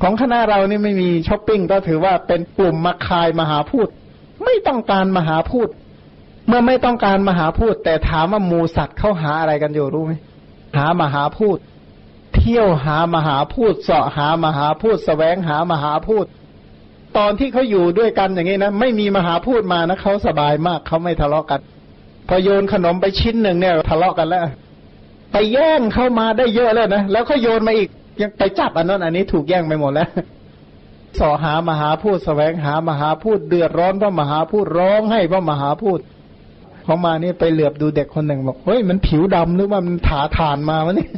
[0.00, 3.88] ของคณะเรานี่ไม่มีช้อปปิ้งก็ถือว่าเป็นกลุ่มมาคายมหาพูด
[4.44, 5.68] ไม่ต้องการมหาพูด
[6.48, 10.12] เมื่อไม่ต้องการมหาพูด แต่ถามว่ามูสัตว์เข้าหาอะไรกันอยู่รู้ไหม
[10.76, 11.58] หามหาพูด
[12.34, 16.26] เที่ยวหามหาพูดเสาะหามหาพูดสแสวงหามหาพูด
[17.16, 21.60] ตอนที่เขาอยู่ด้วยกันอย่างนี้นะไม่มีมหาพูดมานะเขาสบายมากเขาไม่ทะเลาะกัน
[22.28, 24.42] พอโยนขนมไปชิ้นหนึ่งเนี่ยทะเลาะกันแล้ว
[25.32, 27.88] ไปแย่งเข้ามาได้เยอะเลยนะแล้วเขาโยนมาอีก
[28.20, 30.08] ยังไปจับอันนั้นอันนี้ถูกแย่งไปหมดแล้ว
[31.20, 35.98] สอหามหาพูดสแสวงหามหาพูดเดือดร้อนเพราะมหาพูดร้องให้เพราะมหาพูด
[36.84, 41.08] เขามานี่ไปเหลือบดูเด็กคนหนึ่งบอกเฮ้ยมันผิวดำหรือว่ามันถาทานมาวะนี่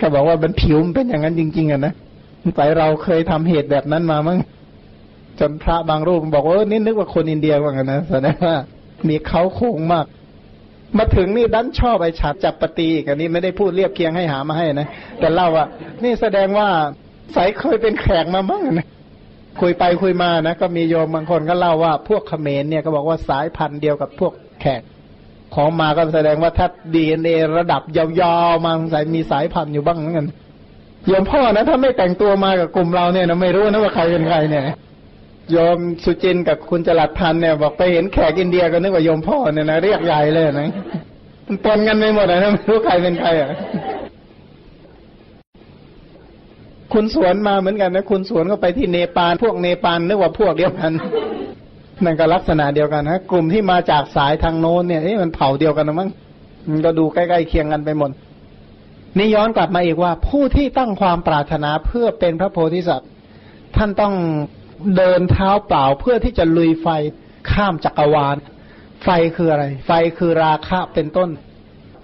[0.00, 1.92] ก็บอกว่ามันผิวมันเป็นอย่างนั้นจริง ๆอะนะ
[2.56, 4.38] แต่เราเคยทำเหตุแบบนั้นมามั้ง
[5.38, 8.56] จนพระบางรูปบอกว่านี่นึกว่าคนอินเดียว่างั้นนะแสดงว่า
[9.08, 10.06] มีเขาโค้งมาก
[10.96, 14.88] มาถึงนี่ดันชอบไอ้ฉาดจับปฏิอีกอันนี้ไม่ได้พูดเรียบเคียงให้หามาให้นะ
[15.20, 15.66] แต่เล่าว่า
[16.02, 16.68] นี่แสดงว่า
[17.36, 18.86] สายเคยเป็นแขกมาบ้างนะ
[19.60, 24.82] คุยไปคุยมานะก็มีโยมบางคนก็เล่าว่าพวกเขมรเนี่ยก็บอกว่าสายพันธุ์เดียวกับพวกแขก
[25.54, 30.26] ของมาก็แสดงว่าถ้าดีเอ็นเอระดับยาวๆมาสายมีสายพันธุ์อยู่บ้างเหมือนกัน
[31.06, 34.62] โยมพ่อนะถ้าไม่แต่งตัวมากับกลุ่มเราเนี่ยนะไม่รู้นะว่าใครเป็นใครเนี่ย
[35.52, 40.70] โยมสุจินกับคุณจรัดพันเนี่ย บอกไปเห็นแขกอินเดียก็นึกว่าโยมพ่อเนี่ยนะเรียกใหญ่เลยนะ
[41.46, 43.50] มันปนกันไปหมดนะไม่รู้ใครเป็นใครอะ
[46.92, 50.92] คุณสวนมาเหมือนกันนะคุณสวนก็ไปที่เนปาลพวกเนปาลนึกว่าพวกเดียวกัน
[52.04, 56.10] นั่นก็ลักษณะเดียวกันนะกลุ่มที่มาจากสายทางโน้นเนี่ยเอ๊ะมันเผ่าเดียวกันนะมั้ง
[56.70, 58.10] มันก็ดูใกล้ๆเคียงกันไปหมด
[59.18, 63.10] นี่ย้อนกลับมาอีกว่า ผู้ที่ตั้งความปรารถนาเพื่อเป็นพระโพธิสัตว์
[63.76, 64.14] ท่านต้อง
[64.96, 66.88] เดินเท้าเปล่าเพื่อที่จะลุยไฟ
[67.50, 68.36] ข้ามจักรวาล
[69.04, 71.30] ไฟคืออะไร ไฟคือราคะเป็นต้น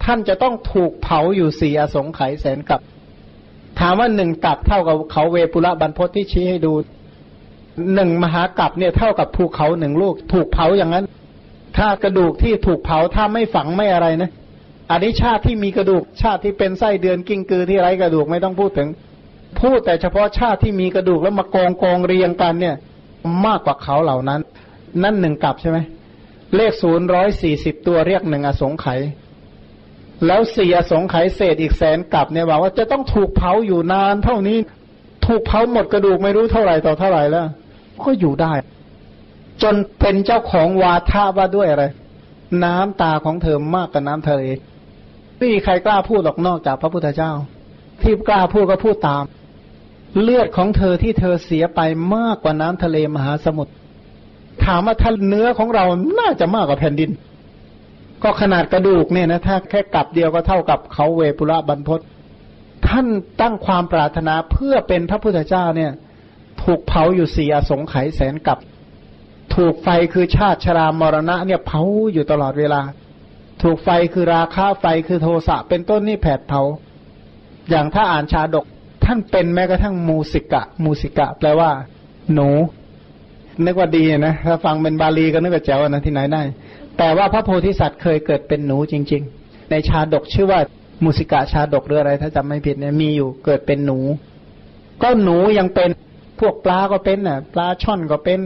[0.03, 2.81] ท่านจะต้องถูกเผาอยู่สี่อสงไขยแสนกับ
[3.79, 6.73] ถามว่าหนึ่งกับเท่ากับเขาเวปุระบรรพตที่ชี้ให้ดู
[7.93, 11.05] หนึ่งมหากับเนี่ยเท่ากับภูเขาหนึ่งลูก ถูกเผาอย่างนั้น
[11.77, 14.29] ถ้ากระดูกที่ถูกเผาถ้าไม่ฝังไม่อะไรนะ
[14.91, 18.89] อันนี้ชาติที่มีกระดูกชาติที่เป็นไส้เดือนกิ้งกือที่ไร้กระดูกไม่ต้องพูดถึง
[19.61, 22.75] พูดแต่เฉพาะชาติที่มีกระดูกแล้วมากองกองเรียงกันเนี่ย
[23.45, 24.41] มากกว่าเขาเหล่านั้น
[25.03, 25.77] นั่นหนึ่งกลับใช่ไหม
[26.55, 28.99] เลขศูนย์ร้อยสี่สิบตัวเรียกหนึ่งอสงไขย
[30.25, 34.57] แล้วสี่อสงไขยเศษอีกแสนกลับเนี่ยบอกว่าจะต้องถูกเผาอยู่นานเท่านี้
[35.25, 37.47] ถูกเผาหมดกระดูกไม่รู้เท่าไหร่ต่อเท่าไหร่แล้ว
[38.03, 38.53] ก็อยู่ได้
[39.63, 41.85] จนเป็นเจ้าของวาทะว่าด้วยอะไร
[42.63, 44.43] น้ำตาของเธอมากกว่าน้ำทะเล
[45.37, 47.31] ไม่มีใครกล้าพูดหรอกนอกจากพระพุทธเจ้า
[48.01, 49.23] ที่กล้าพูดก็พูดตาม
[50.21, 51.81] เลือดของเธอที่เธอเสียไป
[52.15, 53.73] มากกว่าน้ำทะเลมหาสมุทร
[54.63, 55.85] ถามว่าท่านเนื้อของเรา
[56.19, 57.11] น่าจะมากกว่าแผ่นดิน
[58.23, 61.99] ก็ขนาดกระดูกเนี่ยนะถ้าแค่กลับเดียวก็เท่ากับเขาเวปุระบรรพศ
[62.87, 63.07] ท่าน
[63.41, 65.91] ตั้งความปรารถนาเพื่อเป็นพระพุทธเจ้าเนี่ย
[66.63, 68.59] ถูกเผาอยู่สี่อสงไขยแสนกับ
[69.55, 71.81] ถูกไฟคือชาติชรามรณะเนี่ยเผา
[72.13, 72.81] อยู่ตลอดเวลา
[73.63, 76.61] ถูกไฟคือราคาไฟคือโทสะเป็นต้นนี่แผดเผา
[77.69, 78.65] อย่างถ้าอ่านชาดก
[79.05, 81.69] ท่านเป็นแม้กระทั่งมูสิกะ มูสิกะ แปลว่า
[82.33, 82.49] หนู
[83.65, 86.41] นึกว่าดีนะถ้าฟังเป็นบาลีก็นึกว่าแจ๋วนะที่ไหนได้
[86.97, 90.59] แต่ว่าพระโพธิสัตว์เคยเกิดเป็นหนูจริง ๆ ในชาดกชื่อว่า
[91.03, 93.99] มูสิกะชาดกหรืออะไร ถ้าจำไม่ผิดเนี่ยมีอยู่เกิดเป็นหนู
[95.01, 95.89] ก็หนูยังเป็น
[96.39, 98.39] พวกปลาก็เป็นน่ะ ปลาช่อนก็เป็น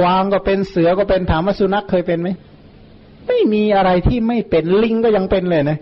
[0.00, 2.28] กวางก็เป็นเสือก็เป็นถามว่าสุนัขเคยเป็นไหม
[3.26, 5.78] ไม่มีอะไรที่ไม่เป็นลิงก็ยังเป็นเลยนะ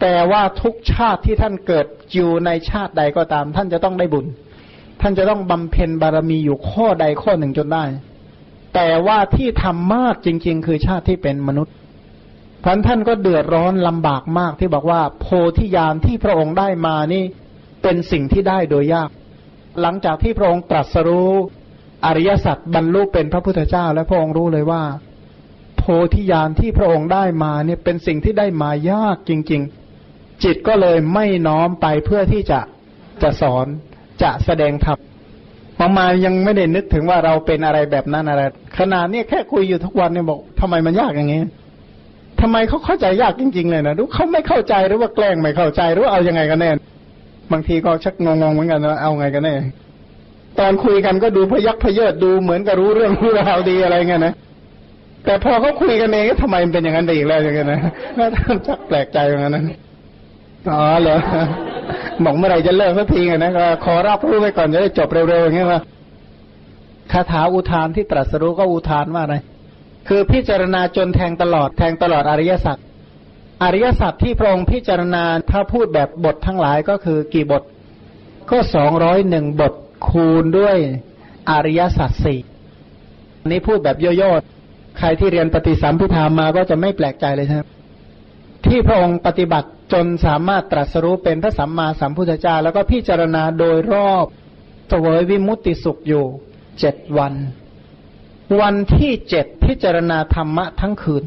[0.00, 4.26] แต่ว่าทุกชาติที่ท่านเกิดอยู่ในชาติใดก็ตาม ท่านจะต้องได้บุญ
[5.00, 7.84] ท่านจะต้องบำเพ็ญบารมีอยู่ข้อใดข้อหนึ่งจนได้
[8.74, 11.74] แต่ว่าที่ทำมากจริง ๆ คือชาติที่เป็นมนุษย์
[12.64, 15.26] พันท่านก็เดือดร้อนลำบากมากที่บอกว่า โพ
[15.58, 17.24] ธิญาณที่พระองค์ได้มานี่
[17.82, 19.10] เป็นสิ่งที่ได้โดยยาก
[19.80, 21.32] หลังจากที่พระองค์ตรัสรู้
[22.06, 24.82] อริยสัจบรรลุเป็นพระพุทธเจ้า และพระองค์รู้เลยว่า
[25.78, 25.82] โพ
[26.14, 29.85] ธิญาณที่พระองค์ได้มาเนี่ยเป็นสิ่งที่ได้มายากจริง ๆ
[30.44, 32.60] จิตก็เลยไม่น้อมไปเพื่อที่จะ
[33.22, 33.66] จะสอน
[34.22, 34.98] จะแสดงธรรม
[35.78, 38.42] มามายังไม่ได้นึกถึงว่าเราเป็นอะไรแบบนั้นอะไร
[38.78, 41.42] ขนาดนี้แค่คุยอยู่ทุกวันเนี่ยบอกทำไมมันยากอย่างนี้
[42.40, 46.70] ทำไมเขาเข้าใจยากจริง ๆ เลยนะดูเขาไม่เข้าใจหรือว่าแกล้งไม่เข้าใจหรือว่าอยังไงกันแน่
[47.52, 49.54] บางทีก็ชักงงๆเหมือนกันนะเอาไงกันแน่
[50.58, 54.34] ตอนคุยกันก็ดูพยักพเยิดดูเหมือนกับรู้เรื่องรู้ราวดีอะไรเงี้ยนะ
[55.24, 57.80] แต่พอเขาคุยกันเองทำไมมันเป็นอย่างนั้นไปอีกแล้วอย่างเงี้ยนะ
[58.18, 58.28] น่า
[58.66, 59.54] ชักแปลกใจอย่างนั้น
[60.70, 61.18] อ๋อเหรอ
[62.24, 65.80] บอกเมื่อไรจะเลิกสักทีนะก็ขอรับรู้ไปก่อนจะได้จบเร็วๆอย่างเงี้ยว่า
[67.12, 69.36] คาถาอุทานที่ตรัสรู้ก็อุทานว่าอะไร
[70.08, 72.76] คือพิจารณาจนแทงตลอดแทงตลอดอริยสัจ
[73.62, 77.62] อริยสัจที่พระองค์พิจารณาถ้าพูดแบบบททั้งหลายก็คือกี่บท
[78.50, 79.74] ก็สองร้อยหนึ่งบท
[80.08, 80.76] คูณด้วย
[81.50, 82.40] อริยสัจสี่
[83.50, 87.66] นี้พูดแบบย่อๆใครที่เรียนปฏิสัมพิธามมาก็จะไม่แปลกใจเลยครับ
[88.66, 94.26] ที่พระองค์ปฏิบัติ จนสามารถตรัสรู้เป็นพระสัมมาสัมพุทธเจ้า แล้วก็พิจารณาโดยรอบ
[94.88, 96.24] เสวยวิมุตติสุขอยู่
[96.80, 97.34] เจ็ดวัน
[98.60, 101.24] วันที่เจ็ดพิจารณาธรรมะทั้งคืน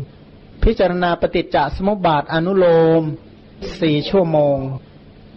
[0.64, 2.66] พิจารณาปฏิจจสมุปบาทอนุโล
[3.02, 3.04] ม
[3.82, 4.58] สี่ชั่วโมง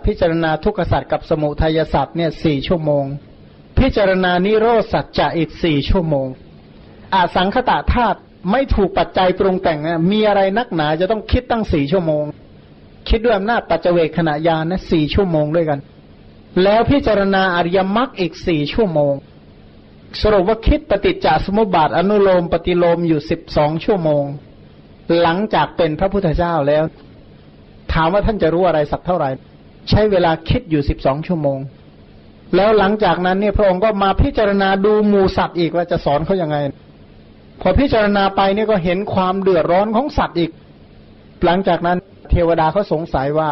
[0.07, 3.05] พิจารณาทุกขสัตว์กับสมุทัยสัตว์เนี่ยสี่ชั่วโมง
[3.79, 6.27] พิจารณานิโรธสัจจะอีกสี่ชั่วโมง
[7.14, 8.18] อาสังคตะธาตุ
[8.51, 12.25] ไม่ถูกปัจจัยปรุงแต่งนะมีอะไรนักหนาจะต้องคิดตั้งสี่ชั่วโมง
[13.09, 15.78] คิดด้วยอำนาจปัจเจเวกขณะยานนะสี่ชั่วโมงด้วยกัน
[16.62, 19.14] แล้วพิจารณาอริยมรรคอีกสี่ชั่วโมง
[20.22, 24.24] สรุปว่าคิดปฏิจจสมุปบาทอนุโลมปฏิโลมอยู่สิบสองชั่วโมง
[25.20, 26.84] หลังจากเป็นพระพุทธเจ้าแล้ว
[27.92, 29.30] ถามว่าท่านจะรู้อะไรสักเท่าไหร่
[29.90, 31.59] ใช้เวลาคิดอยู่สิบสองชั่วโมง
[32.57, 36.57] แล้วหลังจากนั้นเนี่ยพระองค์ก็มาพิจารณาดูหมูสัตว์อีกว่าจะสอนเขายังไง
[37.61, 40.50] พอพิจารณาไปเนี่ยก็เห็นความเดือดร้อนของสัตว์อีก
[41.44, 41.98] หลังจากนั้น
[42.33, 43.51] เทวดาเขาสงสัยว่า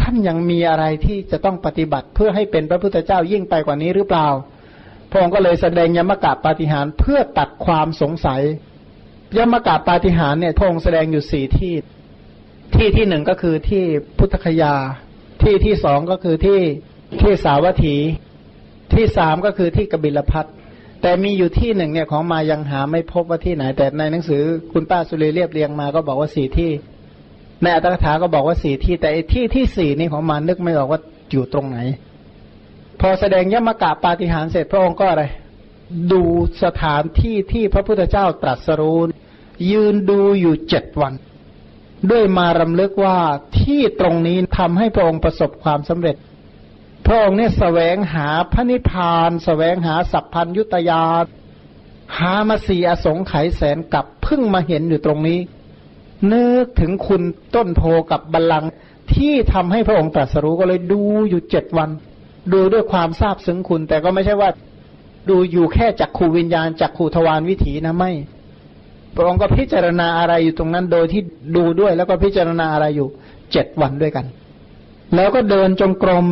[0.00, 4.28] ท่านยังมีอะไรที่จะต้องปฏิบัติเพื่อให้เป็นพระพุทธเจ้ายิ่งไปกว่านี้หรือเปล่า
[5.10, 8.42] พระองค์ก็เลยแสดงยมกะปาฏิหารเพื่อตัดความสงสัย
[9.36, 11.74] ยมกะปาฏิหารเนี่ยพระองค์แสดงอยู่สี่ที่
[12.74, 13.84] ที่ที่หนึ่งก็คือที่
[14.18, 14.74] พุทธคยา
[15.42, 16.60] ที่ที่สองก็คือที่
[17.20, 17.96] ที่สาวัตถี
[18.94, 20.46] ที่สามก็คือที่กบิลพัท
[21.02, 26.70] แต่มีอยู่ที่หนึ่งเนี่ยของมายังหาไม่พบว่าที่ไหน แต่ในหนังสือคุณป้าสุรีเรียบเรียงมาก็บอกว่าสี่ที่
[27.62, 31.00] ในอัตถกถาก็บอกว่าสี่ที่ แต่ที่ที่สี่นี่ของมานึกไม่ออกว่า
[31.30, 31.78] อยู่ตรงไหน
[33.00, 35.24] พอแสดงยมกะปาฏิหารเสร็จพระองค์ก็อะไร
[36.12, 36.22] ดู
[36.64, 39.00] สถานที่ที่พระพุทธเจ้าตรัสรู้
[39.70, 41.14] ยืนดูอยู่เจ็ดวัน
[42.10, 43.18] ด้วยมารำลึกว่า
[43.60, 46.16] ที่ตรงนี้ทำให้พระองค์ประสบความสำเร็จ
[47.06, 51.04] พระองค์เนี่ยสแสวงหาพระนิพพานสแสวงหาสัพพัญยุตยา
[52.18, 55.38] หามาสีอสงไขยแสนกับพึ่งมาเห็นอยู่ตรงนี้
[56.32, 57.22] นึกถึงคุณ
[57.54, 58.70] ต้นโพกับบัลลังก์
[59.14, 61.90] ที่ทำให้พระองค์ตรัสรู้ก็เลยดูอยู่เจ็ดวัน
[62.52, 64.50] ดูด้วยความทราบซึ้งคุณ แต่ก็ไม่ใช่ว่า
[65.30, 68.12] ดูอยู่แค่จักขูวิญญาณจักขูทวารวิถีนะไม่
[69.14, 71.22] พระองค์ก็พิจารณาอะไรอยู่ตรงนั้น โดยที่
[71.56, 73.08] ดูด้วยแล้วก็พิจารณาอะไรอยู่
[73.52, 74.26] เจ็ดวันด้วยกัน
[75.16, 76.26] แล้วก็เดินจงกรม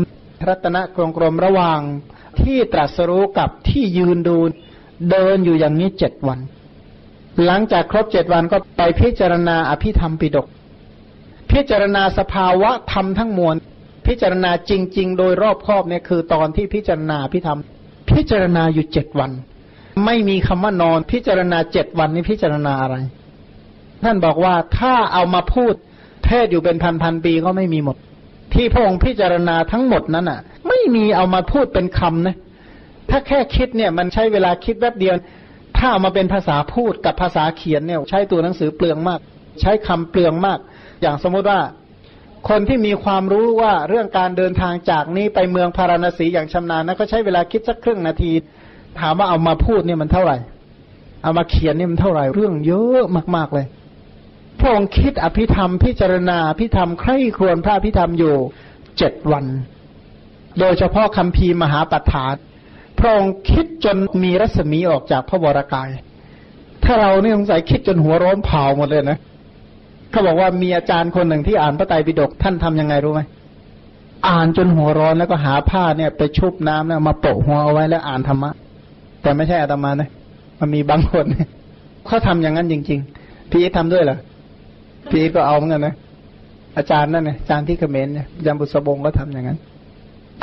[0.48, 1.80] รัตนกรงกรมระหว่าง
[2.40, 4.36] ที่ตรัสรู้กับที่ยืนดู
[5.10, 6.38] เดินอยู่อย่างนี้เจ็ดวัน
[7.44, 10.46] หลังจากครบเจ็ดวันก็ไปพิจารณาอภิธรรมปิดก
[11.52, 13.56] พิจารณาสภาวะธรรมทั้งมวล
[14.06, 17.58] พิจารณาจริง ๆ โดยรอบครอบเนี่ยคือตอนที่พิจารณาพิธรรม
[18.10, 19.30] พิจารณาอยู่เจ็ดวัน
[20.04, 22.96] ไม่มีคำว่านอน พิจารณาเจ็ดวันนี้พิจารณาอะไร
[24.04, 25.74] ท่านบอกว่าถ้าเอามาพูด
[26.26, 27.96] เทศอยู่เป็นพันพันปีก็ไม่มีหมด
[28.54, 32.36] ที่พระองค์พิจารณาทั้งหมดนั้นอะ ไม่มีเอามาพูดเป็นคำนะ
[33.10, 35.14] ถ้าแค่คิดเนี่ยมันใช้เวลาคิดแป๊บเดียว
[35.77, 39.20] ถ้าเอามาเป็นภาษาพูดกับภาษาเขียนเนี่ย ใช้ตัวหนังสือเปลืองมาก
[39.61, 40.59] ใช้คำเปลืองมาก
[41.03, 41.61] อย่างสมมติว่า
[42.48, 48.32] คนที่มีความรู้ว่าเรื่องการเดินทางจากนี้ไปเมืองพาราณสีอย่างชำนาญนะก็ใช้เวลาคิดสักครึ่งนาที
[49.01, 50.36] ถามว่าเอามาพูดเนี่ยมันเท่าไหร่
[51.23, 53.05] เอามาเขียนเนี่ยมันเท่าไหร่เรื่องเยอะ
[53.36, 53.66] มากๆเลย
[54.61, 58.35] พระองค์คิดอภิธรรมพิจารณาอภิธรรมใคร่ครวญพระอภิธรรมอยู่
[58.98, 59.44] เจ็ดวัน
[60.61, 62.35] โดยเฉพาะคำพีมหาปัฏฐาน
[63.07, 65.89] ระองค์คิดจนมีรัศมีออกจากพระวรากาย
[66.85, 69.19] ถ้าเราเนี่ยสงสัยคิดจนหัวร้อนเผาหมดเลยนะ
[70.11, 73.20] เขาบอกว่ามีอาจารย์คนหนึ่งที่อ่านพระไตรปิฎกท่านทำยังไงรู้ไหม
[74.28, 78.51] อ่านจนหัวร้อนแล้วก็หาผ้าเนี่ย ไปชุบน้ำเนี่ยมาโปะหัวเอาไว้แล้วอ่านธรรมะ
[79.23, 80.09] แต่ไม่ใช่อาตมานะ
[80.61, 81.24] มันมีบางคน
[82.07, 84.19] เขาทำอย่างนั้นจริง ๆ พี่ทำด้วยเหรอ
[85.11, 85.95] พี่ก็เอาเหมือนกันนะ
[86.77, 89.59] อาจารย์นั่นเนี่ยอาจารย์ที่เขมรเนี่ยยามบุษบงก็ทำอย่างนั้น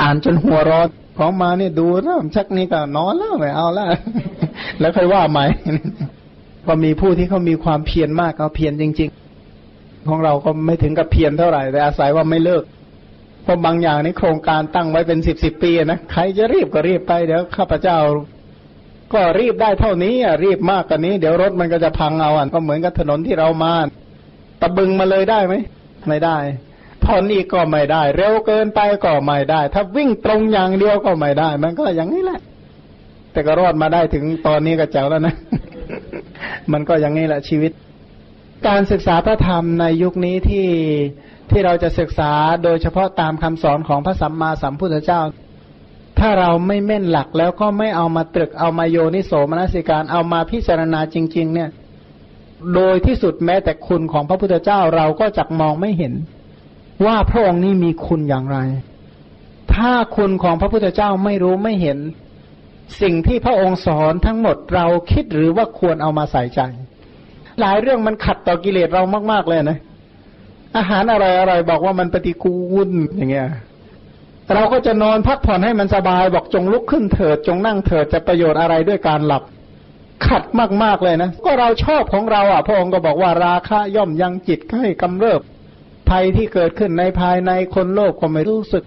[0.02, 0.88] อ่านจนหัวร้อน
[1.18, 3.88] ของมาเนี่ยดูแล้วชักนี้ก็นอนแล้วไม่เอาแล้ว
[4.80, 5.44] แล้วค่อยว่าใหม่
[6.66, 9.10] ก็มีผู้ที่เขามีความเพียรมากเขาเพียรจริง
[9.58, 12.64] ๆ ของเราก็ไม่ถึงกับเพียรเท่าไหร่แต่อาศัยว่าไม่เลิก
[13.42, 17.98] เพราะบางอย่างนี่โครงการตั้งไว้เป็นสิบสิบปีนะใครจะรีบก็รีบไปเดี๋ยวข้าพเจ้า
[19.12, 23.72] ก็รีบได้เท่านี้อะรีบมากกว่านี้ เดี๋ยวรถมันก็จะพังเอาอะก็เหมือนกับถนนที่เรามา
[24.60, 25.54] ตะบึงมาเลยได้ไหม
[26.08, 26.36] ไม่ได้
[27.04, 32.40] ผ่อนอีกก็ไม่ได้ เร็วเกินไปก็ไม่ได้ ถ้าวิ่งตรงอย่างเดียวก็ไม่ได้ มันก็อย่างนี้แหละ
[33.32, 35.34] แต่ก็รอดมาได้ถึงตอนนี้ก็แจ๋วแล้วนะ
[36.72, 37.72] มันก็อย่างนี้แหละชีวิต
[38.68, 40.68] การศึกษาพระธรรมในยุคนี้ที่
[41.50, 42.32] ที่เราจะศึกษา
[42.64, 45.20] โดยเฉพาะตามคำสอนของพระสัมมาสัมพุทธเจ้า
[46.18, 51.70] ถ้าเราไม่แม่นหลักแล้วก็ไม่เอามาตรึกเอามาโยนิโสมนสิการเอามาพิจารณาจริง ๆ เนี่ย
[52.74, 56.14] โดยที่สุดแม้แต่คุณของพระพุทธเจ้าเราก็จักมองไม่เห็น
[57.04, 58.58] ว่าพระองค์นี้มีคุณอย่างไร
[59.74, 61.98] ถ้าคุณของพระพุทธเจ้าไม่รู้ไม่เห็น
[63.02, 66.60] สิ่งที่พระองค์สอนทั้งหมดเราคิดหรือว่าควรเอามาใส่ใจ
[67.60, 69.02] หลายเรื่องมันขัดต่อกิเลสเรา
[69.32, 69.78] มากๆเลยนะ
[70.76, 72.56] อาหารอะไรอะไรบอกว่ามันปฏิกู
[72.88, 73.48] ลอย่างเงี้ย
[74.54, 79.42] เราก็จะนอนพักผ่อนให้มันสบาย บอกจงลุกขึ้นเถิด จงนั่งเถิดจะประโยชน์อะไรด้วยการหลับ
[80.26, 80.42] ขัด
[80.82, 85.40] มากๆเลยนะ ก็เราชอบของเราอะพระองค์ก็บอกว่าราคะย่อมยังจิตให้กำเริบ
[86.10, 88.84] ภัยที่เกิดขึ้นในภายในคนโลภก็ไม่รู้สึก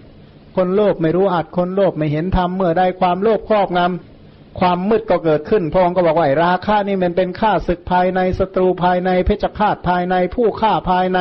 [0.56, 11.18] คนโลภไม่รู้อัดคนโลภไม่เห็นธรรมเมื่อได้ความโลภครอบงำความมืดก็เกิดขึ้นพระองค์ก็บอกว่าราคะนี่มันเป็นฆ่าศึกภายในศัตรูภายในเพชฌฆาตภายในผู้ฆ่าภายใน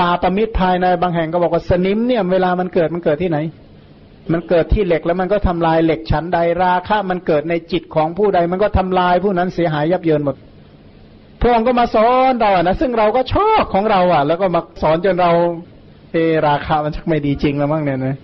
[0.00, 3.38] ตาประมิตรภายในบางแห่งก็บอกว่าสนิมเนี่ยเวลามันเกิดมันเกิดที่ไหน
[4.32, 10.36] มันเกิดที่เหล็กแล้วมันก็ทำลายเหล็กชั้นใดราคะมันเกิดในจิตของผู้ใด มันก็ทำลายผู้นั้นเสียหายยับเยินหมด
[11.40, 15.32] พระองค์ก็มาสอนเราอะนะซึ่งเราก็ชอบของเราอะ แล้วก็มาสอนจนเรา
[16.12, 18.16] เอราคามันชักไม่ดีจริงแล้วมั้งเนี่ยนะ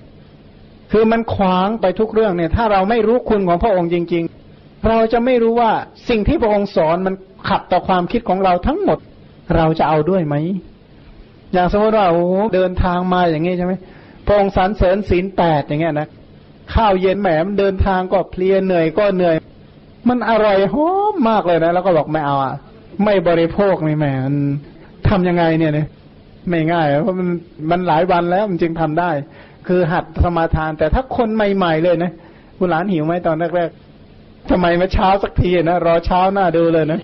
[0.92, 4.24] คือมันขวางไปทุกเรื่องเนี่ย ถ้าเราไม่รู้คุณของพระองค์จริง
[4.54, 5.70] ๆ เราจะไม่รู้ว่า
[6.08, 7.14] สิ่งที่พระองค์สอนมัน
[7.48, 8.98] ขัดต่อความคิดของเราทั้งหมด
[9.56, 10.34] เราจะเอาด้วยไหม
[11.52, 12.24] อย่างสมมติว่าโอ้
[12.54, 13.72] เดินทางมาอย่างงี้ใช่ไหม
[14.26, 16.08] พระองค์สรรเสริญศีลแปดอย่างเงี้ยนะ
[16.74, 19.36] ข้าวเย็นแหมมเดินทางก็เพลียเหนื่อยก็เหนื่อย
[20.08, 22.54] มันอร่อยหอมมากเลยนะ แล้วก็บอกไม่เอาอะ
[23.04, 24.36] ไม่บริโภคนี่แม่มัน
[25.08, 25.88] ทำยังไงเนี่ยเนี่ย
[26.48, 27.28] ไม่ง่ายเพราะมัน
[27.70, 29.10] มันหลายวันแล้วมันจึงทำได้
[29.66, 32.12] คือหัดสมาทาน แต่ถ้าคนใหม่ ๆ เลยนะ
[32.58, 37.00] คุณหลานหิวไหมตอนแรกๆทำไมมาเช้าสักทีนะรอเช้าหน้าดูเลยนะ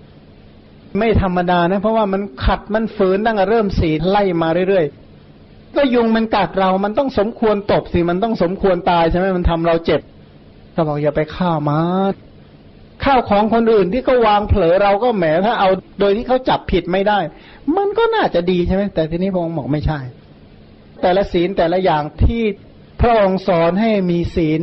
[0.97, 10.01] ไม่ธรรมดานะ เพราะว่ามันขัดมันฝืนตั้งแต่เริ่มสีไล่มาเรื่อยๆ ก็ยุงมันกัดเรา มันต้องสมควรตบสิ มันต้องสมควรตายใช่ไหมมันทำเราเจ็บ
[10.75, 11.79] ก็บอกอย่าไปฆ่ามา
[13.03, 15.69] ข้าวของคนอื่นที่เขาวางเผลอเราก็แหมถ้าเอา
[15.99, 17.19] โดยที่เขาจับผิดไม่ได้
[17.77, 19.99] มันก็น่าจะดีใช่ไหมแต่ทีนี้พระองค์บอกไม่ใช่
[21.01, 22.43] แต่ละศีลแต่ละอย่างที่
[23.01, 24.61] พระองค์สอนให้มีศีล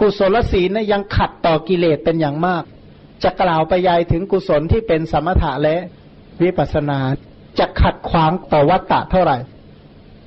[0.00, 2.62] กุศลศีลนะยังขัดต่อกิเลสเป็นอย่างมาก
[3.22, 5.76] จะกล่าวไปยายถึงกุศลที่เป็นสมถะและ
[6.42, 7.00] วิปัสนา
[7.58, 9.38] จะขัดขวางต่อวัตตะเท่าไหร่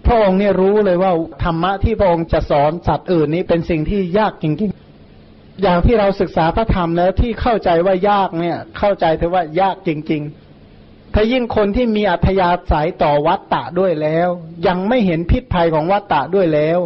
[0.05, 1.11] พระองค์เนี่ยรู้เลยว่า
[1.43, 4.90] ธรรมะที่พระองค์จะสอนสัตว์อื่นนี้เป็นสิ่งที่ยากจริงๆ
[5.61, 10.21] อย่างที่เราศึกษาพระธรรมแล้วที่เข้าใจว่ายากเนี่ย เข้าใจเถอะว่ายากจริง
[10.67, 14.29] ๆ ถ้ายิ่งคนที่มีอัธยาศัยต่อวัตตะด้วยแล้ว
[14.67, 16.79] ยังไม่เห็นพิษภัยของวัตตะด้วยแล้ว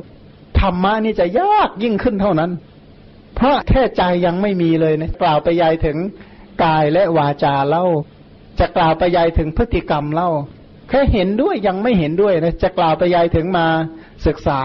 [0.60, 2.52] ธรรมะนี่จะยากยิ่งขึ้นเท่านั้น
[3.35, 5.97] เพราะแค่ใจยังไม่มีเลยนะกล่าวไปยายถึง
[6.64, 7.85] กายและวาจาเล่า
[8.60, 10.30] จะกล่าวไปยายถึงพฤติกรรมเล่า
[10.89, 13.68] แค่เห็นด้วยยังไม่เห็นด้วยนะจะกล่าวไปยายถึงมา
[14.27, 14.60] ศึกษา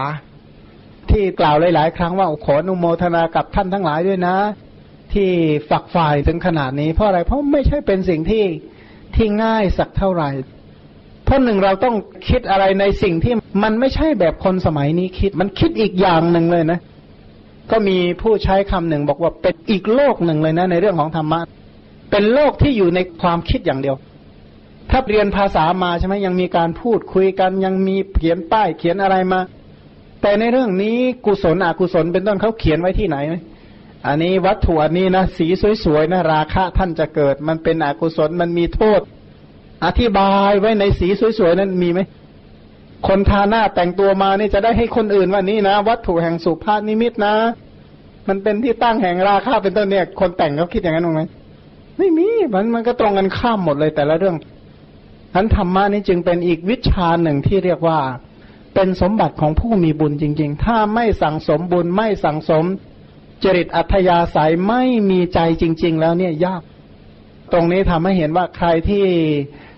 [1.11, 4.35] ที่กล่าวหลาย ๆ ครั้งว่าขออนุโมทนากับท่านทั้งหลายด้วยนะ
[5.13, 5.29] ที่
[5.69, 8.45] ฝักฝ่ายถึงขนาดนี้ เพราะอะไรเพราะไม่ใช่เป็นสิ่งที่
[9.15, 10.29] ที่ง่ายสักเท่าไหร่
[11.25, 11.95] เพราะหนึ่งเราต้อง
[12.29, 13.33] คิดอะไรในสิ่งที่
[13.63, 16.79] มันไม่ใช่แบบคนสมัยนี้คิด มันคิดอีกอย่างหนึ่งเลยนะ
[17.71, 21.41] ก็มีผู้ใช้คำหนึ่งบอกว่าเป็นอีกโลกหนึ่งเลยนะ ในเรื่องของธรรมะ
[22.11, 23.95] เป็นโลกที่อยู่ในความคิดอย่างเดียว
[24.89, 29.39] ถ้าเรียนภาษามาใช่ไหมยังมีการพูดคุยกันยังมีเขียนป้ายเขียนอะไรมา
[30.21, 33.35] แต่ในเรื่องนี้กุศลอกุศลเป็นต้นเขาเขียนไว้ที่ไหนไหม
[34.07, 35.47] อันนี้วัตถุอันนี้นะสี
[35.83, 39.01] สวยๆนะราคะท่านจะเกิด มันเป็นอกุศลมันมีโทษ
[39.85, 41.07] อธิบายไว้ในสี
[41.39, 41.99] สวยๆนั้นมีไหม
[43.07, 47.35] คนทาหน้าแต่งตัวมานี่จะได้ให้คนอื่นว่านี่นะ วัตถุแห่งสุภาพนิมิตนะ
[48.27, 51.23] มันเป็นที่ตั้งแห่งราคาเป็นต้นเนี่ย คนแต่งเขาคิดอย่างนั้นไหม
[51.97, 54.35] ไม่มีมันมันก็ตรงกันข้ามหมดเลยแต่ละเรื่อง
[55.33, 57.99] ทั้นธรรมะนี่จึงเป็นอีกวิชาหนึ่งที่เรียกว่า
[58.73, 62.65] เป็นสมบัติของผู้มีบุญจริง ๆ ถ้าไม่สั่งสมบุญไม่สั่งสม
[63.43, 66.61] จริตอัธยาศัยไม่มีใจจริง ๆ แล้วเนี่ยยาก
[67.53, 69.07] ตรงนี้ทำให้เห็นว่าใครที่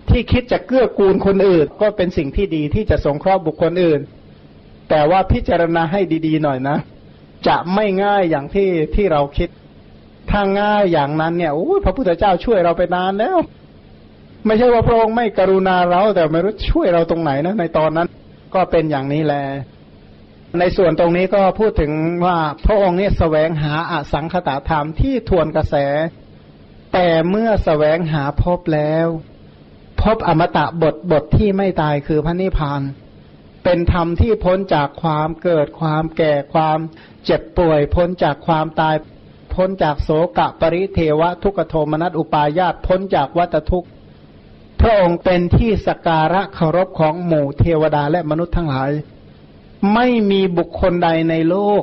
[0.10, 4.00] ที่คิดจะเกื้อกูลคนอื่น ก็เป็นสิ่งที่ดีที่จะสงเคราะห์บุคคลอื่น
[4.90, 6.78] แต่ว่าพิจารณาให้ดีๆหน่อยนะ
[7.48, 9.50] จะไม่ง่ายอย่างที่ที่เราคิด
[10.32, 13.38] ถ้าง่ายอย่างนั้นเนี่ยโอ้ยพระพุทธเจ้าช่วยเราไปนานแล้ว
[14.46, 18.08] ไม่ใช่ว่าพระองค์ไม่กรุณาเราแต่ไม่รู้ช่วยเราตรงไหนนะในตอนนั้น
[18.56, 19.36] ก็เป็นอย่างนี้แล
[20.60, 21.92] ในส่วนตรงนี้ก็พูดถึง
[22.26, 25.76] ว่าพระองค์เนี่ยแสวงหาอสังขตาธรรมที่ทวนกระแส
[26.94, 29.08] แต่เมื่อแสวงหาพบแล้ว
[30.02, 32.82] พบอมตะบทบทที่ไม่ตายคือพระนิพพาน
[33.64, 36.80] เป็นธรรมที่พ้นจากความเกิดความแก่ความ
[37.26, 38.96] เจ็บป่วย พ้นจากความตาย
[39.56, 43.90] พ้นจากโสกะปริเทวะทุกขโทมนัสอุปายาตพ้นจากวัฏทุกข์
[44.84, 48.92] พระองค์เป็นที่สการะเคารพของหมู่เทวดาและมนุษย์ทั้งหลาย
[49.94, 51.82] ไม่มีบุคคลใดในโลก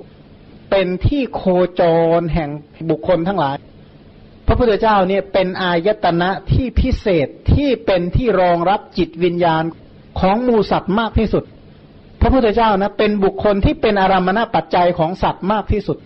[0.70, 1.42] เป็นที่โค
[1.80, 1.82] จ
[2.18, 2.50] รแห่ง
[2.90, 3.56] บุคคลทั้งหลาย
[4.46, 9.64] พระพุทธเจ้าเนี่ยเป็นอายตนะที่พิเศษที่เป็นที่รองรับจิตวิญญาณ
[10.20, 11.44] ของหมูสัตว์มากที่สุด
[12.20, 15.98] พระพุทธเจ้านะเป็นบุคคลที่เป็นอารมณปัจจัยของสัตว์มากที่สุด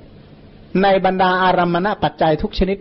[0.82, 2.78] ในบรรดาอารมณปัจจัยทุกชนิด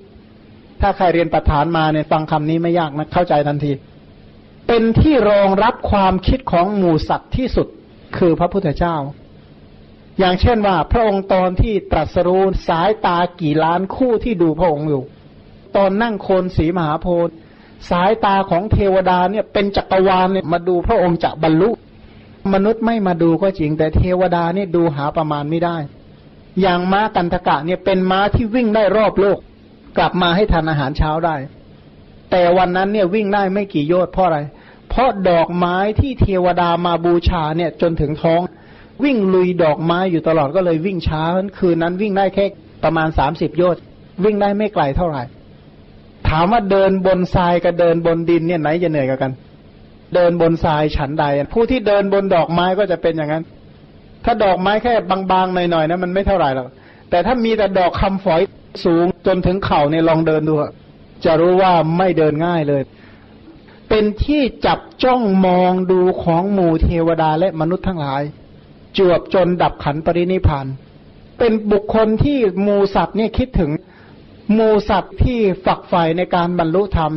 [0.82, 3.74] ถ้าใครเรียนประธานมาเนี่ยฟังคำนี้ไม่ยากนะเข้าใจทันที
[4.68, 7.68] เป็นที่รองรับความคิดของหมู่สัตว์ที่สุด
[8.18, 8.96] คือพระพุทธเจ้า
[10.20, 15.04] อย่างเช่นว่า พระองค์ตอนที่ตรัสรู้สายตากี่ล้านคู่ที่ดูพระองค์อยู่
[15.76, 17.36] ตอนนั่งโคนสีมหาโพธิ์
[17.90, 21.70] สายตาของเทวดาเนี่ยเป็นจักรวาลเนี่ยมาดูพระองค์จะบรรลุ
[22.54, 25.78] มนุษย์ไม่มาดูก็จริง แต่เทวดาเนี่ยดูหาประมาณไม่ได้
[26.62, 29.38] อย่างม้ากันทกะเนี่ยเป็นม้าที่วิ่งได้รอบโลก
[29.98, 31.36] กลับมาให้ทานอาหารเช้าได้
[32.32, 34.40] แต่วันนั้นเนี่ยวิ่งได้ไม่กี่โยชน์เพราะอะไร
[34.90, 38.42] เพราะดอกไม้ที่เทวดามาบูชาเนี่ยจนถึงท้อง
[39.04, 41.24] วิ่งลุยดอกไม้อยู่ตลอดก็เลยวิ่งช้า
[41.58, 42.46] คืนนั้นวิ่งได้แค่
[42.84, 43.82] ประมาณสามสิบโยชน์
[44.24, 45.24] วิ่งได้ไม่ไกลเท่าไหร่
[46.30, 49.32] ถามว่าเดินบนทรายกับเดินบนดินเนี่ยไหนจะเหนื่อยกว่ากัน
[50.16, 53.44] เดินบนทรายฉันใด ผู้ที่เดินบนดอกไม้ก็จะเป็นอย่างนั้น
[54.26, 54.94] ถ้าดอกไม้แค่
[55.32, 56.68] บางๆหน่อยๆนะมันไม่เท่าไหร่หรอก
[57.10, 58.42] แต่ถ้ามีแต่ดอกคำฝอย
[58.86, 60.54] สูงจนถึงเข่าเนี่ยลองเดินดู
[61.26, 62.84] จะรู้ว่าไม่เดินง่ายเลย
[63.90, 68.22] เป็นที่จับจ้องมองดูของหมู่เทวดาและมนุษย์ทั้งหลาย
[68.98, 70.68] จวบจนดับขันปรินิพาน
[71.40, 73.72] เป็นบุคคลที่หมูสัตว์เนี่ยคิดถึง
[74.54, 77.14] หมูสัตว์ที่ฝักใฝ่ในการบรรลุธรรม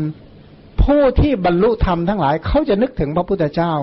[0.83, 3.75] ผู้ที่บรรลุธรรมทั้งหลายเขาจะนึกถึงพระพุทธเจ้า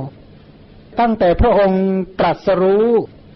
[0.99, 1.83] ตั้งแต่พระองค์
[2.19, 2.87] ตรัสรู้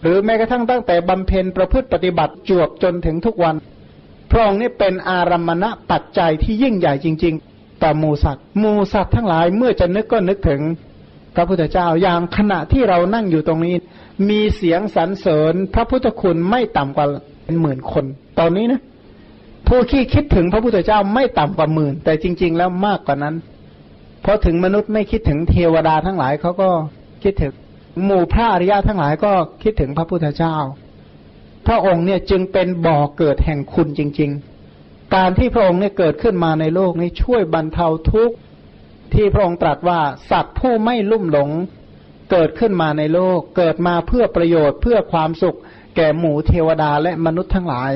[0.02, 3.54] หรือแม้กระทั่งตั้งแต่บำเพ็ญประพฤติปฏิบัติจวบจนถึงทุกวัน
[4.30, 10.60] พระองค์นี่เป็นอารมณะปัจจัยที่ยิ่งใหญ่จริง ๆ ต่อหมูสัตว์หมูสัตว์ทั้งหลายเมื่อจะนึกก็นึกถึง
[11.34, 13.74] พระพุทธเจ้าอย่างขณะที่เรานั่งอยู่ตรงนี้
[14.28, 17.06] มีเสียงสรรเสริญพระพุทธคุณไม่ต่ำกว่า
[17.44, 18.04] เป็นหมื่นคน
[18.38, 18.80] ตอนนี้นะ
[19.68, 23.34] ผู้ที่คิดถึงพระพุทธเจ้าไม่ต่ำกว่าหมื่น แต่จริง ๆ แล้วมากกว่านั้น
[24.22, 26.68] เพราะถึงมนุษย์ไม่คิดถึงเทวดาทั้งหลายเขาก็
[27.22, 27.52] คิดถึง
[28.04, 29.32] หมู่พระอริยะทั้งหลายก็
[29.62, 30.56] คิดถึงพระพุทธเจ้า
[31.68, 34.30] พระองค์เนี่ยจึงเป็นบ่อเกิดแห่งคุณจริง
[34.72, 38.36] ๆ การที่พระองค์เนี่ยเกิดขึ้นมาในโลกนี้ช่วยบรรเทาทุกข์
[39.14, 40.00] ที่พระองค์ตรัสว่า
[40.30, 41.50] สัตว์ผู้ไม่ลุ่มหลง
[42.30, 45.58] เกิดขึ้นมาในโลก เกิดมาเพื่อประโยชน์เพื่อความสุข
[45.96, 47.92] แก่หมู่เทวดาและมนุษย์ทั้งหลาย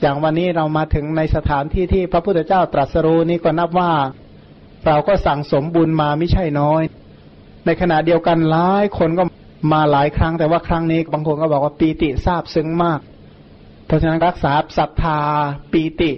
[0.00, 3.92] อย่างวันนี้เรามาถึงในสถานที่ที่พระพุทธเจ้าตรัสรู้นี้ก็นับว่า
[4.86, 6.82] เราก็สั่งสมบุญมาไม่ใช่น้อย
[7.66, 9.24] ในขณะเดียวกันหลายคนก็
[9.72, 13.00] มาหลายครั้งแต่ว่าครั้งนี้บางคนก็บอกว่าปีติทราบซึ้งมาก
[13.86, 15.20] เพราะฉะนั้นรักษาศรัทธา
[15.72, 16.10] ปีติ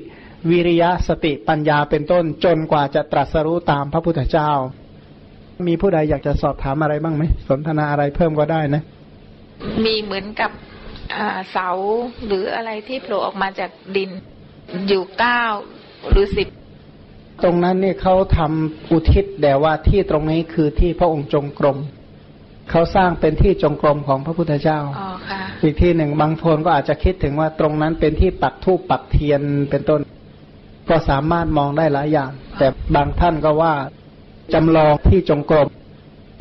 [0.50, 4.50] วิริยะสติปัญญาเป็นต้นจนกว่าจะตรัสรู้ตามพระพุทธเจ้า
[5.66, 8.82] มีผู้ใดอยากจะสอบถามอะไรบ้างไหมสนทนาอะไรเพิ่มก็ได้นะ
[9.84, 10.50] มีเหมือนกับ
[11.16, 11.68] อ่าเสา
[12.26, 14.10] หรืออะไรที่โผล่ออกมาจากดิน
[14.88, 15.44] อยู่เก้า
[16.10, 16.48] หรือสิบ
[17.44, 21.78] ตรงนั้นเนี่ยเขาทำอุทิศแต่ว่าที่ตรงนี้คือที่พระองค์จงกรม
[22.70, 30.00] เขาสร้างเป็นที่จงกรมของพระพุทธเจ้าอ๋อค่ะอีกที่หนึ่งบางคนก็อาจจะคิดถึงว่าตรงนั้นเป็นที่ปักธูปปักเทียนเป็นต้น
[30.90, 33.74] ก็สามารถมองได้หลายอย่าง แต่บางท่านก็ว่า
[34.54, 35.68] จำลองที่จงกรม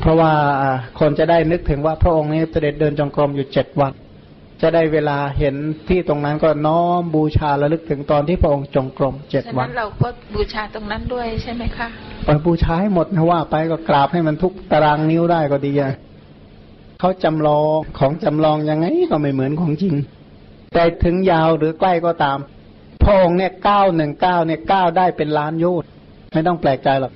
[0.00, 3.92] เพราะว่าอ่าคนจะได้นึกถึงว่าพระองค์นี้เสด็จเดินจงกรมอยู่เจ็ดวัน
[4.62, 5.54] จะได้เวลาเห็น
[5.88, 11.88] ที่ตรงนั้นก็น้อมบูชาระลึกถึงตอนที่พระองค์จงกรมเจ็ดฉะวันั้นนเราก็บูชาตรงนั้นด้วยใช่ไหมคะ
[12.24, 15.92] ไปบูชาให้หมดนะว่าไปก็กราบให้มันทุกตารางนิ้วได้ก็ดีอะ
[17.00, 19.94] เขาจำลองของจำลองยังไงก็ไม่เหมือนของจริง
[20.74, 22.38] แต่ถึงยาวหรือใกล้ก็ตาม
[23.02, 25.88] พระองค์เนี่ยเก้าหนึ่งเก้าเนี่ยเก้าได้เป็นล้านโยชน์
[26.32, 27.12] ไม่ต้องแปลกใจหรอก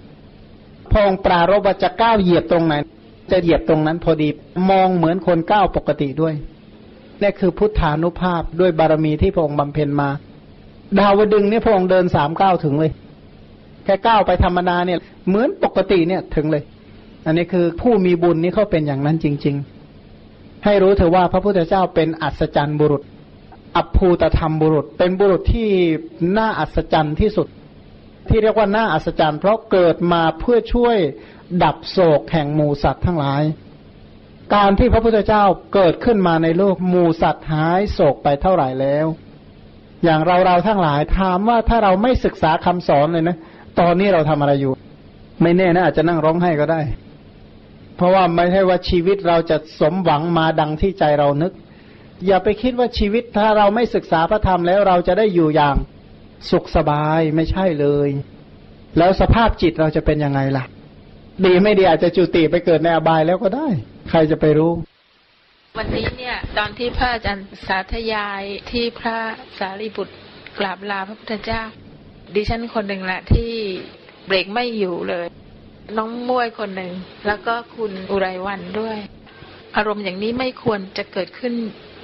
[0.90, 2.74] พระองค์ปรารบว่าจะก้าวเหยียบตรงไหน
[3.30, 4.28] จะเหยียบตรงนั้นพอดี
[4.70, 6.34] มองเหมือนคนก้าวปกติด้วย
[7.20, 10.08] นี่คือพุทธานุภาพด้วยบารมีที่พระองค์บำเพ็ญมา
[10.98, 12.92] ดาวดึงเนี่ยพระองค์เดินสามก้าวถึงเลย
[13.84, 14.98] แค่ก้าวไปธรรมดาเนี่ย
[15.28, 16.62] เหมือนปกติเนี่ยถึงเลย
[17.26, 19.56] อันนี้คือผู้มีบุญนี่เขาเป็นอย่างนั้นจริง
[20.10, 23.02] ๆ ให้รู้เถอะว่าพระพุทธเจ้าเป็นอัศจรรย์บุรุษ
[23.76, 25.70] อัภูตธรรมบุรุษ เป็นบุรุษที่
[26.38, 27.48] น่าอัศจรรย์ที่สุด
[28.28, 30.96] ที่เรียกว่าน่าอัศจรรย์ เพราะเกิดมาเพื่อช่วย
[31.62, 33.42] ดับโศกแห่งหมูสัตว์ทั้งหลาย
[34.54, 35.44] การที่พระพุทธเจ้า
[35.74, 39.06] เกิดขึ้นมาในโลกหมูสัตว์หายโศกไปเท่าไหร่แล้ว
[40.04, 43.36] อย่างเราเราทั้งหลายถามว่าถ้าเราไม่ศึกษาคำสอนเลยนะ
[43.80, 44.72] ตอนนี้เราทำอะไรอยู่
[45.42, 46.80] ไม่แน่นะอาจจะนั่งร้องไห้ก็ได้
[47.96, 51.52] เพราะว่าไม่ใช่ว่าชีวิตเราจะสมหวังมาดังที่ใจเรานึก
[52.26, 55.76] อย่าไปคิดว่าชีวิตถ้าเราไม่ศึกษาพระธรรมแล้วเราจะได้อยู่อย่าง
[56.50, 58.08] สุขสบายไม่ใช่เลย
[58.98, 60.64] แล้วสภาพจิตเราจะเป็นยังไงล่ะ
[61.44, 63.68] ดีไม่ดีอาจจะจุติไปเกิดในอบายแล้วก็ได้
[64.10, 64.72] ใครจะไปรู้
[65.78, 69.18] วันนี้เนี่ย ตอนที่พระอาจารย์สาธยายที่พระ
[69.58, 70.14] สารีบุตร
[70.58, 71.62] กราบลาพระพุทธเจ้า
[72.34, 73.50] ดิฉันคนหนึ่งแหละที่
[74.26, 75.26] เบรกไม่อยู่เลย
[75.98, 76.92] น้องม้วยคนหนึ่ง
[77.26, 78.96] แล้วก็คุณอุไรวันด้วย
[79.76, 81.52] อารมณ์อย่างนี้ไม่ควรจะเกิดขึ้น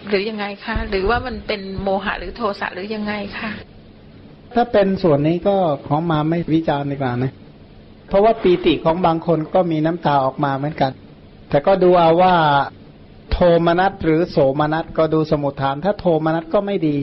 [0.09, 3.51] หรือยังไงคะ หรือว่ามันเป็นโมหะหรือโทสะหรือยังไงคะ
[4.55, 5.57] ถ้าเป็นส่วนนี้ก็
[5.87, 7.33] ของมาไม่วิจารณ์ดีกว่านะ
[8.09, 10.93] เพราะว่าปีติของบางคนก็มีน้ำตาออกมาเหมือนกัน
[11.51, 12.35] แต่ก็ดูเอาว่า
[13.33, 16.97] โทมนัสหรือโสมนัสก็ดูสมุทฐาน ถ้าโทมนัสก็ไม่ดี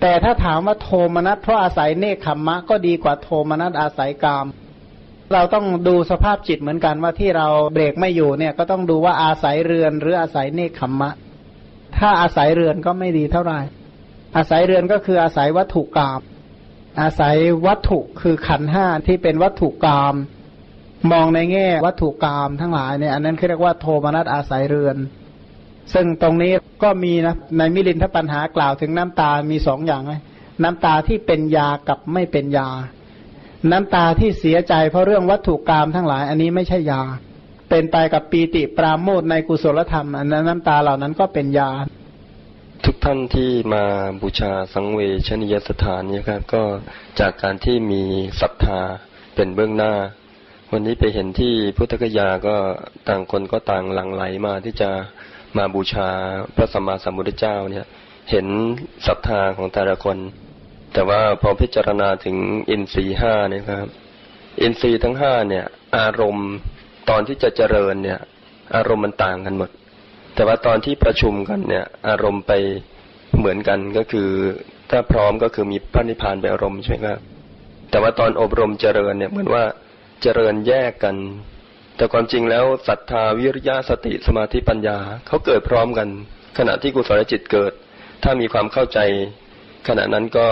[0.00, 4.46] แต่ถ้าถามว่าโทมนัสเพราะอาศัยเนคขมมะก็ดีกว่าโทมนัสอาศัยกาม
[5.34, 11.10] เราต้องดูสภาพจิตเหมือนกันว่าที่เราเบรกไม่อยู่เนี่ยก็ต้องดูว่าอาศัยเรือนหรืออาศัยเนคขมมะ
[11.98, 13.60] ถ้าอาศัยเรือนก็ไม่ดีเท่าไหร่
[14.36, 16.20] อาศัยเรือนก็คืออาศัยวัตถุกรรม
[17.00, 17.36] อาศัย
[17.66, 20.14] วัตถุคือขันห้าที่เป็นวัตถุกรรม
[21.12, 24.96] มองในแง่วัตถุกรรมทั้งหลายเนี่ยอันนั้นเรียกว่าโทมนัสอาศัยเรือน
[25.94, 26.52] ซึ่งตรงนี้
[26.82, 30.20] ก็มีนะในมิลินทปัญหากล่าวถึงน้ำตา มีสองอย่างเลย
[30.62, 32.68] น้ำตาที่เป็นยากับไม่เป็นยา
[33.70, 37.02] น้ำตาที่เสียใจเพราะเรื่องวัตถุกรรมทั้งหลาย อันนี้ไม่ใช่ยา
[37.70, 41.70] เป็นไปกับปีติปราโมทในกุศลธรรมอันนั้นน้ำตาเหล่านั้นก็เป็นยา
[42.84, 43.84] ทุกท่านที่มา
[44.22, 46.62] บูชาสังเวชนียสถานนี่ครับก็
[47.20, 48.02] จากการที่มี
[48.40, 48.80] ศรัทธา
[49.34, 49.92] เป็นเบื้องหน้า
[50.72, 52.56] วันนี้ไปเห็นที่พุทธกยาก็
[53.08, 54.90] ต่างคนก็ต่างหลั่งไหลมาที่จะ
[55.56, 56.08] มาบูชา
[56.56, 57.86] พระสัมมาสัมพุทธเจ้าเนี่ย
[58.30, 58.46] เห็น
[59.06, 60.16] ศรัทธาของแต่ละคน
[60.92, 62.36] แต่ว่าพอพิจารณาถึง
[62.70, 63.88] อินทรีห้าเนี่ยครับ
[64.62, 65.64] อินทรีทั้งห้าเนี่ย
[65.98, 66.50] อารมณ์
[67.10, 68.18] ตอนที่จะเจริญเนี่ย
[68.74, 69.70] อารมณ์มันต่างกันหมด
[70.34, 72.52] แต่ว่าตอนที่ประชุมกันเนี่ย อารมณ์ไป
[73.38, 74.28] เหมือนกันก็คือ
[74.90, 77.18] ถ้าพร้อมก็คือมีพระนิพพานเป็นอารมณ์ใช่ไหมครับ
[77.90, 79.64] แต่ว่าตอนอบรมเจริญเนี่ยเหมือนว่า
[80.22, 81.16] เจริญแยกกัน
[81.96, 86.08] แต่ความจริงแล้วศรัทธาวิริยะสติสมาธิปัญญาเขาเกิดพร้อมกัน
[86.58, 87.72] ขณะที่กุศลจิตเกิด
[88.22, 88.98] ถ้ามีความเข้าใจ
[89.88, 90.46] ขณะนั้นก็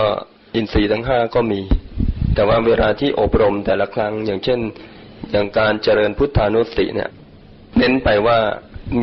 [0.55, 1.61] อินทรีย์ทั้งห้าก็มี
[2.35, 4.59] แต่ว่าเวลาที่อบรมแต่ละครั้ง อย่างเช่น
[5.31, 7.09] อย่างการเจริญพุทธานุสติเนี่ย
[7.77, 8.37] เน้นไปว่า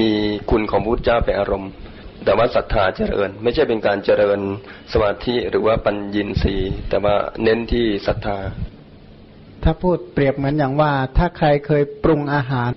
[0.01, 0.13] มี
[0.51, 1.71] คุณของพุทธเจ้าเป็นอารมณ์
[2.25, 4.41] แต่ว่าศรัทธาเจริญ ไม่ใช่เป็นการเจริญ
[4.93, 8.39] สมาธิหรือว่าปัญญินทรีย์แต่ว่าเน้นที่ศรัทธา
[9.65, 12.71] ถ้าพูดเปรียบเหมือนอย่างว่า ถ้าใครเคยปรุงอาหาร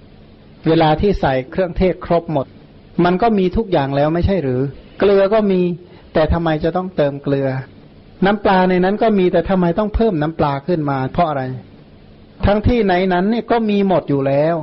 [0.68, 2.48] เวลาที่ใส่เครื่องเทศครบหมด
[3.06, 4.62] มันก็มีทุกอย่างแล้วไม่ใช่หรือ
[5.00, 5.62] เกลือก็มี
[6.14, 7.50] แต่ทำไมจะต้องเติมเกลือ
[8.26, 11.44] น้ำปลาในนั้นก็มีแต่ทำไมต้องเพิ่มน้ำปลาขึ้นมา เพราะอะไร
[12.46, 14.56] ทั้งที่ไหนนั้นเนี่ยก็มีหมดอยู่แล้ว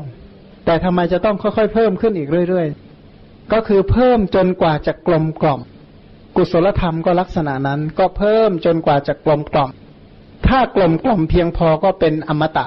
[0.64, 5.60] แต่ทำไมจะต้องค่อยๆเพิ่มขึ้นอีกเรื่อยๆ ก็คือเพิ่มจนกว่าจะกลมกล่อม
[6.36, 9.70] กุศลธรรมก็ลักษณะนั้นก็เพิ่มจนกว่าจะกลมกล่อม
[10.46, 12.66] ถ้ากลมกล่อมเพียงพอก็เป็นอมตะ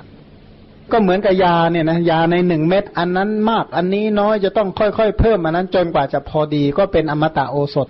[0.91, 7.87] ก็เหมือนกับยาเนี่ยนะยาในหนึ่งเม็ดอันนั้นมากอันนี้น้อยจะต้องค่อยๆ เพิ่มอันนั้นจนกว่าจะพอดีก็เป็นอมตะโอสถ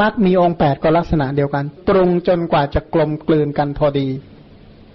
[0.00, 4.08] มักมีองค์แปดก็ลักษณะเดียวกัน ปรุงจนกว่าจะกลมกลืนกันพอดี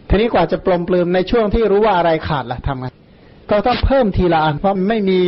[0.10, 2.88] ทีนี้กว่าจะปลมปลืมในช่วงที่รู้ว่าอะไรขาดล่ะทำไง
[3.52, 5.20] ก็ต้องเพิ่มทีละอันเพราะไม่มี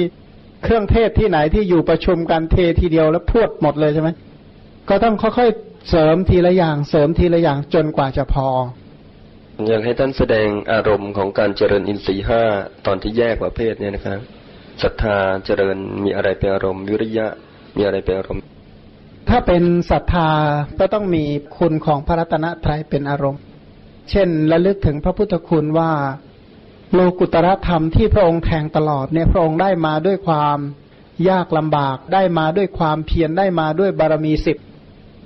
[0.63, 4.09] เครื่องเทศที่ไหนที่อยู่ประชุมกันเททีเดียวแล้วพรวดหมดเลยใช่ไหม
[4.89, 8.47] ก็ต้องค่อยๆเสริมทีละอย่างเสริมทีละอย่างจนกว่าจะพอ
[9.67, 12.43] อยากให้ท่านแสดงอารมณ์ของการเจริญอินทรีย์ห้า
[12.85, 14.19] ตอนที่แยกประเภทเนี่ยนะครับ
[14.83, 17.27] ศรัทธาเจริญมีอะไรเป็นอารมณ์วิริยะ
[17.77, 18.41] มีอะไรเป็นอารมณ์
[19.29, 20.29] ถ้าเป็นศรัทธา
[20.79, 21.23] ก็ต้องมี
[21.57, 23.41] คุณของพระรัตนตรัยเป็นอารมณ์
[24.09, 25.91] เช่นระลึกถึงพระพุทธคุณว่า
[26.93, 30.57] โลกุตรธรรมที่พระองค์แทงตลอดเนี่ยพระองค์ได้มาด้วยความ
[31.29, 34.57] ยากลำบากได้มาด้วยความเพียรได้มาด้วยบารมีสิบ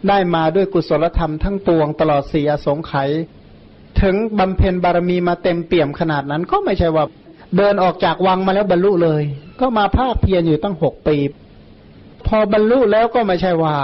[0.10, 3.10] ได้มาด้วยกุศลธรรมทั้งปวงตลอดสี่อสงไขย
[4.02, 7.06] ถึงบำเพ็ญบารมีมาเต็มเปี่ยมขนาดนั้นก็ไม่ใช่ว่า
[7.58, 9.24] เดินออกจากวังมาแล้วบรรลุเลย
[9.60, 11.18] ก็มาภาคเพียรอยู่ตั้งหกปี
[12.28, 13.76] พอบรรลุแล้วก็ไม่ใช่ว่า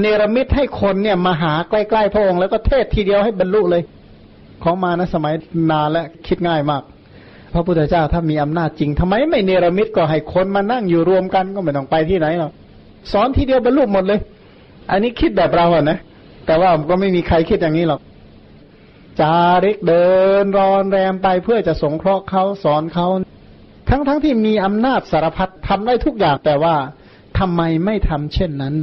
[0.00, 3.82] เนรมิตให้คนเนี่ยมาหาใกล้ๆพระองค์แล้วก็เทศทีเดียวให้บรรลุเลย
[4.62, 5.34] ของมานะสมัย
[5.70, 6.82] นานและคิดง่ายมาก
[7.52, 12.52] พระพุทธเจ้าถ้ามีอำนาจจริงทำไมไม่เนรมิตก็ให้คนมานั่งอยู่รวมกันก็ไม่ต้องไปที่ไหนหรอก
[13.12, 14.20] สอนทีเดียวบรรลุหมดเลย
[14.90, 15.98] อันนี้คิดแบบเราอะนะ
[16.46, 18.00] แต่ว่าก็ไม่มีใครคิดอย่างนี้หรอก
[19.20, 20.06] จาริกเดิ
[20.42, 23.06] นรอนแรมไปเพื่อจะสงเคราะห์เขาสอนเขา
[23.88, 26.74] ทั้งๆทที่มีอำนาจสารพัดทำได้ทุกอย่างแต่ว่า
[27.38, 28.74] ทำไมไม่ทำเช่นนั้น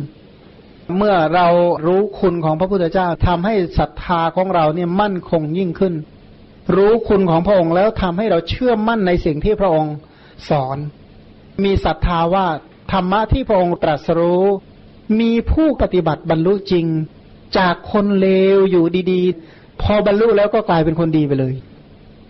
[0.97, 1.47] เมื่อเรา
[1.85, 5.93] รู้คุณของพระพุทธเจ้าทำให้ศรัทธาของเราเนี่ยมั่นคงยิ่งขึ้น
[6.75, 9.95] รู้คุณของพระองค์แล้วทำให้เราเชื่อมั่นในสิ่งที่พระองค์
[10.49, 10.77] สอน
[11.63, 12.45] มีศรัทธาว่า
[12.91, 14.43] ธรรมะที่พระองค์ตรัสรู้
[15.19, 16.85] มีผู้ปฏิบัติบรรลุจริง
[17.57, 21.53] จากคนเลวอยู่ดีๆ พอบรรลุแล้วก็กลายเป็นคนดีไปเลย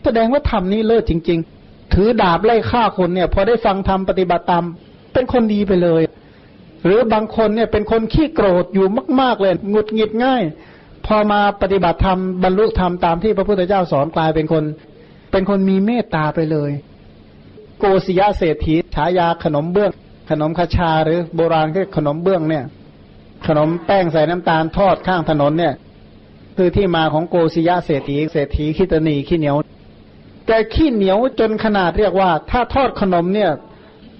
[0.04, 4.64] แสดงว่าธรรมนี้เลิศจริง ๆ ถือดาบไล่ฆ่าคนเนี่ย พอได้ฟังธรรมปฏิบัติตาม
[5.14, 6.02] เป็นคนดีไปเลย
[6.86, 8.88] หรือบางคนเนี่ยเป็นคนขี้โกรธอยู่
[9.22, 10.44] มาก ๆ เลยหงุดหงิดง่าย
[11.06, 14.64] พอมาปฏิบัติธรรมบรรลุธรรมตามที่พระพุทธเจ้าสอนกลายเป็นคน
[15.32, 16.72] เป็นคนมีเมตตาไปเลย
[17.80, 19.92] โกศิยะเศรษฐีฉายาขนมเบื้อง
[20.30, 22.64] ขนมคาชาหรือโบราณก็ขนมเบื้องเนี่ย
[23.48, 25.74] ขนมแป้งใส่น้ำตาลทอดข้างถนนเนี่ย
[26.58, 29.56] คือที่มาของโกศิยะเศรษฐีเศรษฐีขี้ตนีขี้เหนียว
[30.48, 33.50] แกขี้เหนียวจนขนาดเรียกว่า ถ้าทอดขนมเนี่ย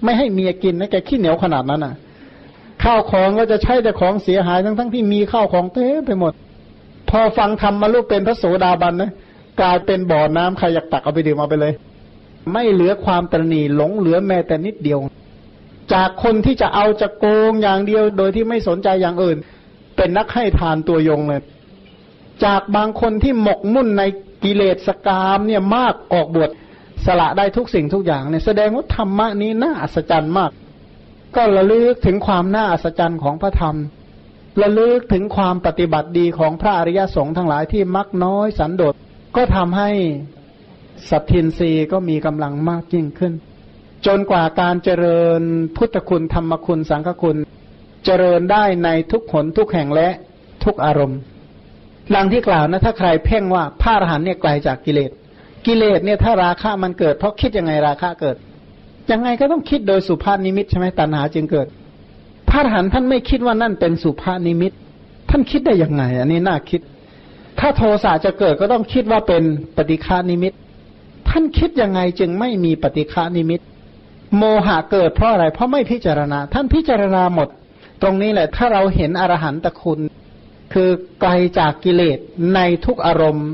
[0.04, 1.94] ไม่ให้เมียกินนะแกขี้เหนียวขนาดนั้นอะ
[2.84, 6.32] ข้าวของก็จะใช้แต่ของเสียหายทั้งทั้งที่มีข้าวของเต็มไปหมด
[7.10, 9.10] พอฟังธรรมมาลูกเป็นพระโสดาบันนะ
[9.60, 11.72] กลายเป็นบ่อน้ำใครอยากตักเอาไปดื่มเอาไปเลย
[12.52, 14.98] ไม่เหลือความตรณีหลงเหลือแม้แต่นิดเดียว
[15.94, 19.38] จากคนที่จะเอาจะโกงอย่างเดียว โดยที่ไม่สนใจอย่างอื่น
[19.96, 21.42] เป็นนักให้ทานตัวยงเลย
[22.44, 24.02] จากบางคนที่หมกมุ่นใน
[24.44, 26.50] กิเลสกามเนี่ยมากออกบวช
[27.06, 30.50] สละได้ทุกสิ่งทุกอย่างเนี่ยแสดงว่าธรรมะนี้น่าอัศจรรย์มาก
[31.36, 33.76] ก็ระลึกถึงความน่าอัศจรรย์ของพระธรรม
[34.62, 38.94] ระลึกถึงความปฏิบัติดีของพระอริยสงฆ์ทั้งหลายที่มักน้อยสันโดษ
[39.36, 39.90] ก็ทำให้
[41.10, 43.32] สัตทินรีก็มีกำลังมากยิ่งขึ้น
[44.06, 45.42] จนกว่าการเจริญ
[45.76, 47.36] พุทธคุณธรรมคุณสังฆคุณ
[48.04, 50.08] เจริญได้ในทุกหนทุกแห่งและ
[50.64, 51.18] ทุกอารมณ์
[52.14, 55.10] ดังที่กล่าวนะถ้าใครเพ่งว่าพระอรหันต์เนี่ยไกลจากกิเลส
[55.66, 58.36] กิเลสเนี่ยถ้าราคะมันเกิด เพราะคิดยังไงราคะเกิด
[59.10, 61.66] ยังไงก็ต้องคิดโดยสุภาพนิมิตใช่ไหมตัณหาจึงเกิด
[62.48, 64.72] พระอรหันต์ท่านไม่คิดว่านั่นเป็นสุภาพนิมิต
[65.30, 66.80] ท่านคิดได้ยังไง อันนี้น่าคิด
[67.58, 69.42] ถ้าโทสะจะเกิดก็ต้องคิดว่าเป็น
[69.76, 70.52] ปฏิฆนิมิต
[71.28, 73.60] ท่านคิดยังไงจึงไม่มีปฏิฆนิมิต
[74.36, 77.48] โมหะเกิดเพราะอะไร เพราะไม่พิจารณา ท่านพิจารณาหมด
[78.02, 80.00] ตรงนี้แหละ ถ้าเราเห็นอรหันตคุณ
[80.72, 80.90] คือ
[81.20, 82.18] ไกลจากกิเลส
[82.54, 83.48] ในทุกอารมณ์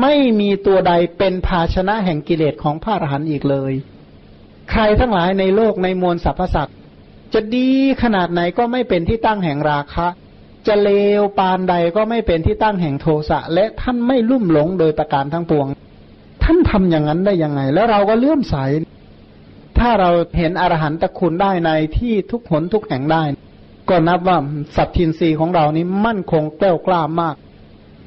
[0.00, 3.72] ไม่มีตัวใดเป็นภาชนะแห่งกิเลสของพระอรหันต์อีกเลย
[4.70, 6.76] ใครทั้งหลายในโลกในมวลสรรพสัตว์
[7.34, 7.68] จะดี
[8.02, 10.06] ขนาดไหนก็ไม่เป็นที่ตั้งแห่งราคะ
[10.66, 10.90] จะเล
[11.20, 15.66] วปานใดก็ไม่เป็นที่ตั้งแห่งโทสะ และท่านไม่ลุ่มหลงโดยประการทั้งปวง
[16.42, 18.56] ท่านทำอย่างนั้นได้ยังไง แล้วเราก็เลื่อมใส
[19.78, 23.22] ถ้าเราเห็นอรหันตคุณได้ในที่ทุกหนทุกแห่งได้
[23.88, 24.38] ก็นับว่า
[24.76, 27.34] สัตทินรีของเรานี้มั่นคงแกล้วกล้ามาก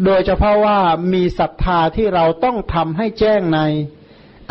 [0.06, 0.78] โดยเฉพาะว่า
[1.14, 3.60] มีศรัทธาที่เราต้องทำให้แจ้งใน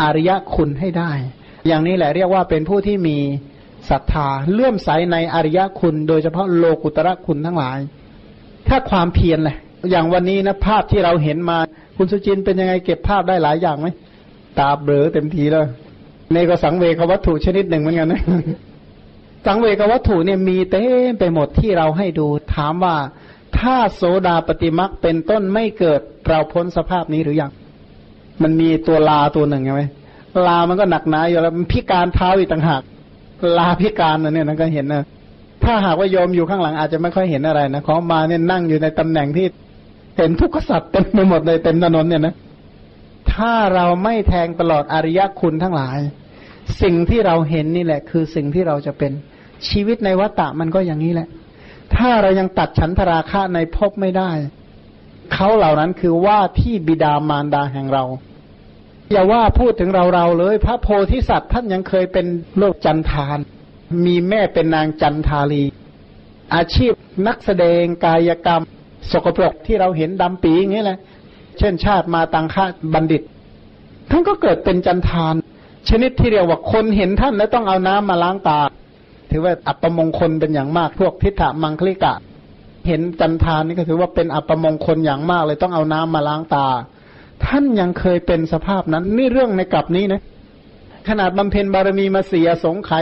[0.01, 1.13] อริยคุณให้ได้
[1.67, 3.17] อย่างนี้แหละเรียกว่าเป็นผู้ที่มี
[3.91, 7.79] ศรัทธาเลื่อมใสในอริยคุณ โดยเฉพาะโลกุตระคุณทั้งหลาย
[8.69, 9.57] ถ้าความเพียรแหละ
[9.91, 11.59] อย่างวันนี้นะภาพที่เราเห็นมา
[11.97, 13.89] คุณสุจินเป็นยังไงเก็บภาพได้หลายอย่างไหม
[14.59, 15.65] ตาเบลอเต็มทีแล้ว
[16.35, 18.23] นี่ก็สังเวกวัตถุชนิดหนึ่งเหมือนกันนะ
[19.47, 22.97] สังเวกวัตถุเนี่ยมีเต็มไปหมดที่เราให้ดู ถามว่า
[23.59, 27.51] ถ้าโสดาปฏิมักเป็นต้นไม่เกิดเราพ้นสภาพนี้หรือยัง
[28.43, 29.83] มันมีตัวลาตัวหนึ่งใช่ไหม
[30.47, 32.83] ลามันก็หนักหนาอยู่แล้วมันพิการเท้าอีกต่างหาก
[33.59, 35.03] ลาพิการนะเนี่ยนะก็เห็นนะ
[35.65, 39.47] ถ้าหากว่าโยมอยู่ข้างหลังอาจจะไม่ค่อยเห็นอะไรนะของมาเนี่ยนั่งอยู่ในตำแหน่งที่
[40.17, 42.35] เห็นทุกขสัตว์เต็มไปหมดเลยเต็มถนนเนี่ยนะ
[43.33, 45.99] ถ้าเราไม่แทงตลอดอริยคุณทั้งหลาย
[46.83, 49.13] สิ่งที่เราเห็นนี่แหละ คือสิ่งที่เราจะเป็น
[49.69, 51.29] ชีวิตในวัฏฏะมันก็อย่างนี้แหละ
[51.97, 54.31] ถ้าเรายังตัดฉันทราคะในภพไม่ได้
[55.35, 58.05] เขาเหล่านั้นคือว่าที่บิดามารดาแห่งเรา
[59.13, 62.27] อย่าว่าพูดถึงเราเราเลย พระโพธิสัตว์ท่านยังเคยเป็น
[62.59, 63.39] โลกจันทาน
[64.05, 65.65] มีแม่เป็นนางจันทาลี
[66.55, 66.93] อาชีพ
[67.27, 68.63] นักแสดงกายกรรม
[69.11, 70.99] สกปรกที่เราเห็นดำปีอย่างนี้แหละ
[71.59, 72.65] เช่นชาติมาตังค่า
[72.95, 73.23] บัณฑิต
[74.11, 75.35] ท่านก็เกิดเป็นจันทาน
[75.89, 78.61] ชนิดที่เรียกว่าคนเห็นท่านแล้วต้องเอาน้ำมาล้างตา
[79.31, 82.15] ถือว่าอัปมงคลเป็นอย่างมากพวกทิฏฐมังคลิกะ
[82.89, 86.67] เห็นจันทานนี่ก็ถือว่าเป็นอัปมงคลอย่างมากเลยต้องเอาน้ำมาล้างตา
[87.47, 90.21] ท่านยังเคยเป็นสภาพนั้น นี่เรื่องในกลับนี้นะ
[91.09, 92.93] ขนาดบำเพ็ญบารมีมาเสียสงไข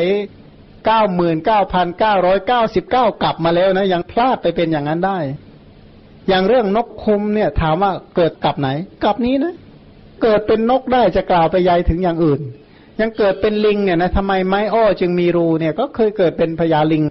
[0.87, 5.19] เก้าหมื่นเก้าพันเก้าร้อยเก้าสิบเก้ากลับมาแล้วนะ ยังพลาดไปเป็นอย่างนั้นได้
[6.29, 8.69] อย่างเรื่องนกคุมเนี่ย ถามว่าเกิดกลับไหน
[9.05, 9.55] กลับนี้นะ
[10.23, 12.41] เกิดเป็นนกได้จะกล่าวไปยายถึงอย่างอื่น
[13.01, 17.03] ยังเกิดเป็นลิงเนี่ยนะทำไมไม้อ้อจึงมีรูเนี่ย ก็เคยเกิดเป็นพญาลิง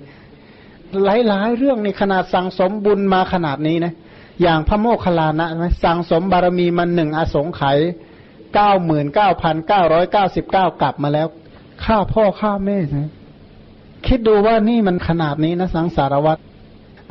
[1.03, 3.93] หลายๆเรื่องในขนาดสั่งสมบุญมาขนาดนี้นะ
[4.41, 7.77] อย่างพระโมคคัลลานะไหมสั่งสมบารมีมันหนึ่งอสงไขย
[8.53, 11.27] เก้าหมื่นเก้าพันเก้าร้อยเก้าสิบเก้ากลับมาแล้ว
[11.83, 13.09] ฆ่าพ่อฆ่าแม่นะ
[14.05, 16.41] คิดดูว่านี่มันขนาดนี้นะสังสารวัตร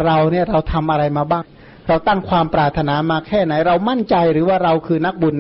[0.05, 1.45] เราเนี่ยเราทำอะไรมาบ้าง
[1.89, 5.37] เราตั้งความปรารถนามาแค่ไหน เรามั่นใจหรือว่าเราคือนักบุญ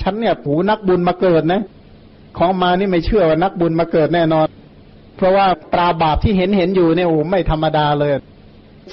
[0.00, 1.62] ฉันเนี่ยผูนักบุญมาเกิดนะ
[2.38, 4.46] ของมานี่ไม่เชื่อว่านักบุญมาเกิดแน่นอน
[5.16, 8.12] เพราะว่าปราบาปที่เห็นเห็นอยู่เนี่ยโอ้ไม่ธรรมดาเลย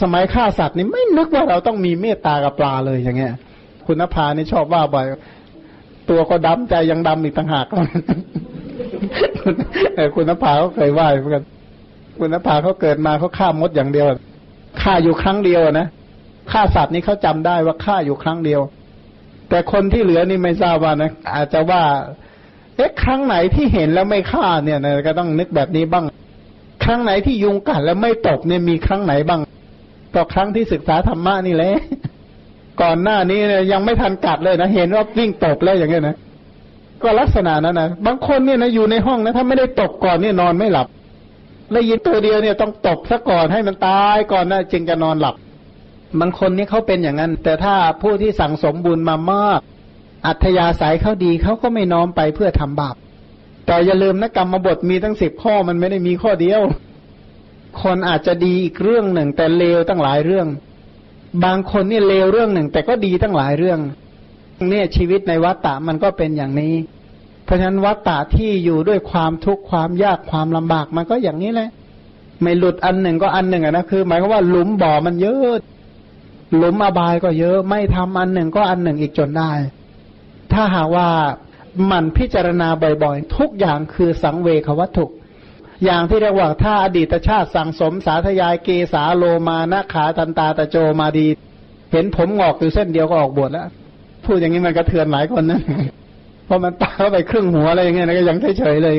[0.01, 3.33] สมัยฆ่าสัตว์นี่ไม่นึกว่าเราต้องมีเมตตากับปลาเลยอย่างเงี้ย
[3.85, 5.05] คุณนภานี่ชอบว่าบ่อย
[6.09, 7.65] ตัวก็ดำใจยังดำอีกต่างหาก
[9.95, 11.43] แต่คุณนภาเขาเคยว่าเหมือนกัน
[12.19, 14.07] คุณนภาเขาเกิดมาเขาฆ่ามดอย่างเดียว
[14.81, 15.87] ฆ่าอยู่ครั้งเดียวนะ
[16.51, 18.61] ฆ่าสัตว์นี่เขาจำได้ว่าฆ่าอยู่ครั้งเดียว
[19.49, 21.83] แต่คนที่เหลือนี่ไม่ทราบว่านะ อาจจะว่า
[22.75, 26.05] เอ๊ะครั้งไหนที่เห็นแล้วไม่ฆ่าเนี่ยนะก็ต้องนึกแบบนี้บ้าง
[26.83, 29.41] ครั้งไหนที่ยุงกัดแล้วไม่ตบเนี่ยมีครั้งไหนบ้าง
[30.15, 31.75] ก็ครั้งที่ศึกษาธรรมะนี่แหละ
[32.81, 36.15] ก่อนหน้านี้เนี่ยยังไม่ทันกัดเลยนะเห็นว่าวิ่งตบแล้วอย่างเงี้ยนะ
[37.03, 40.87] ก็ลักษณะนั้นนะบางคนเนี่ยนะอยู่ในห้องนะถ้าไม่ได้ตบก่อนเนี่ยนอนไม่หลับ
[41.73, 45.35] ได้ยินตัวเดียวเนี่ยต้องตบซะก่อนให้มันตายก่อนนะจึงจะนอนหลับ
[46.19, 49.61] บางคนนี่เขาเป็นอย่างนั้น แต่ถ้าผู้ที่สั่งสมบุญมามาก
[50.27, 52.95] อัธยาศัยเขาดีเขาก็ไม่น้อมไปเพื่อทำบาป
[53.65, 56.61] แต่อย่าลืมนะกรรมบทมีตั้งสิบข้อมันไม่ได้มีข้อเดียว
[57.81, 60.47] คนอาจจะดีอีกเรื่องหนึ่ง แต่เลวตั้งหลายเรื่อง
[61.43, 63.79] บางคนนี่เลวเรื่องหนึ่ง แต่ก็ดีตั้งหลายเรื่อง
[64.69, 66.75] เนี่ยชีวิตในวัฏฏะมันก็เป็นอย่างนี้
[67.45, 71.69] เพราะฉะนั้นวัฏฏะที่อยู่ด้วยความทุกข์ความยากความลำบากมันก็อย่างนี้แหละ
[72.41, 75.59] ไม่หลุดอันหนึ่งก็อันหนึ่งอะนะคือ หมายความว่าหลุมบ่อมันเยอะ
[76.55, 79.51] หลุมอบายก็เยอะ ไม่ทำอันหนึ่งก็อันหนึ่งอีกจนได้
[80.53, 81.07] ถ้าหากว่า
[81.91, 82.67] มันพิจารณา
[83.03, 85.05] บ่อยๆ ทุกอย่างคือสังเวควัตถุ
[85.85, 91.27] อย่างที่เรียกว่าถ้าอดีตชาติสั่งสมสาธยายเกสาโลมานะขาตันตาตะโจมาดี
[91.91, 93.67] เห็นผมงอกอยู่เส้นเดียวก็ออกบวชแล้ว
[94.25, 95.61] พูดอย่างนี้มันกระเทือนหลายคนนะ
[96.45, 98.95] เพราะมันตาเข้าไปครึ่งหัวอะไรอย่างเงี้ยนะก็ยังเฉยเลย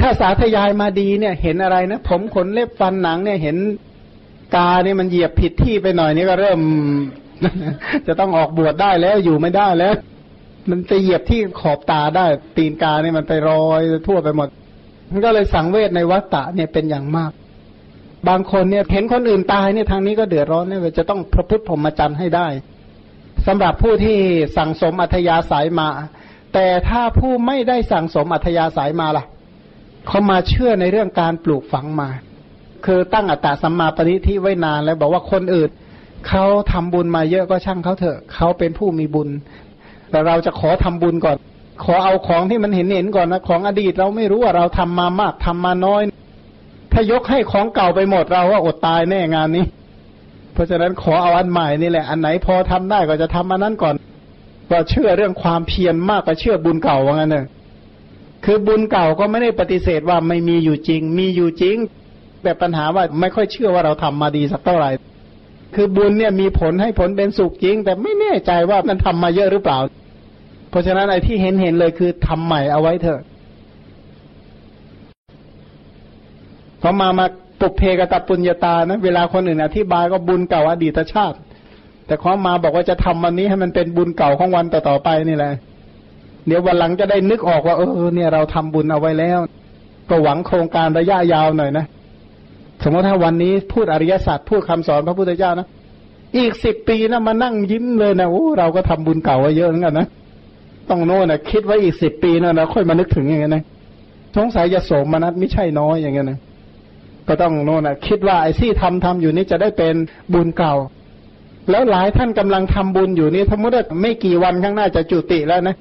[0.00, 3.56] ถ้าสาธยายมาดีเนี่ย เห็นอะไรนะผมขนเล็บฟันหนังเนี่ยเห็น
[4.56, 6.60] กาเนี่ยมันเหยียบผิดที่ไปหน่อยนี่ก็เริ่ม
[8.06, 9.94] จะต้องออกบวชได้แล้วอยู่ไม่ได้แล้ว
[10.70, 12.26] มันไปเหยียบที่ขอบตาได้
[12.56, 14.48] ตีนกาเนี่ยมันไปรอยทั่วไปหมด
[15.24, 17.32] ก็เลยสังเวชในวัฏฏะเนี่ยเป็นอย่างมาก
[18.28, 22.48] บางคนเนี่ยเห็นคนอื่นตายเนี่ยทางนี้ก็เดือดร้อนเนี่ยจะต้องพระพุทธพรหมจรรย์ให้ได้
[23.46, 24.18] สำหรับผู้ที่
[24.56, 25.88] สั่งสมอัธยาศัยมา
[26.54, 29.24] แต่ถ้าผู้ไม่ได้สั่งสมอัธยาศัยมาล่ะ
[30.06, 32.08] เขามาเชื่อในเรื่องการปลูกฝังมา
[32.86, 35.70] คือตั้งอัตตาสัมมาปณิที่ไว้นานแล้วบอกว่าคนอื่น
[36.28, 39.28] เขาทำบุญมาเยอะก็ช่างเขาเถอะเขาเป็นผู้มีบุญ
[40.10, 41.36] แต่เราจะขอทำบุญก่อน
[41.84, 46.02] ขอเอาของที่มันเห็นเห็นก่อนนะของอดีตเราไม่รู้ว่าเราทำมามากทำมาน้อย
[46.92, 49.64] ถ้ายกให้ของเก่าไปหมดเราว่าอดตายแน่งานนี้
[50.52, 53.94] เพราะฉะนั้นขอเอาอันใหม่นี่แหละ อันไหนพอทำได้ก็จะทำอันนั้นก่อน
[54.70, 57.46] ก็เชื่อเรื่องความเพียรมากกว่าเชื่อบุญเก่าว่างั้นเนอะ
[58.44, 61.76] คือบุญเก่าก็ไม่ได้ปฏิเสธว่าไม่มีอยู่จริง มีอยู่จริง
[62.42, 64.90] แต่ปัญหาว่าไม่ค่อยเชื่อว่าเราทำมาดีสักเท่าไหร่
[65.74, 69.78] คือบุญเนี่ยมีผลให้ผลเป็นสุขจริง แต่ไม่แน่ใจว่ามันทำมาเยอะหรือเปล่า
[70.70, 73.20] เพราะฉะนั้นไอ้ที่เห็นเห็นเลยคือทำใหม่เอาไว้เถอะ
[76.82, 77.26] พอมามา
[77.60, 81.36] ปุกเพกตปุญญาตานะเวลาคนอื่นอธิบายก็บุญเก่าอดีตชาติ
[82.06, 85.52] แต่ข้อมาบอกว่าจะทำวันนี้ให้มันเป็นบุญเก่าของวันต่อๆไปนี่แหละ
[86.46, 89.38] เดี๋ยววันหลังจะได้นึกออกว่าเออเนี่ยเราทำบุญเอาไว้แล้ว
[90.10, 91.84] ก็หวังโครงการระยะยาวหน่อยนะ
[92.82, 95.66] สมมติถ้าวันนี้พูดอริยสัจพูดคำสอนพระพุทธเจ้านะ
[96.36, 100.06] อีกสิบปีนะมานั่งยิ้มเลยนะโอ้เราก็ทำบุญเก่าไว้เยอะเหมือนกันนะ
[100.90, 103.64] ต้องโน่นนะคิดไว้อีกสิบปีนะนะค่อยมานึกถึงอย่างเงี้ยนะ
[104.36, 106.38] สงสัยจะโสมนัสไม่ใช่น้อยอย่างเงี้ยนะ
[107.28, 109.94] ก็ต้องโน่นนะคิดว่าไอ้ที่ทำทำอยู่นี้จะได้เป็น
[110.32, 110.74] บุญเก่า
[111.70, 115.76] แล้วหลายท่านกำลังทำบุญอยู่นี่สมมติว่าไม่กี่วันข้างหน้าจะจุติแล้วนะ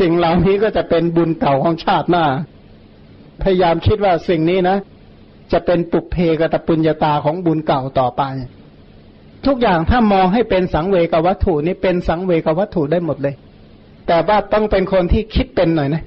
[0.00, 2.24] สิ่งเหล่านี้ก็จะเป็นบุญเก่าของชาติหน้า
[3.42, 4.76] พยายามคิดว่าสิ่งนี้นะ
[5.52, 8.22] จะเป็นปุกเพกตปุญญาตาของบุญเก่าต่อไป
[9.46, 13.34] ทุกอย่างถ้ามองให้เป็นสังเวกวัตถุนี่เป็นสังเวกวัตถุได้หมดเลย
[14.08, 16.02] แต่ว่าต้องเป็นคนที่คิดเป็นหน่อยนะ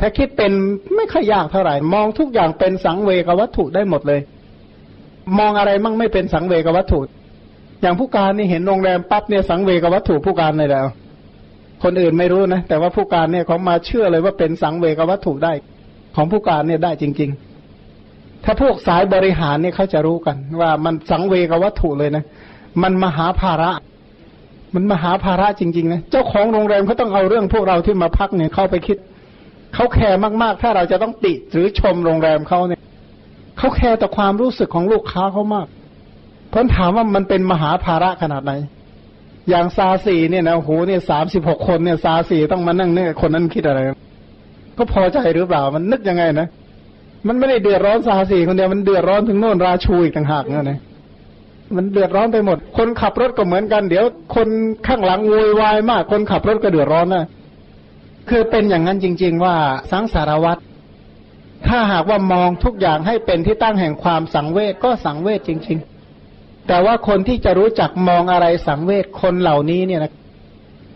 [0.00, 0.52] ถ้าคิดเป็น
[0.96, 4.20] ไม่ค่อยยากเท่าไหร่ มองทุกอย่างเป็นสังเวกวัตถุได้หมดเลย
[5.38, 7.00] มองอะไรมั่งไม่เป็นสังเวกวัตถุ
[7.82, 10.86] อย่างผู้การนี่เห็นโรงแรมปั๊บเนี่ยสังเวกวัตถุผู้การเลยแล้ว
[11.82, 15.52] คนอื่นไม่รู้นะ แต่ว่าผู้การเนี่ยเขามาเชื่อเลยว่าเป็นสังเวกวัตถุได้
[16.16, 17.30] ของผู้การเนี่ยได้จริง
[17.86, 22.24] ๆ ถ้าพวกสายบริหารเนี่ยเขาจะรู้กัน ว่ามันสังเวกวัตถุเลยนะ
[22.82, 23.70] มันมหาภาระ
[24.74, 28.96] มันมหาภาระจริงๆนะเจ้าของโรงแรมเขาต้องเอาเรื่องพวกเราที่มาพักเนี่ยเข้าไปคิด
[29.74, 32.80] เขาแคร์มากๆ ถ้าเราจะต้องติหรือชมโรงแรมเขาเนี่ย
[33.58, 35.66] เขาแคร์ต่อความรู้สึกของลูกค้าเขามาก
[36.50, 38.52] เพราะถามว่ามันเป็นมหาภาระขนาดไหน
[39.48, 43.80] อย่างซาสีเนี่ยนะโอ้โหเนี่ยสามสิบหกคนเนี่ยซาสีต้องมานั่งเนี่ยคนนั้นคิดอะไร
[44.78, 46.48] ก็พอใจหรือเปล่ามันนึกยังไงนะ
[47.28, 50.78] มันไม่ได้เดือดร้อนซาสีคนเดียวมันเดือดร้อนถึงโน่นราชูอีกต่างหากเนี่ยนะ
[51.76, 54.04] มันเดือดร้อนไปหมด คนขับรถก็เหมือนกัน เดี๋ยว
[54.34, 54.48] คน
[54.86, 57.26] ข้างหลังโวยวายมาก คนขับรถก็เดือดร้อนนะ
[58.28, 59.56] คือเป็นอย่างนั้นจริง ๆ ว่า
[59.90, 60.60] สังสารวัตร
[61.66, 65.78] ถ้าหากว่ามองทุกอย่างให้เป็นที่ตั้งแห่งความสังเวชก็สังเวชจริง
[66.22, 70.12] ๆ แต่ว่าคนที่จะรู้จักมองอะไรสังเวชคนเหล่านี้เนี่ยนะ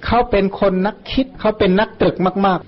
[0.07, 2.17] เขาเป็นคนนักคิดเขาเป็นนักตรึก
[2.47, 2.59] มาก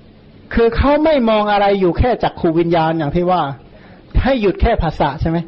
[0.00, 3.42] ๆ คือเขาไม่มองอะไรอยู่แค่จักขูวิญญาณอย่างที่ว่า
[4.22, 5.38] ให้หยุดแค่ภาษาใช่ไหม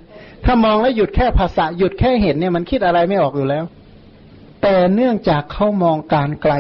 [0.45, 3.65] ถ้ามองแล้วหยุดแค่ภาษาหยุดแค่เห็นเนี่ยมันคิดอะไรไม่ออกอยู่แล้ว
[4.63, 6.55] แต่เนื่องจากเขามองการไกล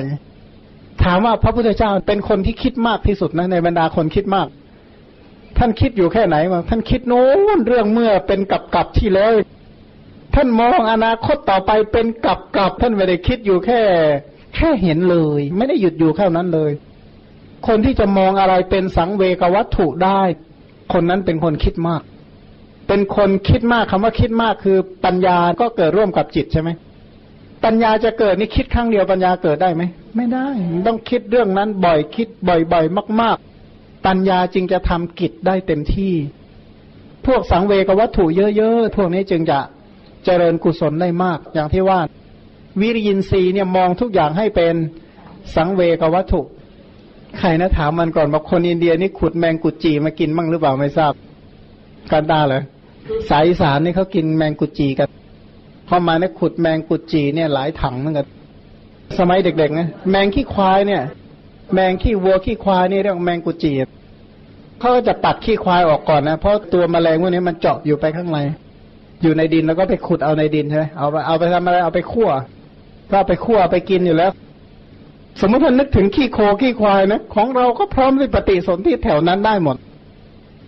[1.02, 4.46] ถามว่าพระพุทธเจ้าเป็นคนที่คิดมากที่สุดนะในบรรดาคนคิดมาก
[5.59, 7.26] ท่านคิดอยู่แค่ไหนมาท่านคิดโน้
[7.56, 9.32] นเรื่องเมื่อเป็นกับกับที่แล้ว
[10.34, 13.80] ท่านมองอนาคตต่อไปเป็นกับกับท่านไม่ได้คิดอยู่แค่
[14.56, 16.72] แค่เห็นเลย ไม่ได้หยุดอยู่แค่นั้นเลย
[17.66, 20.20] คนที่จะมองอะไรเป็นสังเวกวัตถุได้
[20.92, 22.02] คนนั้นเป็นคนคิดมาก
[22.94, 26.70] เป็นคนคิดมากคำว่าคิดมากคือปัญญาก็เกิดร่วมกับจิตใช่ไหม
[27.64, 29.82] ปัญญาจะเกิดนี่คิดครั้งเดียวปัญญาเกิดได้ไหม
[30.16, 30.47] ไม่ได้
[30.89, 33.36] ต้องคิดเรื่องนั้นบ่อยคิดบ่อยๆมาก
[33.73, 36.14] ๆ ปัญญาจึงจะทำกิจได้เต็มที่
[37.27, 38.24] พวกสังเวกวัตถุ
[38.56, 39.59] เยอะๆพวกนี้จึงจะ
[40.24, 42.01] เจริญกุศลได้มาก อย่างที่ว่า
[42.81, 44.74] วิริยินทรีย์เนี่ยมองทุกอย่างให้เป็น
[45.56, 46.40] สังเวกวัตถุ
[47.39, 51.14] ใครนะถามมันก่อนบอกคนอินเดียนี่ขุดแมงกุจีมากินบ้างหรือเปล่าไม่ทราบ
[52.12, 52.62] กันตาเลย
[53.30, 55.08] สายสานนี่เขากินแมงกุจีกัน
[55.88, 58.26] พอมาเนี่ยขุดแมงกุจีเนี่ยหลายถังเหมือนกัน
[59.18, 61.02] สมัยเด็กๆนะแมงขี้ควายเนี่ย
[61.74, 63.72] แมงขี้วัวขี้ควายนี่เรียกแมงกุจี
[64.78, 68.38] เขาก็จะปัดขี้ควายออกก่อนนะเพราะตัวแมลงพวกนี้มันเจาะอยู่ไปข้างใน
[69.22, 72.30] อยู่ในดินแล้วก็ไปขุดเอาในดินใช่ไหมเอาไปเอาไปทำอะไรเอาไปคั่ว
[73.10, 74.30] ก็เอไปคั่วไปกินอยู่แล้ว
[75.40, 79.76] สมมติท่านนึกถึงขี้โคขี้ควายนะของเราก็พร้อมที่ปฏิสนธิแถวนั้นได้หมด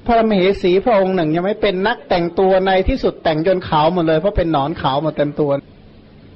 [0.07, 5.51] พระมเหสีพระองค์หนึ่งยังไม่เป็นนักแต่งตัวในที่สุดแต่งจนขาวหมดเลย เพราะเป็นหนอนขาวหมดเต็มตัว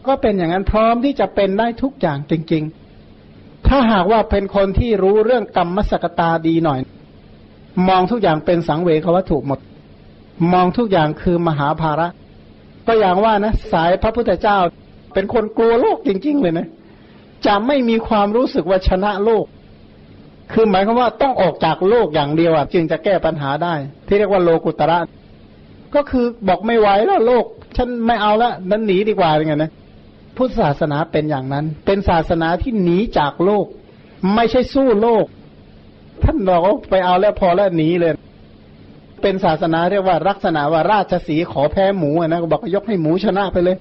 [0.07, 2.65] ก็เป็นอย่างนั้นพร้อมที่จะเป็นได้ทุกอย่างจริง
[3.15, 6.81] ๆ ถ้าหากว่าเป็นคนที่รู้เรื่องกรรมสกตาดีหน่อย
[7.89, 9.59] มองทุกอย่างเป็นสังเวชวัตถุหมด
[10.53, 12.09] มองทุกอย่างคือมหาภาระ
[12.87, 14.59] ก็อย่างว่านะ สายพระพุทธเจ้า
[15.15, 16.69] เป็นคนกลัวโลกจริง ๆ เลยนะ
[17.47, 19.45] จะไม่มีความรู้สึกว่าชนะโลก
[20.53, 23.75] คือหมายความว่าต้องออกจากโลกอย่างเดียวอะจึงจะแก้ปัญหาได้
[24.07, 24.99] ที่เรียกว่าโลกุตระ
[25.95, 27.45] ก็คือบอกไม่ไหวแล้วโลก
[27.77, 29.71] ฉันไม่เอาละนั้นหนีดีกว่าอย่างเงี้ยนะ
[30.37, 33.67] พุทธศาสนาเป็นอย่างนั้น เป็นศาสนาที่หนีจากโลก
[34.35, 35.25] ไม่ใช่สู้โลก
[36.23, 38.13] ท่านบอกว่าไปเอาแล้วพอแล้วหนีเลย
[39.23, 43.77] เป็นศาสนาเรียกว่าลักษณะว่าราชสีขอแพ้หมูนะก็บอกยกให้หมูชนะไปเลย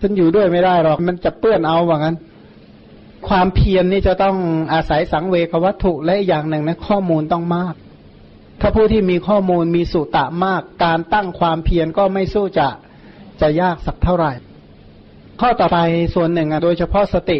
[0.00, 2.16] ฉันอยู่ด้วยไม่ได้หรอก มันจะเปื้อนเอาว่างั้น
[3.28, 4.36] ความเพียรนนี่จะต้อง
[4.72, 7.74] อาศัยสังเวกวัตถุและอย่างหนึ่งนะข้อมูลต้องมาก
[8.60, 12.68] ถ้าผู้ที่มีข้อมูลมีสุตะมาก การตั้งความเพียรก็ไม่สู้จะ
[13.40, 14.32] จะยากสักเท่าไหร่
[15.40, 15.78] ข้อต่อไป
[16.14, 17.38] ส่วนหนึ่งอะโดยเฉพาะสติ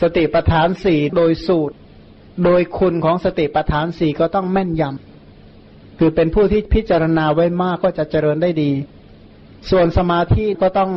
[0.00, 1.74] สติปัฏฐานสี่โดยสูตร
[2.44, 8.70] โดยคุณของสติปัฏฐานสี่ก็ต้องแม่นยำคือเป็นผู้ที่พิจารณาไว้มากก็จะเจริญได้ดี
[9.70, 10.92] ส่วนสมาธิก็ต้อง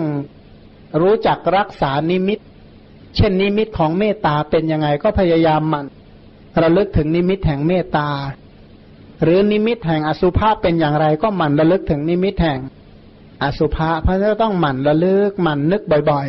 [1.02, 2.40] รู้จักรักษานิมิต
[3.15, 5.85] เช่นนิมิตของเมตตาเป็นยังไงก็พยายามมัน
[6.61, 8.10] ระลึกถึงนิมิตแห่งเมตตา
[9.23, 12.60] หรือนิมิตแห่งอสุภะเป็นอย่างไรก็หมั่นระลึกถึงนิมิตแห่ง
[13.44, 15.81] อสุภะเพราะจะต้องหมั่นระลึกหมั่นนึก
[16.11, 16.27] บ่อย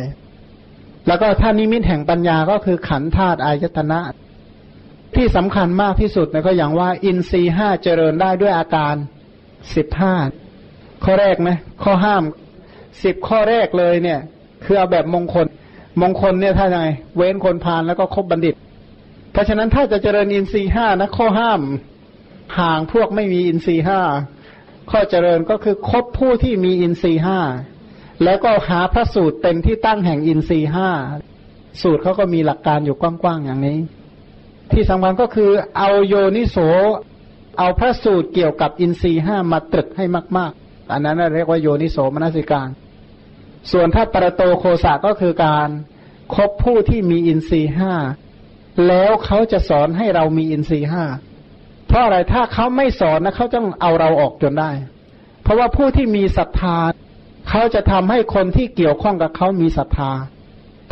[0.53, 3.99] ๆ แล้วก็ถ้านิมิตแห่งปัญญาก็คือขันธ์ธาตุอายตนะ
[5.15, 8.95] ที่สำคัญมากที่สุดนะก็อย่างว่า อินทรีห้าเจริญได้ด้วยอาการ
[9.75, 10.13] สิบห้า
[11.03, 11.49] ข้อแรกไหม
[11.83, 12.23] ข้อห้าม
[13.03, 14.19] สิบข้อแรกเลยเนี่ย
[14.63, 15.45] คือเอาแบบมงคล
[16.01, 16.81] มงคลเนี่ยถ้าไง
[17.15, 18.55] เว้นคนพาลแล้วก็คบบัณฑิต
[19.31, 21.61] เพราะฉะนั้นถ้าจะเจริญอินทรีห้านะข้อห้าม
[22.59, 24.01] ห่างพวกไม่มีอินทรีห้า
[24.91, 27.39] ข้อเจริญก็คือคบผู้ที่มีอินทรีห้า
[28.23, 30.89] แล้วก็หาพระสูตรเป็นที่ตั้งแห่งอินทรีห้า
[31.81, 33.79] สูตรเขาก็มีหลักการอยู่กว้างๆอย่างนี้
[34.71, 36.57] ที่สำคัญก็คือเอาโยนิโส
[37.59, 40.05] เอาพระสูตรเกี่ยวกับอินทรีห้ามาตรึกให้
[40.37, 42.67] มาก ๆ อันนั้นเรียกว่าโยนิโสมนสิการ
[43.71, 45.69] ส่วนถ้าปรโตโคสะก็คือการ
[46.35, 47.93] คบผู้ที่มีอินทรีห้า
[48.87, 51.03] แล้วเขาจะสอนให้เรามีอินทรีห้า
[51.87, 54.71] เพราะอะไรถ้าเขาไม่สอนนะเขาต้องเอาเราออกจนได้
[55.43, 56.77] เพราะว่าผู้ที่มีศรัทธา
[57.49, 60.11] เขาจะทำให้คนที่เกี่ยวข้องกับเขามีศรัทธา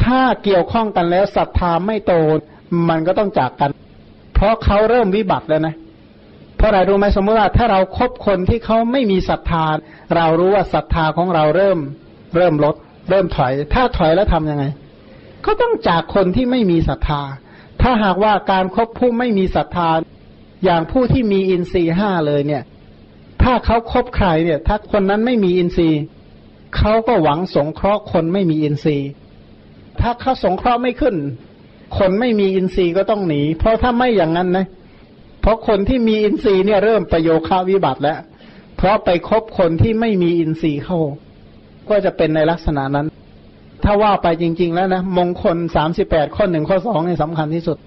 [0.03, 2.13] ถ้าเกี่ยวข้องกันแล้วศรัทธาไม่โต
[2.89, 3.69] มันก็ต้องจากกัน
[4.33, 5.75] เพราะเขาเริ่มวิบัติแล้วนะ
[6.57, 9.65] เพราะอะไรรู้ไหมสมมติว่าถ้าเราครบคนที่เขาไม่มีศรัทธา
[10.15, 11.79] เรารู้ว่าศรัทธาของเราเริ่ม
[12.35, 12.75] เริ่มลด
[13.09, 14.65] เริ่มถอย ถ้าถอยแล้วทํำยังไง
[15.45, 17.21] ก็ต้องจากคนที่ไม่มีศรัทธา
[17.81, 19.89] ถ้าหากว่าการครบผู้ไม่มีศรัทธา
[20.65, 22.63] อย่างผู้ที่มีอินทรีห้าเลยเนี่ย
[23.43, 26.01] ถ้าเขาคบใครเนี่ย ถ้าคนนั้นไม่มีอินทรีย์
[26.77, 29.09] เขาก็หวังสงเคราะห์คนไม่มีอินทรีย์
[30.01, 31.15] ถ้าเขาสงเคราะห์ไม่ขึ้น
[31.97, 34.65] คนไม่มีอินทรีย์ก็ต้องหนี เพราะถ้าไม่อย่างนั้นนะ
[35.41, 38.19] เพราะคนที่มีอินทรีย์เนี่ยเริ่มประโยคาวิบัติแล้ว
[38.77, 40.99] เพราะไปคบคนที่ไม่มีอินทรีย์เข้า
[41.89, 43.07] ก็จะเป็นในลักษณะนั้น
[43.83, 47.77] ถ้าว่าไปจริง ๆ แล้วนะมงคลสามสิบแปดข้อหนึ่งข้อสองนี่สำคัญที่สุด